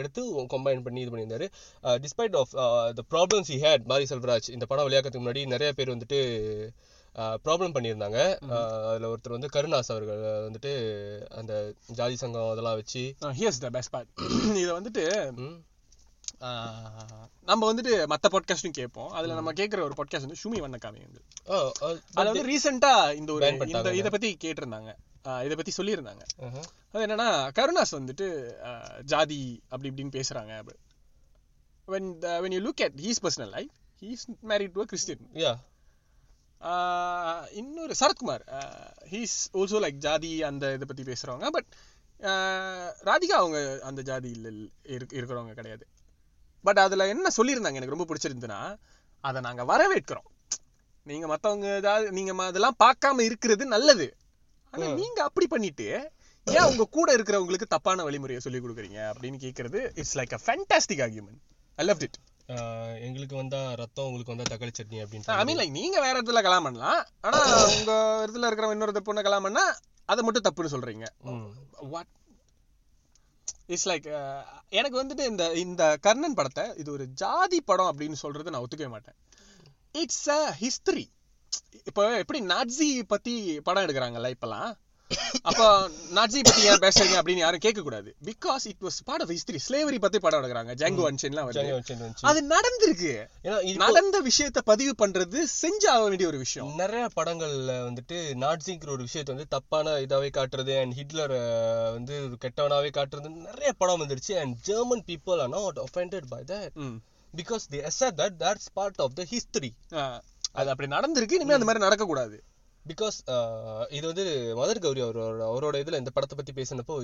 எடுத்து 0.00 0.22
கம்பைன் 0.54 0.84
பண்ணி 0.86 1.02
இது 1.04 1.12
பண்ணியிருந்தாரு. 1.14 1.48
Despite 2.04 2.36
of 2.42 2.52
the 3.00 3.04
problems 3.14 3.50
he 3.54 3.58
had 3.66 3.88
Mari 3.92 4.06
Selvaraj 4.12 4.50
இந்த 4.56 4.66
படம் 4.72 4.86
வெளியாக்கிறதுக்கு 4.88 5.24
முன்னாடி 5.24 5.44
நிறைய 5.54 5.70
பேர் 5.78 5.94
வந்துட்டு 5.94 6.20
ப்ராப்ளம் 7.18 7.74
பண்ணியிருந்தாங்க. 7.76 8.18
அதுல 8.88 9.12
ஒருத்தர் 9.12 9.36
வந்து 9.36 9.48
கருணாஸ் 9.52 9.90
அவர்கள் 9.94 10.50
வந்துட்டு 10.50 10.72
அந்த 11.26 11.74
ஜாதி 11.86 12.16
சங்கம் 12.16 12.50
அதெல்லாம் 12.50 12.74
வச்சு 12.74 13.14
ஹியர்ஸ் 13.20 13.60
த 13.60 13.70
பெஸ்ட் 13.70 13.90
பார்ட் 13.90 14.08
இதை 14.42 14.70
வந்துட்டு 14.70 15.04
நம்ம 17.42 17.74
வந்துட்டு 17.74 18.14
மத்த 18.14 18.26
பாட்காஸ்டும் 18.30 18.68
கேட்போம் 18.68 19.10
அதுல 19.10 19.34
நம்ம 19.34 19.52
கேட்குற 19.52 19.80
ஒரு 19.80 19.94
பாட்காஸ்ட் 19.96 20.30
வந்து 20.30 20.40
ஷுமி 20.42 20.56
வண்ணக்காமி 20.56 21.00
வந்து 21.06 21.22
அதுல 22.14 22.30
வந்து 22.30 22.42
ரீசெண்டா 22.42 23.14
இந்த 23.14 23.32
ஒரு 23.32 23.46
இந்த. 23.66 23.94
இத 23.94 24.10
பத்தி 24.10 24.36
கேட்டிருந்தாங்க. 24.44 24.94
இத 25.44 25.54
பத்தி 25.54 25.72
சொல்லியிருந்தாங்க. 25.76 26.22
அது 26.92 27.06
என்னன்னா 27.06 27.28
கருணாஸ் 27.58 27.92
வந்துட்டு 27.92 28.26
ஜாதி 29.02 29.62
அப்படி 29.68 29.88
இப்படின்னு 29.92 30.20
பேசுறாங்க. 30.20 30.56
அப்படி 30.56 30.78
you 32.56 32.60
look 32.60 32.80
at 32.80 32.92
his 32.96 33.14
personal 33.22 33.50
life 33.50 33.70
he's 34.00 34.24
married 34.48 34.72
to 34.74 34.80
a 34.80 34.86
christian. 34.92 35.20
Yeah. 35.34 35.56
ஆஹ் 35.56 35.67
இன்னொரு 37.52 37.94
சரத்குமார். 38.00 38.42
ஹீஸ் 39.10 39.36
ஆல்சோ 39.52 39.78
லைக் 39.84 40.00
ஜாதி 40.06 40.42
அந்த 40.42 40.72
இதை 40.72 40.86
பத்தி 40.86 41.02
பேசுறவங்க 41.02 41.46
பட் 41.46 41.66
ராதிகா 43.08 43.36
அவங்க 43.40 43.80
அந்த 43.82 44.02
ஜாதி 44.02 44.30
இல்ல 44.30 44.48
இருக்கிறவங்க 44.86 45.52
கிடையாது. 45.52 45.86
பட் 46.62 46.78
அதுல 46.78 47.08
என்ன 47.08 47.28
சொல்லியிருந்தாங்க 47.36 47.74
எனக்கு 47.74 47.94
ரொம்ப 47.94 48.06
பிடிச்சிருந்துன்னா 48.14 48.76
அதை 49.20 49.40
நாங்க 49.40 49.64
வரவேற்கிறோம். 49.64 50.26
நீங்க 51.02 51.26
மத்தவங்க 51.26 51.80
ஜாதி 51.80 52.10
நீங்க 52.10 52.34
ம- 52.34 52.46
அதெல்லாம் 52.46 52.76
பார்க்காம 52.84 53.20
இருக்கிறது 53.20 53.66
நல்லது. 53.66 54.16
ஆனா 54.70 54.86
நீங்க 54.94 55.22
அப்படி 55.22 55.46
பண்ணிட்டு 55.46 56.10
ஏன் 56.46 56.62
உங்க 56.62 56.84
கூட 56.84 57.16
இருக்கிறவங்களுக்கு 57.16 57.66
தப்பான 57.68 58.04
வழிமுறையை 58.04 58.38
சொல்லி 58.38 58.58
கொடுக்குறீங்க 58.58 59.12
அப்படின்னு 59.12 59.38
கேக்குறது 59.38 59.90
it's 59.94 60.18
like 60.18 60.34
a 60.34 60.38
fantastic 60.46 61.02
argument 61.06 61.40
I 61.76 61.84
love 61.84 62.02
it 62.02 62.16
எங்களுக்கு 63.06 63.34
வந்தா 63.40 63.58
ரத்தம் 63.80 64.06
உங்களுக்கு 64.08 64.32
வந்தா 64.32 64.46
தக்காளி 64.50 64.72
சட்னி 64.76 64.98
ஐ 64.98 65.02
அப்படின்னு 65.04 65.46
மீன் 65.48 65.58
லைக் 65.60 65.74
நீங்க 65.80 65.96
வேற 66.04 66.14
இடத்துல 66.18 66.42
கலாம் 66.46 66.66
பண்ணலாம். 66.66 67.00
ஆனா 67.26 67.40
உங்க 67.74 67.92
இடத்துல 68.22 68.48
இருக்கிற 68.48 68.70
இன்னொரு 68.76 69.02
பொண்ணை 69.08 69.22
கலாம் 69.26 69.46
பண்ணா 69.46 69.64
அதை 70.08 70.20
மட்டும் 70.26 70.46
தப்புன்னு 70.46 70.72
சொல்றீங்க. 70.74 71.06
வாட் 71.92 72.12
இட்ஸ் 73.74 73.88
லைக் 73.90 74.08
எனக்கு 74.78 75.00
வந்துட்டு 75.00 75.24
இந்த 75.32 75.44
இந்த 75.64 75.82
கர்ணன் 76.06 76.38
படத்தை 76.38 76.64
இது 76.82 76.88
ஒரு 76.96 77.06
ஜாதி 77.22 77.60
படம் 77.70 77.90
அப்படின்னு 77.92 78.18
சொல்றது 78.24 78.52
நான் 78.54 78.64
ஒத்துக்கவே 78.64 78.92
மாட்டேன். 78.96 79.18
இட்ஸ் 80.02 80.26
அ 80.38 80.40
ஹிஸ்டரி 80.62 81.06
இப்போ 81.90 82.02
எப்படி 82.22 82.40
நாட்ஸி 82.52 82.88
பத்தி 83.12 83.34
படம் 83.66 83.84
எடுக்கிறாங்கல்ல 83.86 84.30
இப்பெல்லாம்? 84.34 84.70
அப்போ 85.48 85.66
நாட்ஸி 86.16 86.40
பத்தி 86.48 86.62
ஏன் 86.70 86.82
பேசுறீங்க 86.84 87.16
அப்படின்னு 87.20 87.44
யாரும் 87.44 87.62
கேட்க 87.66 87.80
கூடாது 87.86 88.10
because 88.28 88.64
it 88.70 88.82
was 88.86 88.98
part 89.08 89.22
of 89.24 89.32
history 89.34 89.60
slavery 89.66 89.98
பத்தி 90.04 90.18
படம் 90.24 90.42
எடுக்கிறாங்க. 90.42 90.74
ஜாங்கோ 90.82 91.04
அன்ஷன்லாம் 91.10 91.46
வருது. 91.48 92.16
அது 92.30 92.40
நடந்திருக்கு. 92.54 93.12
நடந்த 93.84 94.20
விஷயத்தை 94.28 94.62
பதிவு 94.72 94.94
பண்றது 95.02 95.38
செஞ்சாக 95.62 96.02
வேண்டிய 96.04 96.28
ஒரு 96.32 96.38
விஷயம். 96.44 96.70
நிறைய 96.82 97.04
படங்கள்ல 97.18 97.74
வந்துட்டு 97.88 98.18
நாட்ஸிங்கிற 98.44 98.90
ஒரு 98.96 99.06
விஷயத்தை 99.08 99.34
வந்து 99.34 99.52
தப்பான 99.56 99.96
இதாவே 100.06 100.30
காட்டுறது 100.38 100.74
அண்ட் 100.80 100.96
ஹிட்லர் 101.00 101.36
வந்து 101.96 102.16
ஒரு 102.26 102.38
கெட்டவனாவே 102.44 102.90
காட்டுறது 102.98 103.30
நிறைய 103.50 103.72
படம் 103.82 104.02
வந்துருச்சு 104.02 104.34
and 104.42 104.56
German 104.70 105.04
people 105.06 105.40
are 105.44 105.54
not 105.58 105.80
offended 105.86 106.28
by 106.34 106.42
that. 106.52 106.74
Because 107.34 107.64
they 107.72 107.80
accept 107.90 108.18
that 108.22 108.36
that's 108.44 108.68
part 108.72 109.00
of 109.06 109.16
the 109.20 109.26
history 109.32 109.72
அது 110.52 110.70
அப்படி 110.72 110.88
நடந்திருக்கு. 110.96 111.36
இனிமே 111.38 111.56
அந்த 111.56 111.66
மாதிரி 111.68 111.84
நடக்க 111.84 112.04
கூடாது 112.04 112.36
பிகாஸ் 112.90 113.16
இது 113.96 114.04
வந்து 114.10 114.24
மதர் 114.60 114.82
கௌரி 114.84 115.02
அவரோட 115.06 115.44
அவரோட 115.50 115.76
இதுல 115.84 116.00
இந்த 116.02 116.12
படத்தை 116.16 116.36
பத்தி 116.40 116.52
பேசினப்போ 116.58 116.96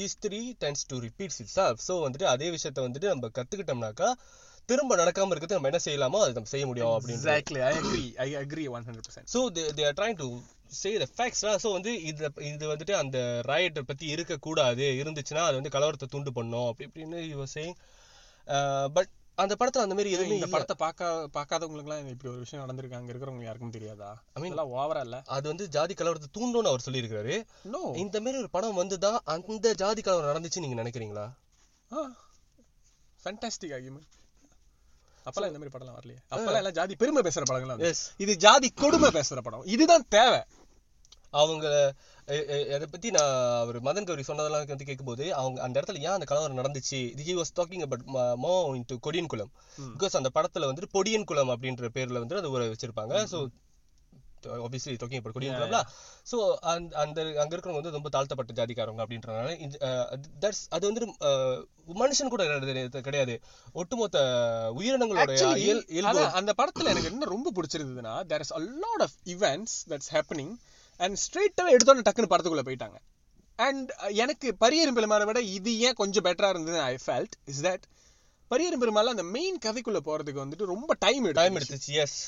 history 0.00 0.42
tends 0.64 0.86
to 0.92 0.98
repeats 1.06 1.40
itself 1.56 1.82
so 1.88 1.96
வந்துட்டு 2.06 2.28
அதே 2.34 2.48
விஷயத்த 2.56 2.86
வந்துட்டு 2.86 3.12
நம்ம 3.14 3.30
கத்துக்கிட்டோம்னாக்கா 3.38 4.10
திரும்ப 4.68 4.96
நடக்காம 4.96 5.32
இருக்கிறது 5.32 5.58
நம்ம 5.58 5.70
என்ன 5.72 5.82
செய்யலாமோ 5.84 6.18
அதை 6.24 6.32
நம்ம 6.38 6.50
செய்ய 6.54 6.64
முடியும் 6.70 6.94
அப்படின்னு 6.96 7.30
I 7.68 7.76
agree 7.78 8.04
I 8.26 8.28
agree 8.42 8.66
one 8.76 8.84
hundred 8.88 9.06
percent 9.08 9.30
so 9.34 9.40
they 9.78 9.84
are 9.90 9.96
trying 10.00 10.18
to 10.22 10.28
say 10.80 10.90
the 11.02 11.06
facts 11.14 11.44
so 11.64 11.70
வந்து 11.76 11.92
இது 12.10 12.28
இது 12.50 12.64
வந்துட்டு 12.72 12.94
அந்த 13.02 13.18
ராயட்டை 13.50 13.82
பத்தி 13.88 14.06
இருக்கக்கூடாது. 14.14 14.84
இருந்துச்சுன்னா 15.00 15.44
அது 15.46 15.58
வந்து 15.60 15.72
கலவரத்தை 15.76 16.08
தூண்டு 16.12 16.32
பண்ணும். 16.38 16.68
அப்படி 16.70 16.86
இப்படின்னு 16.88 17.20
யுவர் 17.32 17.52
சேயிங் 17.54 17.76
பட் 18.96 19.10
அந்த 19.40 19.56
படத்துல 19.58 19.78
அந்த 19.78 19.86
மாதிரி 19.86 20.10
எதுவுமே 20.10 20.34
இந்த. 20.34 20.46
படத்தை 20.46 20.76
பார்க்க 20.76 21.28
பார்க்காதவங்களுக்குலாம் 21.34 22.06
இப்படி 22.06 22.32
ஒரு 22.32 22.38
விஷயம் 22.38 22.68
நடந்திருக்கு 22.68 22.94
அங்க 22.94 23.12
இருக்கிறவங்க 23.12 23.42
யாருக்கும் 23.42 23.70
தெரியாதா? 23.70 24.12
Mean- 24.12 24.32
அதெல்லாம் 24.32 24.68
ஓவரா 24.68 25.00
இல்ல? 25.00 25.22
அது 25.26 25.48
வந்து 25.48 25.68
ஜாதி 25.68 25.94
கலவரத்தை 25.94 26.28
தூண்டும்னு 26.38 26.66
அவர் 26.66 26.82
சொல்லியிருக்காரு. 26.90 27.42
இந்த 27.96 28.18
மாதிரி 28.20 28.38
ஒரு 28.38 28.50
படம் 28.50 28.78
வந்துதான் 28.78 29.18
அந்த 29.24 29.74
ஜாதி 29.74 30.02
கலவரம் 30.02 30.42
நடந்துச்சு 30.42 30.58
நீங்க 30.58 30.82
நினைக்கிறீங்களா? 30.82 31.32
ஃபேண்டாஸ்டிக் 33.24 33.66
ஆர்கியூமெண்ட் 33.66 34.08
அப்பெல்லாம் 35.24 35.46
இந்த 35.46 35.58
மாதிரி 35.58 35.70
படம்லாம் 35.72 35.94
வரலையே. 36.02 36.16
அப்பெல்லாம் 36.30 36.54
எல்லாம் 36.54 36.72
ஜாதி 36.72 36.94
பெருமை 36.96 37.22
பேசுற. 37.22 37.78
எஸ் 37.78 38.10
இது 38.16 38.36
ஜாதி 38.36 38.70
கொடுமை 38.70 39.10
பேசுற 39.10 39.38
படம். 39.38 39.64
இதுதான் 39.64 40.04
தேவை. 40.08 40.42
அவங்க 41.32 41.66
அதை 42.74 42.86
பத்தி 42.90 43.10
நான் 43.10 43.34
அவர் 43.56 43.82
மதன் 43.82 44.04
கௌரி 44.04 44.22
சொன்னதெல்லாம் 44.22 44.66
வந்து 44.66 44.84
கேட்கும்போது 44.84 45.34
அவங்க 45.34 45.62
அந்த 45.62 45.80
இடத்துல 45.80 45.98
ஏன் 45.98 46.12
அந்த 46.12 46.24
கலவரம் 46.24 46.58
நடந்துச்சு? 46.58 47.00
ஹி 47.20 47.34
வாஸ் 47.38 47.56
டாக்கிங் 47.56 47.80
அபவுட் 47.80 48.04
மோ 48.42 48.52
இன்டு 48.74 48.96
கொடியன் 49.00 49.26
குளம். 49.26 49.52
பிகாஸ் 49.94 50.16
அந்த 50.16 50.30
படத்துல 50.34 50.68
வந்துட்டு 50.70 50.94
பொடியன் 50.94 51.24
குளம் 51.24 51.48
அப்படின்ற 51.48 51.88
பேர்ல 51.94 52.18
வந்து 52.18 52.36
அது 52.36 52.50
ஊரை 52.50 52.68
வச்சிருப்பாங்க. 52.68 53.14
ஸோ 53.26 53.40
ஆப்வியஸ்லி 54.60 54.94
டாக்கிங் 54.96 55.16
அபவுட் 55.16 55.32
கொடியன் 55.32 55.56
குளம்ல. 55.56 55.80
ஸோ 56.30 56.36
அந்த 56.64 56.98
அந்த 56.98 57.20
அங்க 57.40 57.56
இருக்கிறவங்க 57.56 57.80
வந்து 57.80 57.90
ரொம்ப 57.90 58.08
தாழ்த்தப்பட்ட 58.08 58.52
ஜாதிக்காரங்க 58.52 59.02
அப்படின்றனால 59.04 59.50
தட்ஸ் 60.40 60.62
அது 60.68 60.92
வந்து 60.92 61.06
மனுஷன் 61.96 62.28
கூட 62.28 62.44
கிடையாது- 63.04 63.40
ஒட்டுமொத்த 63.72 64.18
உயிரினங்களோட 64.76 65.32
அந்த 66.32 66.52
படத்துல 66.58 66.84
எனக்கு 66.84 67.10
என்ன 67.10 67.24
ரொம்ப 67.24 67.52
பிடிச்சிருந்ததுன்னா 67.54 68.26
there 68.26 68.40
is 68.40 68.52
a 68.52 68.64
lot 68.84 69.00
of 69.00 69.12
events 69.26 69.74
that's 69.88 70.08
happening. 70.08 70.50
And 71.04 71.14
ஸ்ட்ரெயிட்டாவே 71.24 71.74
எடுத்தோன்னே 71.76 72.04
டக்குன்னு 72.06 72.30
படத்துக்குள்ள 72.32 72.64
போயிட்டாங்க. 72.68 72.98
அண்ட் 73.58 73.88
எனக்கு 74.22 74.48
பரியரும் 74.64 74.96
பெருமாளை 74.98 75.24
விட 75.30 75.40
இது 75.56 75.72
ஏன் 75.86 75.96
கொஞ்சம் 76.00 76.24
பெட்டரா 76.26 76.50
இருந்தது 76.54 76.78
I 76.92 76.94
felt 77.06 77.34
is 77.52 77.62
that 77.66 77.84
Pariyerum 78.50 78.82
Perumal 78.82 79.12
அந்த 79.14 79.24
மெயின் 79.36 79.58
கதைக்குள்ள 79.64 80.00
போறதுக்கு 80.08 80.42
வந்துட்டு 80.44 80.70
ரொம்ப 80.74 80.96
டைம் 81.06 81.26
டைம் 81.40 81.56
எடுத்து 81.58 81.74
எடுத்துச்சு 81.74 81.98
yes 82.04 82.18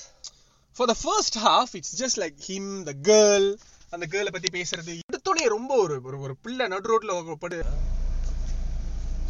for 0.77 0.91
the 0.93 0.97
first 1.03 1.39
half 1.47 1.73
it's 1.79 1.95
just 2.03 2.21
like 2.25 2.37
him 2.51 2.71
the 2.91 2.95
girl 3.11 3.49
அந்த 3.95 4.05
கேர்ளை 4.13 4.33
பத்தி 4.37 4.51
பேசுறது 4.59 4.93
எடுத்தோடனே 5.09 5.47
ரொம்ப 5.57 5.73
ஒரு 5.85 5.97
ஒரு 6.09 6.19
ஒரு 6.27 6.37
பிள்ளை 6.45 6.67
நடு 6.75 6.91
ரோட்ல 6.93 7.37
படு. 7.45 7.59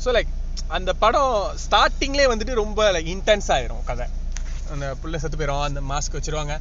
ஸோ 0.05 0.11
லைக் 0.19 0.33
அந்த 0.77 0.91
படம் 1.05 1.35
ஸ்டார்டிங்லேயே 1.65 2.29
வந்துட்டு 2.33 2.61
ரொம்ப 2.65 2.91
லைக் 2.95 3.09
இன்டென்ஸ் 3.15 3.49
ஆயிரும் 3.57 3.83
கதை. 3.91 4.07
அந்த 4.75 4.87
புள்ள 5.03 5.17
செத்து 5.23 5.39
போயிடும் 5.41 5.67
அந்த 5.69 5.81
மாஸ்க் 5.91 6.17
வச்சிருவாங்க. 6.19 6.55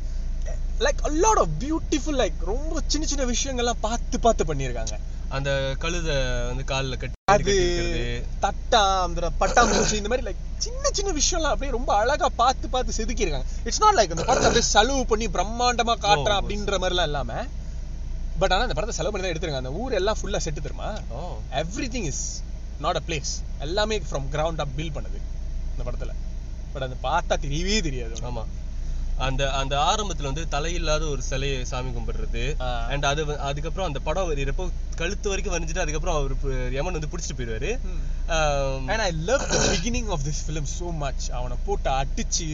லைக் 0.85 1.01
of 1.43 1.49
பியூட்டிஃபுல் 1.63 2.19
லைக் 2.21 2.37
ரொம்ப 2.51 2.81
சின்ன 2.87 3.07
சின்ன 3.07 3.23
விஷயங்கள்லாம் 3.31 3.81
பார்த்து 3.81 4.19
பார்த்து 4.19 4.43
பண்ணியிருக்காங்க. 4.49 4.95
அந்த 5.29 5.49
கழுத 5.79 6.07
வந்து 6.47 6.63
கால்ல 6.71 6.97
கட்டி 6.97 7.17
அது. 7.33 7.53
தட்டா 8.45 8.81
அந்த 9.03 9.29
பட்டாம்பூச்சி 9.41 9.93
இந்த 9.93 10.09
மாதிரி 10.09 10.25
லைக் 10.27 10.41
சின்ன 10.57 10.83
சின்ன 10.91 11.11
விஷயம்லாம் 11.11 11.53
அப்படியே 11.53 11.75
ரொம்ப 11.77 11.91
அழகா 11.95 12.29
பார்த்து 12.41 12.69
பார்த்து 12.69 12.97
செதுக்கியிருக்காங்க. 12.99 13.47
இட்ஸ் 13.63 13.81
நாட் 13.81 13.97
லைக் 13.99 14.15
அந்த 14.15 14.23
படத்தை 14.23 14.47
அப்படியே 14.49 14.67
செலவு 14.69 15.05
பண்ணி 15.05 15.27
பிரம்மாண்டமா 15.27 15.95
காட்டுறேன் 16.07 16.37
No. 16.37 16.41
அப்படின்ற 16.41 16.79
மாதிரிலாம் 16.83 17.09
இல்லாம 17.11 17.31
பட் 18.39 18.51
ஆனா 18.51 18.61
அந்த 18.61 18.73
படத்தை 18.73 18.95
செலவு 18.97 19.11
பண்ணி 19.11 19.25
தான் 19.27 19.35
எடுத்துருங்க 19.35 19.63
அந்த 19.63 19.71
ஊர் 19.71 19.93
எல்லாம் 19.93 20.17
ஃபுல்லா 20.21 20.39
செட்டு 20.45 20.65
தெரியுமா? 20.67 20.89
Everything 21.95 22.09
is 22.13 22.23
not 22.79 22.95
a 22.95 23.01
place 23.07 23.33
எல்லாமே 23.59 23.97
ஃப்ரம் 24.09 24.27
கிரவுண்ட் 24.31 24.63
அப் 24.65 24.75
பில்ட் 24.77 24.95
பண்ணுது 24.97 25.19
இந்த 25.71 25.83
படத்துல. 25.85 26.13
பட் 26.73 26.81
அது 26.81 26.97
பார்த்தா 27.03 27.37
தெரியவே 27.45 27.81
தெரியாது. 27.81 28.13
உனக்கு. 28.21 28.59
அந்த 29.27 29.43
அந்த 29.59 29.75
ஆரம்பத்துல 29.89 30.29
வந்து 30.29 30.43
தலையில்லாத 30.53 31.03
ஒரு 31.13 31.21
சிலையை 31.29 31.57
சாமி 31.71 31.91
கும்பிடுறது. 31.97 32.43
அண்ட் 32.93 33.05
அது 33.09 33.21
அதுக்கப்புறம் 33.49 33.87
அந்த 33.89 33.99
படம் 34.07 34.29
வரையறப்போ 34.29 34.65
கழுத்து 35.01 35.29
வரைக்கும் 35.31 35.53
வரைஞ்சிட்டு 35.55 35.83
அதுக்கப்புறம் 35.83 36.17
அவர் 36.19 36.33
யமன் 36.77 36.97
வந்து 36.97 37.11
பிடிச்சிட்டு 37.13 37.37
போயிடுவாரு. 37.39 37.71
And 38.91 39.03
I 39.07 39.11
love 39.29 39.45
beginning 39.73 40.09
of 40.15 40.25
this 40.29 40.41
film 40.47 40.69
so 40.77 40.89
much 41.03 41.27
அவனை 41.39 41.57
போட்டு 41.67 41.91
அடிச்சு 41.99 42.47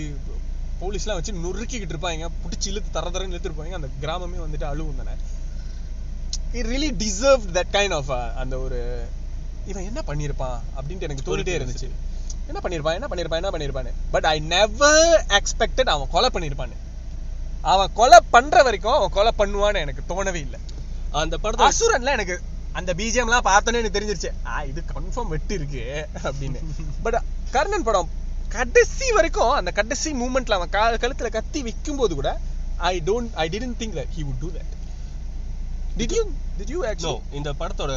போலீஸ்லாம் 0.82 1.20
வச்சு 1.20 1.34
நொறுக்கிக்கிட்டு 1.45 1.95
இருப்பாங்க. 1.95 2.26
பிடிச்சி 2.43 2.68
இழுத்து 2.74 2.91
தர 2.97 3.11
தரன்னு 3.13 3.36
இழுத்துருப்பாங்க 3.36 3.80
அந்த 3.80 3.91
கிராமமே 4.03 4.39
வந்துட்டு 4.45 4.68
அழுவும் 4.72 4.99
தானே. 5.01 5.15
It 6.57 6.70
really 6.74 6.91
deserve 7.03 7.45
that 7.57 7.72
kind 7.78 7.95
of 7.99 8.11
அந்த 8.43 8.57
ஒரு 8.65 8.80
இவன் 9.72 9.88
என்ன 9.89 10.01
பண்ணியிருப்பான்? 10.09 10.59
அப்படின்ட்டு 10.78 11.07
எனக்கு 11.07 11.26
தோணிட்டே 11.30 11.55
இருந்துச்சு. 11.59 11.89
என்ன 12.50 12.60
பண்ணியிருப்பான் 12.64 12.98
என்ன 12.98 13.08
பண்ணியிருப்பான் 13.12 13.41
என்ன 13.41 13.52
பண்ணியிருப்பான்னு 13.54 13.93
பட் 14.12 14.28
ஐ 14.34 14.36
நெவர் 14.54 15.16
எக்ஸ்பெக்டட் 15.39 15.93
அவன் 15.95 16.12
கொலை 16.16 16.30
பண்ணியிருப்பான்னு 16.34 16.78
அவன் 17.74 17.93
கொலை 17.93 18.20
பண்ற 18.36 18.64
வரைக்கும் 18.64 18.98
அவன் 18.98 19.16
கொலை 19.18 19.32
பண்ணுவான்னு 19.39 19.84
எனக்கு 19.86 20.04
தோணவே 20.12 20.41
இல்லை. 20.45 20.60
அந்த 21.22 21.36
படத்துல 21.43 21.68
அசுரன்ல 21.72 22.14
எனக்கு 22.18 22.36
அந்த 22.80 22.91
பிஜிஎம்லாம் 23.00 23.48
பார்த்தோன்னே 23.50 23.80
எனக்கு 23.82 23.98
தெரிஞ்சிருச்சு. 23.98 24.32
ஆ 24.52 24.64
இது 24.64 24.82
கன்ஃபார்ம் 24.93 25.32
வெட்டு 25.34 25.54
இருக்கு 25.54 25.84
அப்படின்னு. 26.24 26.60
பட் 27.06 27.18
கர்ணன் 27.56 27.86
படம் 27.88 28.10
கடைசி 28.56 29.08
வரைக்கும் 29.12 29.54
அந்த 29.60 29.72
கடைசி 29.72 30.10
மூமெண்ட்ல 30.22 30.58
அவன் 30.60 30.74
கழுத்துல 31.04 31.30
கத்தி 31.38 31.62
வைக்கும் 31.68 32.00
போது 32.02 32.16
கூட 32.16 32.32
I 32.91 32.93
don't 33.10 33.32
I 33.43 33.48
didn't 33.56 33.80
think 33.82 33.95
that 34.00 34.14
he 34.18 34.24
would 34.28 34.41
do 34.45 34.50
that 34.58 34.74
did 36.00 36.16
you 36.18 36.24
did 36.60 36.74
you 36.76 36.82
actually 36.91 37.20
இந்த 37.39 37.52
படத்தோட 37.62 37.93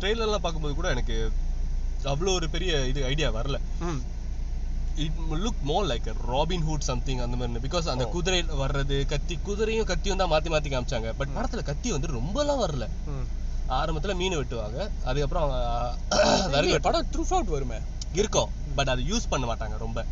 ட்ரெய்லர்லாம் 0.00 0.44
பார்க்கும்போது 0.46 0.74
கூட 0.80 0.90
எனக்கு 0.96 1.16
அவ்வளோ 2.12 2.32
ஒரு 2.38 2.48
பெரிய 2.54 2.72
இது 2.90 3.00
ஐடியா 3.12 3.28
வரல. 3.36 3.58
It 5.04 5.18
look 5.44 5.60
more 5.70 5.86
like 5.90 6.08
Robin 6.30 6.64
Hood 6.68 6.86
something 6.88 7.20
அந்த 7.24 7.36
மாதிரி 7.40 7.62
பிகாஸ் 7.66 7.90
அந்த. 7.92 8.06
குதிரை 8.14 8.40
வர்றது 8.62 8.96
கத்தி 9.12 9.38
குதிரையும் 9.48 9.88
கத்தியும் 9.90 10.20
தான் 10.22 10.32
மாத்தி 10.32 10.50
மாத்தி 10.54 10.70
காமிச்சாங்க. 10.72 11.10
பட் 11.20 11.34
படத்துல 11.36 11.62
கத்தி 11.70 11.90
வந்து 11.96 12.08
ரொம்பலாம் 12.18 12.62
வரல. 12.64 12.86
ஆரம்பத்துல 13.78 14.14
மீன் 14.20 14.38
வெட்டுவாங்க. 14.40 14.78
அதுக்கப்புறம் 15.08 15.50
படம் 16.86 17.10
த்ரூ 17.14 17.24
அவுட் 17.36 17.52
வருமே. 17.56 17.80
இருக்கும். 18.20 18.52
பட் 18.78 18.90
அதை 18.92 19.02
யூஸ் 19.10 19.30
பண்ண 19.32 19.44
மாட்டாங்க 19.50 19.76
ரொம்ப. 19.86 20.04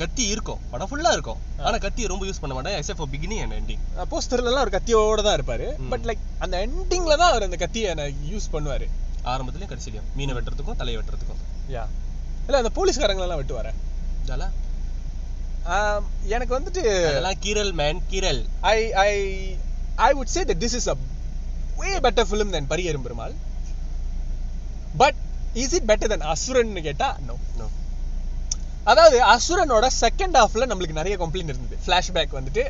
கத்தி 0.00 0.24
இருக்கும். 0.34 0.60
படம் 0.72 0.90
ஃபுல்லா 0.90 1.10
இருக்கும். 1.16 1.40
ஆனா 1.66 1.76
கத்தி 1.84 2.06
ரொம்ப 2.12 2.24
யூஸ் 2.26 2.40
பண்ண 2.42 2.54
மாட்டாங்க. 2.56 2.78
Except 2.80 3.00
for 3.00 3.12
beginning 3.14 3.42
and 3.44 3.56
ending 3.58 3.82
போஸ்டர்ல 4.12 4.50
எல்லாம் 4.50 4.64
ஒரு 4.66 4.74
கத்தியோட 4.76 5.22
தான் 5.26 5.36
இருப்பாரு. 5.38 5.66
பட் 5.92 6.06
லைக் 6.10 6.22
அந்த 6.44 6.66
எண்டிங்ல 6.66 7.16
தான் 7.22 7.30
அவர் 7.32 7.46
அந்த 7.48 7.58
கத்தியை 7.64 8.12
யூஸ் 8.32 8.52
பண்ணுவாரு. 8.56 8.88
ஆரம்பத்துலயும் 9.32 9.72
கடைசிலையும் 9.72 10.08
மீனை 10.18 10.34
வெட்டுறதுக்கும் 10.36 10.80
தலையை 10.82 10.98
வெட்டுறதுக்கும். 11.00 11.40
யா 11.76 11.84
இல்ல 12.46 12.60
அந்த 12.62 12.72
போலீஸ்காரங்களெல்லாம் 12.78 13.40
வெட்டுவாரு? 13.42 13.72
எனக்கு 16.34 16.52
வந்துட்டு 16.58 16.82
அதெல்லாம் 17.08 17.40
கீரல் 17.44 17.72
மேன் 17.80 18.00
கீரல். 18.12 18.40
I 18.74 18.78
I 20.08 20.12
would 20.18 20.30
say 20.34 20.42
that 20.50 20.58
this 20.64 20.74
is 20.78 20.86
a 20.94 20.96
way 21.80 21.92
better 22.06 22.24
film 22.32 22.48
than 22.54 22.64
Pariyerum 22.72 23.04
Perumal. 23.06 23.34
But 25.02 25.18
is 25.62 25.74
it 25.78 25.88
better 25.90 26.12
than 26.12 26.24
Asuran 26.34 26.72
கேட்டா 26.88 27.08
நோ 27.28 27.36
நோ 27.58 27.66
அதாவது 28.90 29.16
அசுரனோட 29.34 29.86
செகண்ட் 30.02 30.36
ஹாஃப்ல 30.40 30.66
நம்மளுக்கு 30.70 30.98
நிறைய 30.98 31.16
கம்ப்ளைண்ட் 31.22 31.52
இருந்தது. 31.52 31.76
ஃபிளாஷ்பேக் 31.84 32.36
வந்துட்டு. 32.38 32.62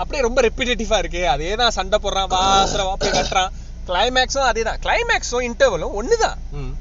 அப்படியே 0.00 0.22
ரொம்ப 0.26 0.40
ரெப்பிடேட்டிவா 0.46 0.98
இருக்கு. 1.02 1.22
அதே 1.34 1.52
தான் 1.60 1.76
சண்டை 1.78 1.98
போடுறான் 2.04 2.28
வா 2.32 2.40
அசுரன் 2.62 2.88
வா 2.88 2.96
போய் 3.02 3.16
கட்டுறான் 3.18 3.52
கிளைமேக்ஸும் 3.86 4.48
அதே 4.50 4.62
தான் 4.62 4.80
கிளைமேக்ஸும் 4.80 5.46
இன்டர்வலும் 5.48 5.96
ஒண்ணுதான். 6.00 6.38
ம். 6.52 6.72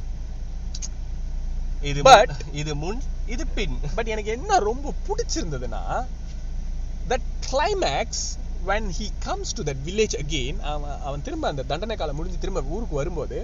இது 1.89 2.01
முன், 2.03 2.33
இது 2.53 2.75
முன் 2.75 2.99
இது 3.27 3.43
பின். 3.57 3.75
பட் 3.95 4.07
எனக்கு 4.07 4.31
என்ன 4.31 4.59
ரொம்ப 4.69 4.93
பிடிச்சிருந்ததுன்னா 5.07 5.83
that 7.11 7.27
climax 7.49 8.23
when 8.65 8.83
he 8.89 9.05
comes 9.25 9.47
to 9.57 9.61
that 9.63 9.79
village 9.87 10.15
again 10.23 10.55
அவன் 10.71 10.99
அவன் 11.01 11.21
திரும்ப 11.21 11.47
அந்த 11.47 11.63
தண்டனை 11.63 11.95
காலம் 11.97 12.15
முடிஞ்சு 12.15 12.37
திரும்ப 12.37 12.61
ஊருக்கு 12.75 12.95
வரும்போது 12.95 13.37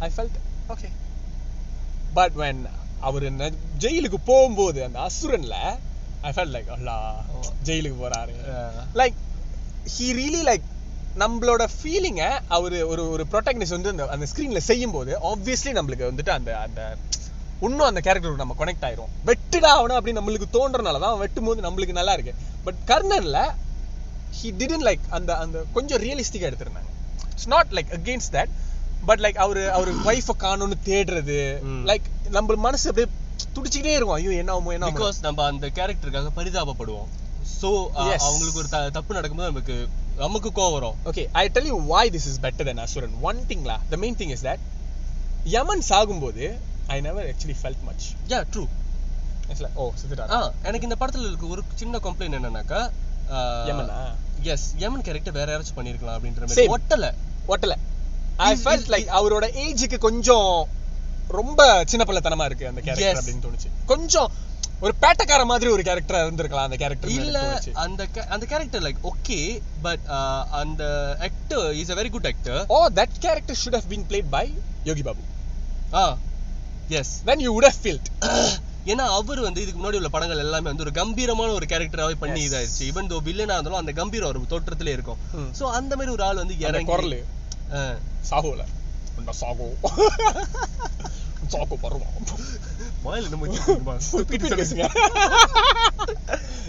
I 0.00 0.10
felt 0.18 0.34
okay 0.68 0.90
but 2.14 2.36
when 2.42 2.58
அவர் 3.00 3.26
ஜெயிலுக்கு 3.78 4.18
போகும்போது 4.24 4.78
அந்த 4.84 4.98
அசுரன்ல 5.08 5.56
ஐ 6.22 6.32
felt 6.32 6.52
லைக் 6.56 6.70
அல்லா 6.76 6.96
ஜெயிலுக்கு 7.64 7.98
போறாரு. 8.04 8.34
லைக் 8.94 9.18
ஹி 9.94 10.06
ரியலி 10.20 10.42
லைக் 10.50 10.66
நம்மளோட 11.22 11.62
ஃபீலிங்கை 11.76 12.28
அவர் 12.56 12.76
ஒரு 12.92 13.02
ஒரு 13.14 13.24
ப்ரொட்டக்னிஸ்ட் 13.32 13.76
வந்து 13.76 13.90
அந்த 13.92 14.04
அந்த 14.14 14.26
ஸ்க்ரீன்ல 14.30 14.60
செய்யும் 14.70 14.94
போது 14.96 15.12
ஆப்வியஸ்லி 15.30 15.72
நம்மளுக்கு 15.78 16.08
வந்துட்டு 16.10 16.32
அந்த 16.38 16.50
அந்த 16.66 16.80
இன்னும் 17.66 17.88
அந்த 17.88 18.00
கேரக்டர் 18.06 18.42
நம்ம 18.42 18.54
கனெக்ட் 18.60 18.84
ஆயிரும். 18.88 19.10
வெட்டுடா 19.28 19.70
அவனை 19.78 19.94
அப்படின்னு 19.96 20.20
நம்மளுக்கு 20.20 20.48
தோன்றனால 20.56 21.00
தான் 21.04 21.18
வெட்டும் 21.22 21.48
போது 21.48 21.64
நம்மளுக்கு 21.66 21.98
நல்லா 21.98 22.12
இருக்கு. 22.16 22.34
பட் 22.66 22.78
கர்னர்ல 22.90 23.40
ஹி 24.38 24.50
டிடன் 24.60 24.86
லைக் 24.88 25.04
அந்த 25.18 25.30
அந்த 25.44 25.64
கொஞ்சம் 25.76 26.02
ரியலிஸ்டிக்கா 26.06 26.48
எடுத்திருந்தாங்க. 26.50 26.90
It's 27.32 27.50
not 27.54 27.72
like 27.78 27.90
against 27.98 28.34
that 28.36 28.52
but 29.08 29.22
like 29.24 29.40
அவரு 29.46 29.64
அவர் 29.76 29.90
ஒய்ஃபை 30.10 30.36
காணும்னு 30.46 30.78
தேடுறது. 30.90 31.40
லைக் 31.90 32.06
நம்ம 32.36 32.56
மனசு 32.68 32.88
அப்படியே 32.90 33.08
துடிச்சுக்கிட்டே 33.56 33.94
இருக்கும். 33.96 34.18
ஐயோ 34.20 34.32
என்ன 34.42 34.52
ஆகுமோ 34.56 34.72
என்ன 34.76 34.90
பிகாஸ் 34.98 35.18
நம்ம 35.28 35.44
அந்த 35.44 35.66
கேரக்டருக்காக 35.80 36.32
பரிதாபப்படுவோம். 36.40 37.10
Yes. 37.62 38.20
அவங்களுக்கு 38.26 38.60
ஒரு 38.62 38.68
தப்பு 38.96 39.16
நடக்கும்போது 39.16 39.50
நமக்கு 39.52 39.74
நமக்கு 40.20 40.48
கோவம் 40.50 40.72
வரும் 40.72 40.96
Okay, 41.04 41.24
I 41.32 41.48
tell 41.48 41.66
you 41.70 41.76
why 41.90 42.02
this 42.12 42.24
is 42.30 42.36
better 42.38 42.64
than 42.68 42.78
Asuran. 42.84 43.12
One 43.20 43.38
thing 43.48 43.62
lah, 43.64 43.78
the 43.90 43.96
main 43.96 44.14
thing 44.14 44.30
is 44.30 44.42
that 44.42 44.60
யமன் 45.46 45.82
சாகும்போது 45.88 46.44
I 46.86 47.00
never 47.00 47.22
actually 47.32 47.56
felt 47.62 47.80
much. 47.88 48.04
Yeah 48.28 48.40
true 48.52 48.64
It's 49.52 49.60
like, 49.60 49.76
oh, 49.76 49.86
ஆ 49.90 49.98
செத்துட்டாரா? 50.00 50.38
எனக்கு 50.62 50.88
இந்த 50.88 50.96
படத்துல 51.00 51.26
இருக்க 51.26 51.46
ஒரு 51.46 51.62
சின்ன 51.74 51.98
கம்ப்ளைண்ட் 51.98 52.36
என்னன்னாக்கா 52.38 52.80
யமனா? 53.70 53.96
எஸ் 54.42 54.66
யமன் 54.76 55.02
கேரக்டர் 55.02 55.32
வேற 55.32 55.48
யாராச்சும் 55.52 55.78
பண்ணிருக்கலாம் 55.78 56.16
அப்படின்ற. 56.18 56.44
மாதிரி 56.46 56.66
ஒட்டல 56.76 57.08
ஒட்டல. 57.48 57.74
Felt 58.64 58.84
is- 58.84 58.92
like 58.94 59.08
அவரோட 59.18 59.46
ஏஜுக்கு 59.64 59.98
கொஞ்சம் 59.98 60.50
ரொம்ப 61.38 61.60
சின்ன 61.86 62.04
பிள்ளைத்தனமா 62.08 62.44
இருக்கு 62.44 62.68
அந்த. 62.68 62.80
கேரக்டர் 62.80 63.24
அப்படின்னு 63.24 63.44
தோணுச்சு 63.46 63.68
கொஞ்சம் 63.86 64.30
ஒரு 64.84 64.92
பேட்டக்கார 65.02 65.42
மாதிரி 65.50 65.68
ஒரு 65.74 65.82
கேரக்டரா 65.88 66.20
இருந்திருக்கலாம் 66.24 66.66
அந்த 66.68 66.76
கேரக்டர் 66.82 67.10
இல்ல 67.16 67.38
அந்த 67.84 68.02
அந்த 68.34 68.44
கேரக்டர் 68.52 68.84
லைக் 68.86 69.00
ஓகே 69.10 69.38
பட் 69.86 70.06
அந்த 70.60 70.82
actor 71.26 71.66
is 71.80 71.92
a 71.94 71.98
very 72.00 72.10
good 72.14 72.28
actor 72.32 72.62
oh 72.76 72.78
that 73.00 73.18
character 73.26 73.60
should 73.62 73.76
have 73.78 73.88
been 73.92 74.04
played 74.12 74.28
by 74.36 74.46
Yogi 74.90 75.04
Babu 75.08 75.24
ah 76.00 76.04
yes 77.00 77.12
then 77.28 77.40
you 77.46 77.52
would 77.56 77.68
have 77.70 77.80
felt 77.86 78.08
ஏன்னா 78.90 79.04
அவர் 79.16 79.40
வந்து 79.46 79.62
இதுக்கு 79.62 79.80
முன்னாடி 79.80 79.98
உள்ள 80.00 80.10
படங்கள் 80.14 80.42
எல்லாமே 80.44 80.68
வந்து 80.70 80.84
ஒரு 80.84 80.92
கம்பீரமான 80.98 81.50
ஒரு 81.58 81.66
கேரக்டராவே 81.72 82.14
பண்ணி. 82.22 82.40
இதாயிருச்சு. 82.46 82.84
ஈவன் 82.90 83.10
தோ 83.10 83.16
வில்லனா 83.26 83.56
இருந்தாலும் 83.56 83.80
அந்த 83.80 83.92
கம்பீரம் 83.98 84.30
ஒரு 84.30 84.40
தோற்றத்திலே 84.52 84.94
இருக்கும். 84.96 85.18
சோ 85.58 85.64
அந்த 85.78 85.92
மாதிரி 85.96 86.14
ஒரு 86.16 86.24
ஆள் 86.28 86.40
வந்து 86.42 86.56
இறங்கி 86.66 86.90
குரலு. 86.92 87.18
சாகோல. 88.30 88.62
சாகோ. 89.40 89.68
சாகோ 91.54 91.76
வருவான் 91.84 92.16
பேசுங்க. 94.60 94.84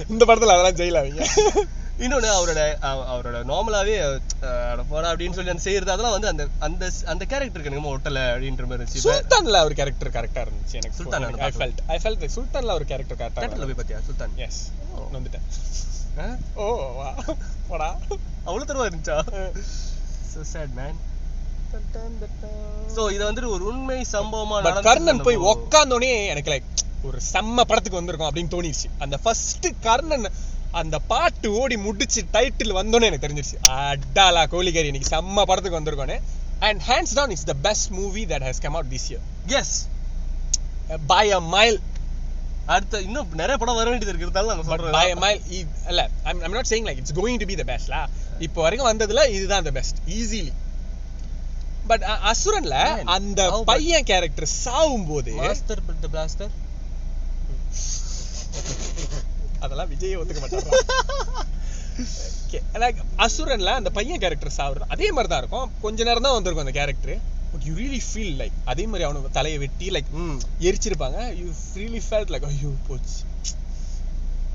இந்த 0.10 0.26
படத்துல 0.26 0.54
அதெல்லாம் 0.54 0.76
ஜெயில 0.76 0.98
அவங்க 0.98 1.28
இன்னொன்னு 2.00 2.30
அவரோட 2.32 2.76
அவ- 2.82 3.08
அவரோட 3.12 3.38
நார்மலாவே 3.44 3.96
போறா 4.92 5.10
அப்படின்னு 5.12 5.34
சொல்லி 5.34 5.50
அந்த 5.50 5.62
செய்யறது 5.62 5.92
அதெல்லாம் 5.92 6.20
வந்து 6.20 6.28
அந்த 6.28 6.48
அந்த 6.60 6.92
அந்த 7.06 7.26
கேரக்டருக்கு 7.26 7.66
என்னமோ 7.66 7.98
ஒட்டல 7.98 8.20
அப்படின்ற 8.32 8.66
மாதிரி 8.66 8.84
இருந்துச்சு. 8.84 9.04
சுல்தான்ல 9.04 9.64
ஒரு 9.64 9.74
கேரக்டர் 9.74 10.10
கரெக்டா 10.10 10.48
இருந்துச்சு 10.48 10.72
எனக்கு 10.72 10.96
சுல்தான் 10.96 11.24
ஐ 11.40 11.52
ஃபெல்ட் 11.58 11.78
ஐ 11.88 12.00
ஃபெல்ட் 12.04 12.30
சுல்தான்ல 12.36 12.74
ஒரு 12.74 12.86
கேரக்டர் 12.86 13.18
கரெக்டா 13.18 13.36
தேட்டர்ல 13.36 13.64
போய் 13.64 13.74
பாத்தியா? 13.74 14.00
சுல்தான். 14.06 14.32
எஸ். 14.36 14.72
வந்துட்டேன்? 15.14 16.38
ஓ 16.54 16.94
வா 16.94 17.16
போடா. 17.68 17.98
அவ்வளவு 18.44 18.70
தருவா 18.70 18.90
இருந்துச்சா? 18.90 19.18
so 20.34 20.44
sad 20.54 20.70
man. 20.76 20.94
சோ 22.95 23.01
இது 23.15 23.24
வந்துட்டு 23.28 23.51
ஒரு 23.55 23.63
உண்மை 23.72 23.97
சம்பவமா 24.13 24.55
கர்ணன் 24.88 25.26
போய். 25.28 25.38
உக்காந்தோடனே 25.51 26.09
எனக்கு 26.34 26.51
லைக் 26.53 26.67
ஒரு 27.09 27.19
செம்ம 27.34 27.63
படத்துக்கு 27.69 27.99
வந்திருக்கும் 27.99 28.30
அப்படின்னு 28.30 28.53
தோணிடுச்சு 28.55 28.89
அந்த 29.03 29.15
ஃபர்ஸ்ட் 29.24 29.67
கர்ணன் 29.86 30.28
அந்த 30.82 30.97
பாட்டு 31.11 31.47
ஓடி 31.61 31.76
முடிச்சு 31.86 32.22
டைட்டில் 32.36 32.78
வந்தோடனே 32.80 33.07
எனக்கு 33.09 33.26
தெரிஞ்சிருச்சு. 33.26 33.57
அடாலா 33.78 34.43
கோழிகரி 34.53 34.89
இன்னைக்கு 34.91 35.13
செம்ம 35.15 35.45
படத்துக்கு 35.49 35.80
வந்திருக்கோன்னு. 35.80 36.17
And 36.67 36.82
hands 36.89 37.15
down 37.17 37.34
it's 37.36 37.49
the 37.51 37.55
best 37.67 37.89
movie 37.99 38.24
that 38.32 38.45
has 38.49 38.61
come 38.65 38.76
out 38.78 38.91
this 38.93 39.07
year 39.11 39.24
yes. 39.55 39.69
By 41.11 41.26
a 41.32 41.41
mile 41.55 41.80
அடுத்த 42.67 42.99
இன்னும் 43.07 43.30
நிறைய 43.36 43.55
படம் 43.57 43.78
வர 43.80 43.88
வேண்டியது 43.89 44.11
இருக்கு. 44.11 44.28
இருந்தாலும் 44.28 44.51
நாங்க 44.51 44.63
பட் 44.63 44.74
சொல்றோம் 44.74 44.97
பை 44.97 45.07
அ 45.13 45.19
மைல் 45.24 45.39
இல்ல 45.89 46.01
I'm 46.30 46.41
I'm 46.45 46.57
not 46.57 46.72
saying 46.72 46.88
like 46.89 46.99
it's 47.01 47.15
going 47.19 47.39
to 47.43 47.47
be 47.51 47.57
the 47.61 47.65
பெஸ்ட்லா 47.72 48.01
இப்போ 48.47 48.59
வரைக்கும் 48.65 48.89
வந்ததுல 48.91 49.24
இதுதான் 49.38 49.65
த 49.67 49.74
பெஸ்ட் 49.80 49.99
ஈஸிலி 50.17 50.53
பட் 51.90 52.04
அசுரன்ல 52.32 52.78
அந்த 53.16 53.42
பையன் 53.72 54.08
கேரக்டர் 54.12 54.48
சாவும் 54.64 55.08
போது 55.12 55.32
மாஸ்டர் 55.42 55.82
பிளாஸ்டர் 56.14 56.54
அதெல்லாம் 59.64 59.90
விஜய் 59.94 60.20
ஒத்துக்க 60.20 60.42
மாட்டாங்க 60.44 60.70
லைக் 62.84 63.00
அசுரன்ல 63.26 63.74
அந்த 63.80 63.90
பையன் 63.98 64.22
கேரக்டர் 64.24 64.58
சாவுறது 64.58 64.92
அதே 64.94 65.08
மாதிரி 65.16 65.30
தான் 65.32 65.42
இருக்கும். 65.44 65.68
கொஞ்ச 65.84 66.04
நேரம் 66.08 66.26
தான் 66.26 66.36
வந்திருக்கும் 66.38 66.66
அந்த 66.66 66.76
character 66.80 67.20
but 67.52 67.66
you 67.68 67.74
really 67.82 68.02
feel 68.08 68.36
like 68.42 68.56
அதே 68.72 68.84
மாதிரி 68.92 69.06
அவனுக்கு 69.08 69.38
தலையை 69.38 69.58
வெட்டி 69.64 69.88
லைக் 69.96 70.10
எரிச்சிருப்பாங்க. 70.68 71.20
யூ 71.40 71.48
ரியலி 71.80 72.02
ஃபெல்ட் 72.08 72.32
லைக் 72.34 72.48
ஐயோ 72.52 72.72
போச்சு. 72.88 73.18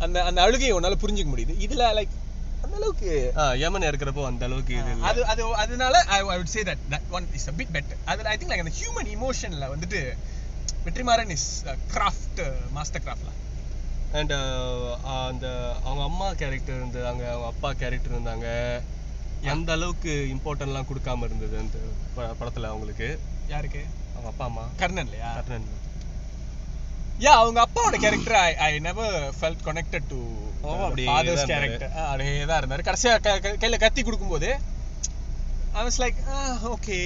அந்த 0.05 0.16
அந்த 0.29 0.39
அழுகையை 0.47 0.72
உன்னால 0.79 0.99
புரிஞ்சுக்க 1.05 1.31
முடியுது. 1.35 1.55
இதுல 1.66 1.91
லைக் 1.99 2.14
அந்த 2.66 2.76
அளவுக்கு 2.78 3.10
யமன் 3.62 3.88
இருக்கிறப்போ 3.88 4.22
அந்த 4.28 4.44
அளவுக்கு 4.48 4.74
இது. 4.80 4.92
அது 5.10 5.20
அது 5.32 5.42
அதனால 5.62 5.96
I 6.16 6.20
I 6.34 6.36
would 6.40 6.54
say 6.54 6.62
that 6.70 6.84
that 6.92 7.08
one 7.10 7.26
is 7.38 7.48
a 7.52 7.56
bit 7.60 7.70
better. 7.76 7.96
அது 8.12 8.28
I 8.32 8.36
think 8.38 8.52
like 8.52 8.64
the 8.64 8.74
human 8.80 9.10
இமோஷன்ல 9.16 9.66
வந்துட்டு 9.74 10.00
வெற்றிமாறன் 10.86 11.32
இஸ் 11.36 11.48
கிராஃப்ட் 11.94 12.42
மாஸ்டர் 12.76 13.04
கிராஃப்ட்ல 13.06 13.32
அண்ட் 14.18 14.34
அந்த 15.28 15.46
அவங்க 15.84 16.02
அம்மா 16.10 16.26
கேரக்டர் 16.42 16.78
இருந்தாங்க 16.80 17.24
அவங்க 17.32 17.46
அப்பா 17.52 17.70
கேரக்டர் 17.80 18.14
இருந்தாங்க. 18.16 18.48
எந்த 19.52 19.70
அளவுக்கு 19.76 20.12
இம்பார்ட்டன்ட்லாம் 20.34 20.88
கொடுக்காம 20.90 21.26
இருந்தது 21.28 21.56
அந்த 21.62 21.78
படத்துல 22.40 22.70
அவங்களுக்கு? 22.72 23.08
யாருக்கு? 23.54 23.82
அவங்க 24.14 24.28
அப்பா 24.32 24.44
அம்மா. 24.50 24.64
கர்ணன் 24.82 25.08
இல்லையா 25.08 25.30
கர்ணன். 25.38 25.66
யா 27.20 27.32
அவங்க 27.34 27.58
அப்பாவோட 27.62 27.96
character 27.96 28.36
I 28.38 28.50
I 28.64 28.78
never 28.78 29.14
felt 29.36 29.62
connected 29.64 30.08
to 30.08 30.18
father's 31.06 31.44
character 31.44 31.92
அப்படியே 32.02 32.44
தான் 32.44 32.60
இருந்தாரு. 32.60 32.82
கடைசியா 32.82 33.12
க- 33.20 33.38
க- 33.38 33.56
கையில 33.60 33.76
கத்தி 33.76 34.02
கொடுக்கும்போது 34.02 34.48
ஐ 35.74 35.84
வாஸ் 35.86 36.00
லைக் 36.00 36.18
ஓகே 36.70 36.98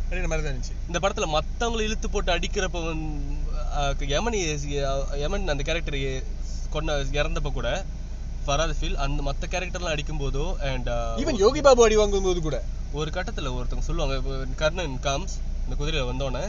அப்படின்ற 0.00 0.26
மாதிரி 0.26 0.44
தான் 0.44 0.52
இருந்துச்சு. 0.52 0.74
இந்த 0.86 0.98
படத்துல 0.98 1.26
மத்தவங்களை 1.32 1.80
இழுத்து 1.80 2.10
போட்டு 2.10 2.30
அடிக்கிறப்ப 2.32 2.82
வந்து, 2.84 4.06
யமன் 4.08 4.36
யமன் 5.18 5.48
அந்த 5.48 5.62
கேரக்டர் 5.62 5.98
கொண்ட 6.70 6.90
இறந்தப்ப 7.12 7.52
கூட 7.52 7.68
ஃபராத் 8.44 8.78
ஃபீல் 8.78 8.96
அந்த 8.96 9.20
மத்த 9.22 9.44
கேரக்டர்லாம் 9.50 9.94
அடிக்கும் 9.94 10.20
போதோ 10.20 10.44
அண்ட் 10.68 10.90
ஈவன் 11.22 11.38
யோகி 11.38 11.60
பாபு 11.60 11.84
அடி 11.84 11.96
வாங்கும்போது 11.96 12.40
கூட. 12.40 12.58
ஒரு 12.92 13.10
கட்டத்துல 13.10 13.50
ஒருத்தவங்க 13.54 13.86
சொல்லுவாங்க 13.86 14.16
கர்ணன் 14.54 15.00
காம்ஸ் 15.00 15.34
இந்த 15.64 15.76
குதிரையில 15.78 16.08
வந்தோடனே 16.10 16.44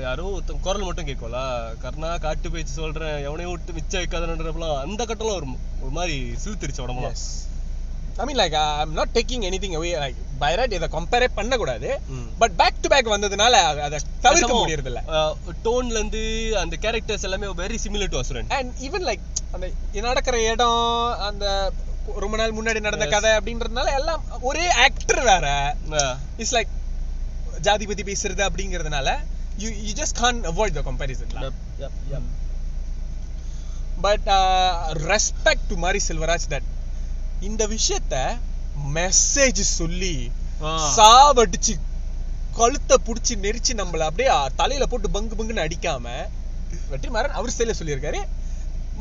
யாரோ 0.00 0.24
ஒருத்தன் 0.26 0.60
குரல் 0.60 0.82
மட்டும் 0.82 1.06
கேட்கும்ல 1.06 1.40
கர்ணா 1.82 2.18
காட்டு 2.18 2.50
பேச்சு 2.50 2.72
சொல்றேன் 2.72 3.26
எவனையும் 3.26 3.50
விட்டு 3.50 3.72
மிச்சம் 3.72 4.02
வைக்காதன்றப்பலாம் 4.02 4.78
அந்த 4.78 5.04
கட்டம்லாம் 5.04 5.36
ஒரு 5.36 5.48
ஒரு 5.80 5.90
மாதிரி 5.90 6.16
சிலுத்திருச்சு 6.44 6.84
உடம்புலாம். 6.84 7.18
I 8.16 8.24
mean 8.24 8.36
like 8.36 8.54
I 8.54 8.78
am 8.78 8.92
not 8.92 9.08
taking 9.14 9.44
anything 9.48 9.76
away 9.76 9.90
like 9.98 10.18
by 10.38 10.54
right 10.54 10.72
இதை 10.72 10.88
கம்பேரே 10.88 11.28
பண்ணக்கூடாது. 11.34 12.00
ம். 12.08 12.26
பட் 12.38 12.56
பேக் 12.56 12.80
டு 12.80 12.88
பேக் 12.88 13.06
வந்ததுனால 13.06 13.54
அத- 13.80 14.00
தவிர்க்க 14.20 14.54
முடியறது 14.54 14.86
இல்ல 14.86 15.02
டோன்ல 15.64 15.92
இருந்து 15.92 16.22
அந்த 16.58 16.76
கேரக்டர்ஸ் 16.80 17.22
எல்லாமே 17.22 17.46
very 17.56 17.78
similar 17.84 18.08
to 18.08 18.18
Asuran 18.18 18.50
and 18.50 18.72
even 18.80 19.06
like 19.06 19.24
அந்த 19.52 19.66
நடக்கிற 20.02 20.42
இடம் 20.42 20.82
அந்த 21.20 21.46
ரொம்ப 22.16 22.36
நாள் 22.36 22.52
முன்னாடி 22.52 22.80
நடந்த. 22.80 23.06
கதை 23.06 23.30
அப்படின்றதுனால 23.30 23.94
எல்லாம் 23.94 24.22
ஒரே 24.40 24.70
ஆக்டர் 24.80 25.22
வேற. 25.22 25.46
இட்ஸ் 26.36 26.54
லைக் 26.54 26.72
ஜாதி 27.60 27.86
பத்தி 27.86 28.02
பேசுறது 28.02 28.42
அப்படிங்கிறதுனால 28.46 29.08
you 29.62 29.68
you 29.86 29.92
just 30.00 30.18
can't 30.22 30.40
avoid 30.52 30.76
the 30.78 30.82
comparison 30.88 31.32
but 34.06 34.28
respect 35.10 35.66
to 35.70 35.76
Mari 35.84 36.00
Selvaraj 36.08 36.50
that 36.54 36.68
இந்த 37.48 37.62
விஷயத்த 37.76 38.16
மெசேஜ் 38.98 39.62
சொல்லி 39.78 40.14
சாவடிச்சு 40.96 41.74
கழுத்தை 42.58 42.96
புடிச்சு 43.06 43.34
நெரிச்சு 43.44 43.72
நம்மள 43.80 44.06
அப்படியே 44.08 44.30
தலையில 44.60 44.86
போட்டு 44.86 45.10
பங்கு 45.16 45.36
பங்குன்னு 45.38 45.66
அடிக்காம 45.66 46.06
வெற்றிமாறன் 46.92 47.36
அவர் 47.38 47.52
ஸ்டைல 47.54 47.74
சொல்லியிருக்காரு. 47.78 48.20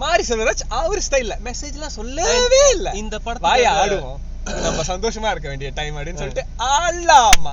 மாரி 0.02 0.24
செல்வராஜ் 0.28 0.64
அவர் 0.82 1.02
ஸ்டைல்ல 1.08 1.36
மெசேஜ்லாம் 1.48 1.96
சொல்லவே 2.00 2.62
இல்ல. 2.76 2.90
இந்த 3.02 3.16
வாய 3.18 3.36
படத்துல 3.38 3.72
ஆடுவோம். 3.82 4.20
நம்ம 4.66 4.84
சந்தோஷமா 4.92 5.32
இருக்க 5.34 5.48
வேண்டிய 5.52 5.70
டைம் 5.80 5.98
அப்படின்னு 5.98 6.22
சொல்லிட்டு 6.24 6.46
ஆளாமா 6.76 7.52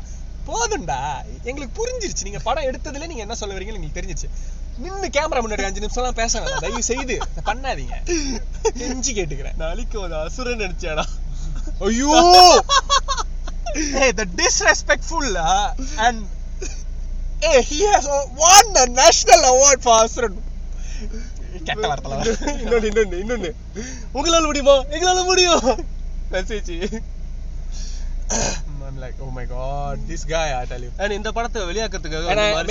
போதும்டா. 0.48 1.00
எங்களுக்கு 1.42 1.74
புரிஞ்சிருச்சு. 1.78 2.26
நீங்க 2.28 2.38
படம் 2.38 2.68
எடுத்ததுல 2.70 3.06
நீங்க 3.10 3.24
என்ன 3.26 3.34
சொல்ல 3.40 3.54
வரீங்கன்னு 3.56 3.78
எங்களுக்கு 3.78 4.00
தெரிஞ்சிருச்சு. 4.00 4.30
நின்னு 4.78 5.08
கேமரா 5.16 5.40
முன்னாடி 5.44 5.64
அஞ்சு 5.68 5.84
நிமிஷம் 5.84 6.02
எல்லாம் 6.02 6.20
பேச 6.22 6.40
வேணாம். 6.40 6.62
தயவு 6.64 6.82
செய்து 6.82 7.14
பண்ணாதீங்க. 7.44 7.96
கெஞ்சி 8.80 9.12
கேட்டுக்கிறேன். 9.18 9.56
நாளைக்கு 9.56 10.00
ஒரு 10.00 10.16
அசுரன் 10.24 10.62
நினைச்சாடா. 10.64 11.04
ஐயோ! 11.78 12.10
disrespectful 14.40 15.26
uh, 15.44 15.68
and 16.04 16.18
hey 17.40 17.58
he 17.70 17.78
has 17.92 18.04
uh, 18.16 18.20
won 18.42 18.66
a 18.82 18.84
national 19.00 19.42
award 19.50 19.80
for 19.86 19.94
Asuran 20.04 20.34
கெட்ட 21.64 21.86
வார்த்தை 21.88 22.12
இன்னொன்னு 22.12 22.88
இன்னொன்னு 22.90 23.18
இன்னொன்னு. 23.22 23.50
உங்களால 24.14 24.44
முடியுமா? 24.48 24.76
எங்களால 24.96 25.24
முடியும். 25.30 25.66
Message 26.32 26.72
I'm 28.96 29.02
like 29.02 29.16
oh 29.20 29.30
my 29.30 29.44
god 29.46 29.98
this 30.06 30.24
guy 30.26 30.44
I 30.52 30.64
tell 30.64 30.82
you. 30.84 30.90
And 30.98 31.14
இந்த 31.16 31.30
படத்தை 31.32 31.62
வெளியாக்குறதுக்காக 31.70 32.26
uh, 32.26 32.62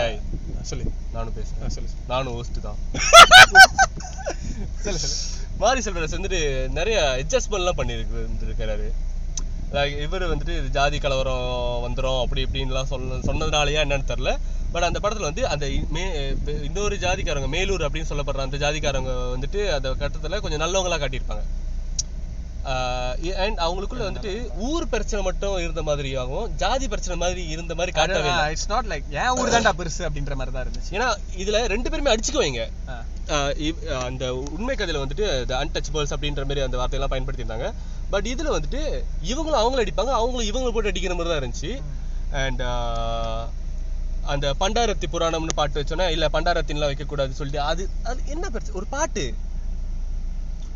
ஏய், 0.00 0.18
சொல்லு 0.62 0.84
நானும் 1.12 1.34
பேசுறேன். 1.36 1.72
சொல்லு. 1.76 1.90
நானும் 2.06 2.34
ஹோஸ்ட் 2.34 2.58
தான். 2.60 2.78
சொல்லு 4.84 4.98
சொல்லு. 4.98 5.16
மாரி 5.58 5.80
செல்வராஜ் 5.80 6.16
வந்துட்டு 6.18 6.40
நிறைய 6.70 6.98
அட்ஜஸ்ட்மெண்ட்லாம் 7.16 7.78
பண்ணிருக்கு 7.80 8.16
இருந்திருக்கிறாரு 8.22 8.86
லைக் 9.72 9.96
இவர் 9.98 10.24
வந்துட்டு 10.30 10.54
ஜாதி 10.70 10.98
கலவரம் 10.98 11.46
வந்துரும் 11.86 12.20
அப்படி 12.22 12.44
இப்படின்லாம் 12.44 12.90
சொல்ல 12.92 13.20
சொன்னதுனாலயா 13.28 13.82
என்னன்னு 13.86 14.10
தெரியல. 14.12 14.32
பட் 14.72 14.88
அந்த 14.88 14.98
படத்துல 15.00 15.28
வந்து 15.30 15.48
அந்த 15.48 15.64
மே 15.90 16.04
இன்னொரு 16.62 16.96
ஜாதிக்காரங்க 16.98 17.48
மேலூர் 17.48 17.86
அப்படின்னு 17.86 18.10
சொல்லப்படுற 18.12 18.46
அந்த 18.46 18.56
ஜாதிக்காரங்க 18.56 19.12
வந்துட்டு 19.34 19.62
அந்த 19.76 19.88
கட்டத்துல 20.02 20.40
கொஞ்சம் 20.40 20.62
நல்லவங்களா 20.64 20.98
காட்டியிருப்பாங்க. 21.00 21.44
அண்ட் 23.44 23.58
அவங்களுக்குள்ள 23.64 24.04
வந்துட்டு 24.08 24.32
ஊர் 24.68 24.84
பிரச்சனை 24.92 25.20
மட்டும் 25.28 25.56
இருந்த 25.62 25.82
மாதிரியாகவும் 25.88 26.50
ஜாதி 26.62 26.86
பிரச்சனை 26.92 27.16
மாதிரி 27.22 27.42
இருந்த 27.54 27.72
மாதிரி 27.78 27.92
காட்டவே 27.96 28.28
இல்லை. 28.32 28.44
இட்ஸ் 28.54 28.68
நாட் 28.72 28.90
லைக் 28.92 29.06
ஏன் 29.22 29.32
ஊர் 29.38 29.52
தான்டா 29.54 29.72
பெருசு 29.80 30.02
அப்படின்ற 30.08 30.36
மாதிரி 30.40 30.54
தான் 30.56 30.64
இருந்துச்சு. 30.66 30.92
ஏன்னா 30.96 31.08
இதுல 31.44 31.60
ரெண்டு 31.74 31.90
பேருமே 31.92 32.12
அடிச்சுக்குவாங்க 32.14 32.62
அந்த 34.08 34.24
உண்மை 34.56 34.76
கதையில 34.76 35.02
வந்துட்டு 35.04 35.26
the 35.50 35.56
untouchables 35.62 36.12
அப்படின்ற 36.16 36.44
மாதிரி 36.48 36.66
அந்த 36.66 36.78
வார்த்தையெல்லாம் 36.80 37.14
பயன்படுத்தியிருந்தாங்க. 37.14 37.68
பட் 38.12 38.26
இதுல 38.34 38.50
வந்துட்டு 38.56 38.82
இவங்களும் 39.32 39.60
அவங்களும் 39.62 39.84
அடிப்பாங்க 39.84 40.14
அவங்களும் 40.20 40.48
இவங்களை 40.50 40.72
போட்டு 40.76 40.92
அடிக்கிற 40.92 41.14
மாதிரி 41.18 41.32
தான் 41.32 41.42
இருந்துச்சு. 41.42 41.72
அண்ட் 42.44 42.62
அந்த 44.32 44.46
பண்டாரத்தி 44.60 45.06
புராணம்னு 45.12 45.54
பாட்டு 45.60 45.80
வச்சோன்னா 45.80 46.06
இல்ல 46.16 46.26
பண்டாரத்தின்லாம் 46.34 46.90
வைக்கக்கூடாது 46.90 47.38
சொல்லிட்டு 47.38 47.62
அது 47.70 47.82
அது 48.10 48.20
என்ன 48.34 48.44
பிரச்சனை 48.54 48.76
ஒரு 48.80 48.88
பாட்டு. 48.96 49.24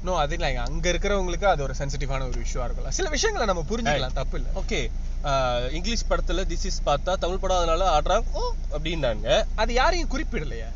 நோ 0.02 0.18
அது 0.18 0.34
இல்லை 0.34 0.56
அங்க 0.56 0.92
இருக்கிறவங்களுக்கு 0.92 1.44
அது 1.44 1.62
ஒரு 1.62 1.74
சென்சிட்டிவான 1.78 2.22
ஒரு 2.28 2.40
இஷ்யூவா 2.40 2.64
இருக்கலாம். 2.64 2.90
சில 2.90 3.08
விஷயங்களை 3.08 3.54
நம்ம 3.54 3.62
புரிஞ்சுக்கலாம் 3.70 4.12
தப்பு 4.12 4.40
இல்ல 4.40 4.60
ஓகே 4.60 4.90
இங்கிலீஷ் 5.72 6.04
படத்துல 6.08 6.44
திஸ் 6.52 6.64
இஸ் 6.64 6.80
பார்த்தா 6.86 7.14
தமிழ் 7.14 7.38
படம் 7.38 7.56
அதனால 7.56 8.00
ஆடுறாங்க 8.00 8.24
ஓ 8.32 8.52
அப்படின்னாங்க. 8.72 9.46
அது 9.54 9.72
யாரையும் 9.72 10.10
குறிப்பிடலையே. 10.10 10.68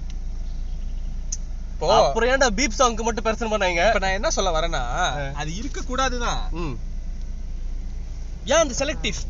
இப்போ 1.72 2.06
அப்புறம் 2.06 2.30
ஏன்டா 2.30 2.46
பீப் 2.46 2.78
சாங்க்கு 2.78 3.02
மட்டும் 3.02 3.26
பிரச்சனை 3.28 3.50
பண்ணாங்க? 3.52 3.86
இப்ப 3.86 3.98
நான் 3.98 4.10
என்ன 4.10 4.30
சொல்ல 4.30 4.60
வரேன்னா. 4.60 4.82
அது 5.32 5.54
இருக்க 5.54 5.80
கூடாதுதான் 5.80 6.42
ஏன் 8.44 8.56
அந்த 8.56 8.74
selective 8.84 9.20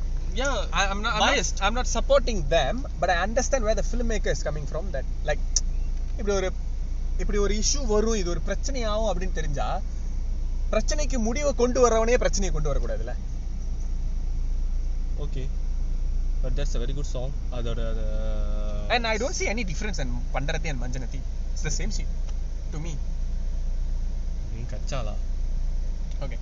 I- 0.71 0.87
I'm 0.89 1.05
not, 1.05 1.13
I'm 1.13 1.37
not, 1.37 1.47
I'm 1.59 1.77
not 1.77 1.89
supporting 1.95 2.41
them, 2.51 2.75
but 3.01 3.09
I 3.11 3.29
understand 3.29 3.63
where 3.67 3.77
the 3.77 3.85
filmmaker 3.93 4.31
is 4.35 4.43
coming 4.49 4.67
from. 4.73 4.85
That 4.93 5.07
like 5.25 5.47
இப்படி 6.11 6.37
ஒரு 6.37 6.53
இப்படி 7.25 7.39
ஒரு 7.47 7.55
இஷ்யூ 7.63 7.81
வரும் 7.95 8.19
இது 8.21 8.29
ஒரு 8.35 8.43
பிரச்சனையாகும் 8.49 9.11
அப்படின்னு 9.13 9.39
தெரிஞ்சா 9.39 9.69
பிரச்சனைக்கு 10.73 11.19
முடிவை 11.29 11.53
கொண்டு 11.61 11.79
வரவனே 11.85 12.17
பிரச்சனையை 12.23 12.53
கொண்டு 12.55 12.71
வரக்கூடாதுல்ல. 12.71 13.15
Okay 15.25 15.43
but 16.43 16.55
that's 16.59 16.77
a 16.77 16.83
very 16.83 16.95
good 16.99 17.13
song 17.15 17.35
அதோட 17.57 17.81
அது 17.93 18.05
and 18.95 19.07
I 19.13 19.19
don't 19.23 19.37
see 19.39 19.49
any 19.55 19.65
difference 19.71 19.99
in 20.05 20.13
பண்டரத்தி 20.35 20.69
and 20.73 20.81
மஞ்சனத்தி. 20.85 21.21
It's 21.53 21.65
the 21.69 21.75
same 21.79 21.91
scene 21.97 22.13
to 22.73 22.79
me. 22.85 22.93
நீ 24.53 24.63
கச்சாலா 24.73 25.15
okay. 26.27 26.41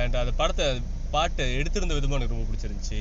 அண்ட் 0.00 0.16
அந்த 0.22 0.32
படத்தை 0.40 0.66
பாட்டை 1.14 1.46
எடுத்திருந்த 1.60 1.94
விதமும் 1.98 2.18
எனக்கு 2.18 2.36
ரொம்ப 2.36 2.46
பிடிச்சிருந்துச்சு. 2.50 3.00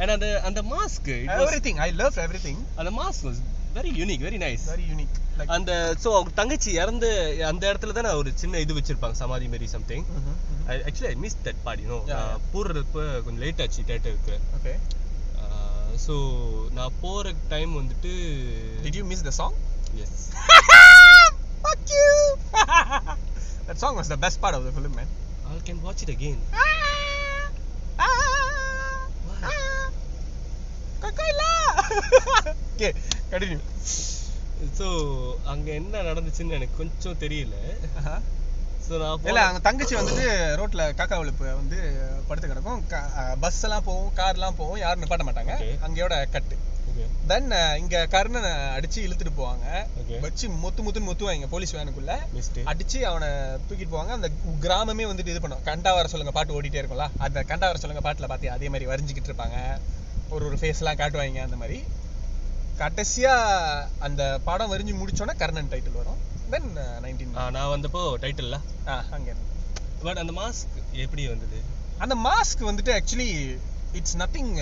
அண்ட் 0.00 0.12
அந்த 0.16 0.28
அந்த 0.48 0.60
mask 0.72 1.12
everything 1.36 1.76
I 1.88 1.92
love 2.02 2.16
everything. 2.26 2.58
அந்த 2.80 2.90
mask 3.00 3.40
very 3.76 3.90
unique 4.00 4.22
very 4.26 4.38
nice 4.44 4.64
very 4.70 4.86
unique 4.94 5.16
like 5.38 5.50
அந்த 5.56 5.70
சோ 6.02 6.08
அவங்க 6.16 6.32
தங்கச்சி 6.40 6.70
இறந்து 6.82 7.08
அந்த 7.50 7.62
இடத்துல 7.70 7.94
தானே 7.98 8.10
ஒரு 8.20 8.30
சின்ன 8.42 8.60
இது 8.64 8.76
வச்சிருப்பாங்க 8.78 9.16
சமாதி 9.22 9.48
மாரி 9.54 9.68
something. 9.74 10.04
Actually 10.88 11.10
I 11.12 11.18
miss 11.24 11.38
that 11.46 11.60
Yeah, 11.70 11.98
yeah. 12.12 12.36
போடுறப்ப 12.52 12.96
கொஞ்சம் 13.24 13.42
லேட் 13.44 13.62
ஆச்சு 13.64 13.88
தேட்டருக்கு 13.90 14.36
okay. 14.58 14.76
ஸோ 16.06 16.14
நான் 16.78 16.96
போற 17.02 17.26
டைம் 17.52 17.72
வந்துட்டு 17.80 18.12
did 18.86 18.96
you 19.00 19.04
miss 19.12 19.22
the 19.28 19.34
song? 19.40 19.54
Yes 20.04 20.24
fuck 21.64 21.84
you! 21.94 22.08
That 23.68 23.78
song 23.82 23.94
was 24.00 24.08
the 24.08 24.20
best 24.24 24.38
part 24.42 24.56
of 24.58 24.64
the 24.68 24.74
film 24.78 24.92
man. 25.00 25.08
I 25.48 25.60
can 25.68 25.82
watch 25.86 26.02
it 26.04 26.14
again 26.16 26.42
okay. 32.74 32.92
Continue. 33.32 33.60
So 34.78 34.86
அங்க 35.52 35.68
என்ன 35.80 36.02
நடந்துச்சுன்னு 36.08 36.56
எனக்கு 36.58 36.80
கொஞ்சம் 36.80 37.18
தெரியல. 37.24 37.56
இல்ல 39.28 39.40
அவங்க 39.44 39.60
தங்கச்சி 39.66 39.94
வந்துட்டு 39.98 40.26
ரோட்ல 40.58 40.82
காக்கா 40.98 41.16
விழுப்பு 41.20 41.46
வந்து 41.60 41.78
படுத்து 42.28 42.50
கிடக்கும். 42.50 42.82
பஸ் 43.44 43.58
எல்லாம் 43.66 43.84
போகும் 43.88 44.12
கார் 44.18 44.38
எல்லாம் 44.38 44.58
போகும் 44.60 44.80
யாரும் 44.84 45.02
நிப்பாட்ட 45.04 45.26
மாட்டாங்க. 45.28 45.54
அங்கேயோட 45.86 46.16
கட்டு 46.36 46.56
தென் 47.30 47.50
இங்க 47.80 47.96
கர்ணனை 48.14 48.52
அடிச்சு 48.76 48.98
இழுத்துட்டு 49.06 49.32
போவாங்க. 49.40 49.66
வச்சு 50.24 50.46
மொத்து 50.62 50.84
முத்துன்னு 50.86 51.08
முத்துவாங்க 51.10 51.48
போலீஸ் 51.54 51.74
வேனுக்குள்ள. 51.78 52.14
அடிச்சு 52.72 52.98
அவனை 53.10 53.28
தூக்கிட்டு 53.66 53.94
போவாங்க. 53.96 54.12
அந்த 54.18 54.28
கிராமமே 54.64 55.06
வந்துட்டு 55.10 55.34
இது 55.34 55.42
பண்ணும். 55.44 55.64
கண்டா 55.70 55.92
வர 55.98 56.08
சொல்லுங்க 56.12 56.34
பாட்டு 56.38 56.56
ஓடிட்டே 56.58 56.80
இருக்கும்ல. 56.82 57.08
அந்த 57.26 57.42
கண்டா 57.50 57.68
வர 57.72 57.80
சொல்லுங்க 57.84 58.04
பாட்டுல 58.08 58.28
பாத்தியா 58.32 58.54
அதே 58.58 58.70
மாதிரி 58.74 58.90
வரைஞ்சிக்கிட்டு 58.92 59.32
இருப்பாங்க. 59.32 59.58
ஒரு 60.34 60.44
ஒரு 60.50 60.58
ஃபேஸ் 60.62 60.82
எல்லாம் 60.82 61.00
காட்டுவாங்க 61.02 61.42
அந்த 61.48 61.58
மாதிரி. 61.64 61.78
கடைசியா 62.78 63.34
அந்த 63.98 64.22
படம் 64.44 64.72
வரைஞ்சு 64.72 64.94
முடிச்சோன்னா 65.00 65.34
கர்ணன் 65.36 65.68
டைட்டில் 65.70 65.96
வரும். 65.98 66.18
தென் 66.50 66.70
நைன்டீன் 67.04 67.50
நான் 67.50 67.54
வந்தப்போ 67.54 68.02
டைட்டில்ல 68.22 68.56
அங்க 68.84 69.28
இருந்து. 69.30 69.54
பட் 70.02 70.18
அந்த 70.18 70.32
மாஸ்க் 70.40 70.76
எப்படி 71.04 71.22
வந்தது? 71.28 71.58
அந்த 71.98 72.14
மாஸ்க் 72.26 72.62
வந்துட்டு 72.68 72.90
actually 72.98 73.30
it's 73.92 74.16
nothing 74.16 74.52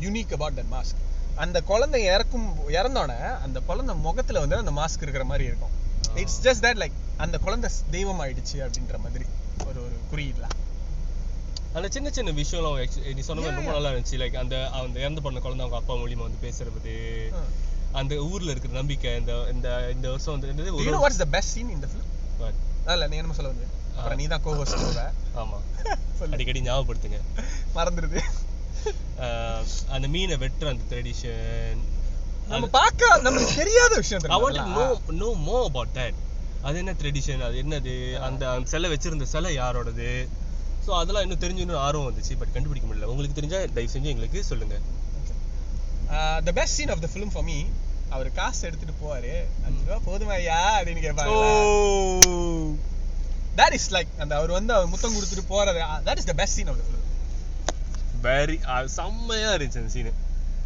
unique 0.00 0.32
about 0.32 0.58
that 0.58 0.72
mask 0.76 1.00
அந்த 1.34 1.60
குழந்தை 1.70 2.00
இறக்கும் 2.04 2.48
இறந்தோடனே 2.68 3.20
அந்த 3.40 3.60
குழந்தை 3.60 3.94
முகத்துல 4.06 4.40
வந்து 4.44 4.56
அந்த 4.62 4.72
மாஸ்க் 4.80 5.04
இருக்கிற 5.06 5.24
மாதிரி 5.24 5.44
இருக்கும். 5.50 5.74
இட்ஸ் 6.14 6.40
ஜஸ்ட் 6.46 6.64
தட் 6.66 6.80
லைக் 6.84 6.98
அந்த 7.16 7.36
குழந்தை 7.38 7.70
தெய்வம் 7.90 8.20
ஆயிடுச்சு 8.20 8.56
அப்படின்ற 8.56 8.98
மாதிரி. 9.04 9.26
ஒரு 9.66 9.80
ஒரு 9.86 9.96
குறியீடுல. 10.12 10.46
அந்த 11.72 11.88
சின்ன 11.88 12.10
சின்ன 12.10 12.30
விஷயம் 12.30 12.76
நீ 13.14 13.20
சொன்ன 13.20 13.42
மாதிரி 13.42 13.60
ரொம்ப. 13.60 13.72
நல்லா 13.72 13.90
இருந்துச்சு. 13.90 14.16
லைக் 14.22 14.36
அந்த 14.36 14.56
அந்த 14.70 14.98
இறந்து 14.98 15.22
பண்ண 15.22 15.40
குழந்தை 15.40 15.66
அவங்க 15.66 15.80
அப்பா 15.82 15.94
மூலியமா 15.94 16.24
வந்து 16.26 16.40
பேசுறது. 16.42 16.94
அந்த 17.92 18.14
ஊர்ல 18.26 18.50
இருக்கிற 18.50 18.74
நம்பிக்கை 18.74 19.16
இந்த 19.16 19.32
இந்த 19.52 19.68
இந்த 19.92 20.08
வருஷம் 20.08 20.38
வந்து 20.38 20.48
என்னது 20.52 20.66
Do 20.66 20.74
ஒரு 20.74 20.84
you 20.84 20.94
know 20.94 21.02
what 21.04 21.12
is 21.14 21.18
the 21.18 21.38
best 21.38 21.48
scene 21.54 21.70
in 21.74 21.82
the 21.82 21.88
film? 21.88 22.06
What? 22.40 22.54
இல்ல 22.92 23.06
நீ 23.06 23.16
என்ன 23.16 23.32
சொல்ல 23.32 23.50
வந்து. 23.50 23.66
அப்புறம் 23.96 24.18
நீ 24.18 24.26
தான் 24.26 24.42
co-host 24.44 24.72
சொல்லுவ 24.74 25.02
ஆமா. 25.42 25.58
அடிக்கடி 26.32 26.60
ஞாபகப்படுத்துங்க. 26.60 27.18
மறந்துடுது 27.74 28.20
அந்த 29.88 30.08
மீனை 30.08 30.36
வெட்டுற 30.36 30.66
அந்த 30.66 30.84
ட்ரெடிஷன் 30.90 31.80
நம்ம 32.48 32.66
பார்க்க 32.66 33.18
நமக்கு 33.22 33.54
தெரியாத 33.54 33.94
விஷயம் 33.96 34.22
to 34.22 34.46
தெரியுமா? 34.46 34.84
know 34.90 34.94
know 35.20 35.32
more 35.48 35.64
about 35.72 35.90
that. 35.94 36.14
அது 36.62 36.78
என்ன 36.78 36.92
ட்ரெடிஷன் 36.92 37.42
அது 37.42 37.62
என்னது? 37.62 37.94
அந்த 38.18 38.60
சிலை 38.64 38.90
வச்சிருந்த 38.92 39.22
சிலை 39.22 39.58
யாரோடது? 39.58 40.08
ஸோ 40.86 40.90
அதெல்லாம் 41.00 41.24
இன்னும் 41.24 41.42
தெரிஞ்சுக்கணும் 41.44 41.82
ஆர்வம் 41.86 42.08
வந்துச்சு 42.08 42.34
பட் 42.40 42.52
கண்டுபிடிக்க 42.54 42.86
முடியல. 42.88 43.08
உங்களுக்கு 43.12 43.36
தெரிஞ்சா 43.38 43.58
தயவு 43.76 43.92
செஞ்சு 43.94 44.12
எங்களுக்கு 44.14 44.40
சொல்லுங்க. 44.50 44.76
The 46.46 46.52
best 46.58 46.72
scene 46.78 46.90
of 46.94 47.00
the 47.04 47.10
film 47.14 47.28
for 47.36 47.42
me 47.50 47.58
அவர் 48.14 48.28
காசு 48.38 48.62
எடுத்துட்டு 48.68 48.94
போவாரு. 49.02 49.34
அஞ்சு 49.66 49.84
ரூபா 49.90 49.98
போதுமா 50.08 50.34
ஐயா? 50.40 50.58
அப்படின்னு 50.78 51.04
கேட்பாங்க 51.04 51.36
that 53.60 53.72
is 53.78 53.86
like 53.96 54.10
அந்த 54.22 54.32
அவர் 54.38 54.52
வந்து 54.56 54.72
அவர் 54.76 54.90
முத்தம் 54.94 55.14
கொடுத்துட்டு 55.16 55.44
போறது 55.52 55.80
that 56.08 56.18
is 56.22 56.26
the 56.32 56.36
best 56.40 56.54
scene 56.56 56.70
of 56.72 56.76
the 56.80 56.86
film. 56.88 57.00
Very 58.26 58.56
செம்மையா 58.98 59.52
இருந்துச்சு 59.56 59.80
அந்த 59.84 59.92
சீன் 59.96 60.12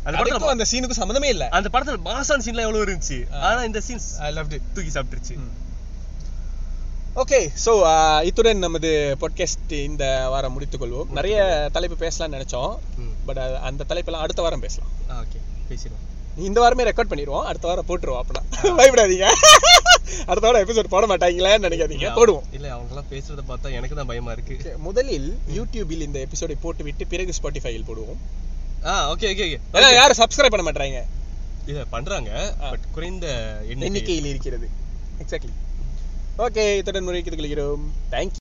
அந்த 0.07 0.17
அதுக்கும் 0.19 0.35
படத்துல 0.35 0.57
அந்த 0.57 0.67
சீனுக்கும் 0.73 1.01
சம்மந்தமே 1.03 1.29
இல்ல. 1.35 1.45
அந்த 1.59 1.69
படத்துல 1.75 2.01
மாசான் 2.09 2.45
சீன்லாம் 2.47 2.67
எவ்வளவு 2.67 2.85
இருந்துச்சு. 2.87 3.19
ஆனா 3.47 3.61
இந்த 3.69 3.81
இட் 4.59 4.69
தூக்கி 4.77 4.93
சாப்பிட்டுருச்சு. 4.97 5.37
ஓகே 7.23 7.39
ஸோ 7.65 7.73
இத்துடன் 8.29 8.59
நமது 8.59 8.89
பாட்காஸ்ட் 9.21 9.71
இந்த 9.73 10.05
வாரம் 10.33 10.53
முடித்துக் 10.53 10.83
கொள்வோம் 10.83 11.13
நிறைய 11.19 11.37
தலைப்பு 11.73 11.97
பேசலாம்னு 12.03 12.37
நினைச்சோம். 12.37 12.73
பட் 13.27 13.39
அந்த 13.69 13.85
தலைப்பெல்லாம் 13.91 14.25
அடுத்த 14.25 14.43
வாரம் 14.43 14.65
பேசலாம். 14.65 14.91
ஓகே 15.21 15.39
பேசிடுவோம். 15.69 16.03
இந்த 16.49 16.59
வாரமே 16.61 16.87
ரெக்கார்ட் 16.89 17.11
பண்ணிடுவோம். 17.13 17.47
அடுத்த 17.51 17.69
வாரம் 17.69 17.89
போட்டுருவோம் 17.91 18.21
அப்படின்னா 18.23 18.43
பயப்படாதீங்க. 18.81 19.29
அடுத்த 20.31 20.45
வாரம் 20.47 20.63
எபிசோட் 20.65 20.93
போட 20.95 21.07
மாட்டாங்களேன்னு 21.13 21.67
நினைக்காதீங்க. 21.69 22.11
போடுவோம். 22.19 22.47
இல்ல 22.53 22.67
அவங்க 22.75 22.91
எல்லாம் 22.95 23.11
பேசுறத 23.13 23.45
பார்த்தா 23.53 23.73
எனக்கு 23.79 23.99
தான் 24.01 24.11
பயமா 24.13 24.33
இருக்கு. 24.33 24.75
முதலில் 24.79 25.29
யூடியூபில் 25.59 26.07
இந்த 26.09 26.19
எபிசோடை 26.27 26.57
போட்டுவிட்டு 26.65 27.07
பிறகு 27.07 27.35
ஸ்பாட்டிஃபையில் 27.39 27.89
போடுவோம். 27.91 28.21
ஆ 28.85 28.95
ஓகே 29.13 29.29
ஓகே 29.33 29.47
ஓகே 29.49 29.93
யாரும் 30.01 30.21
சப்ஸ்கிரைப் 30.23 30.55
பண்ண 30.57 30.67
மாட்டாங்க 30.71 31.01
இல்ல 31.71 31.85
பண்றாங்க. 31.95 32.31
பட் 32.71 32.85
குறைந்த 32.97 33.27
எண்ணிக்கை. 33.63 33.87
எண்ணிக்கையில் 33.89 34.31
இருக்கிறது. 34.35 34.69
எக்ஸாக்ட்லி 35.23 35.55
ஓகே 36.39 36.65
இத்துடன் 36.79 37.05
முறைக்கு 37.05 37.31
கொள்கிறோம் 37.33 37.85
தேங்க்யூ 38.11 38.35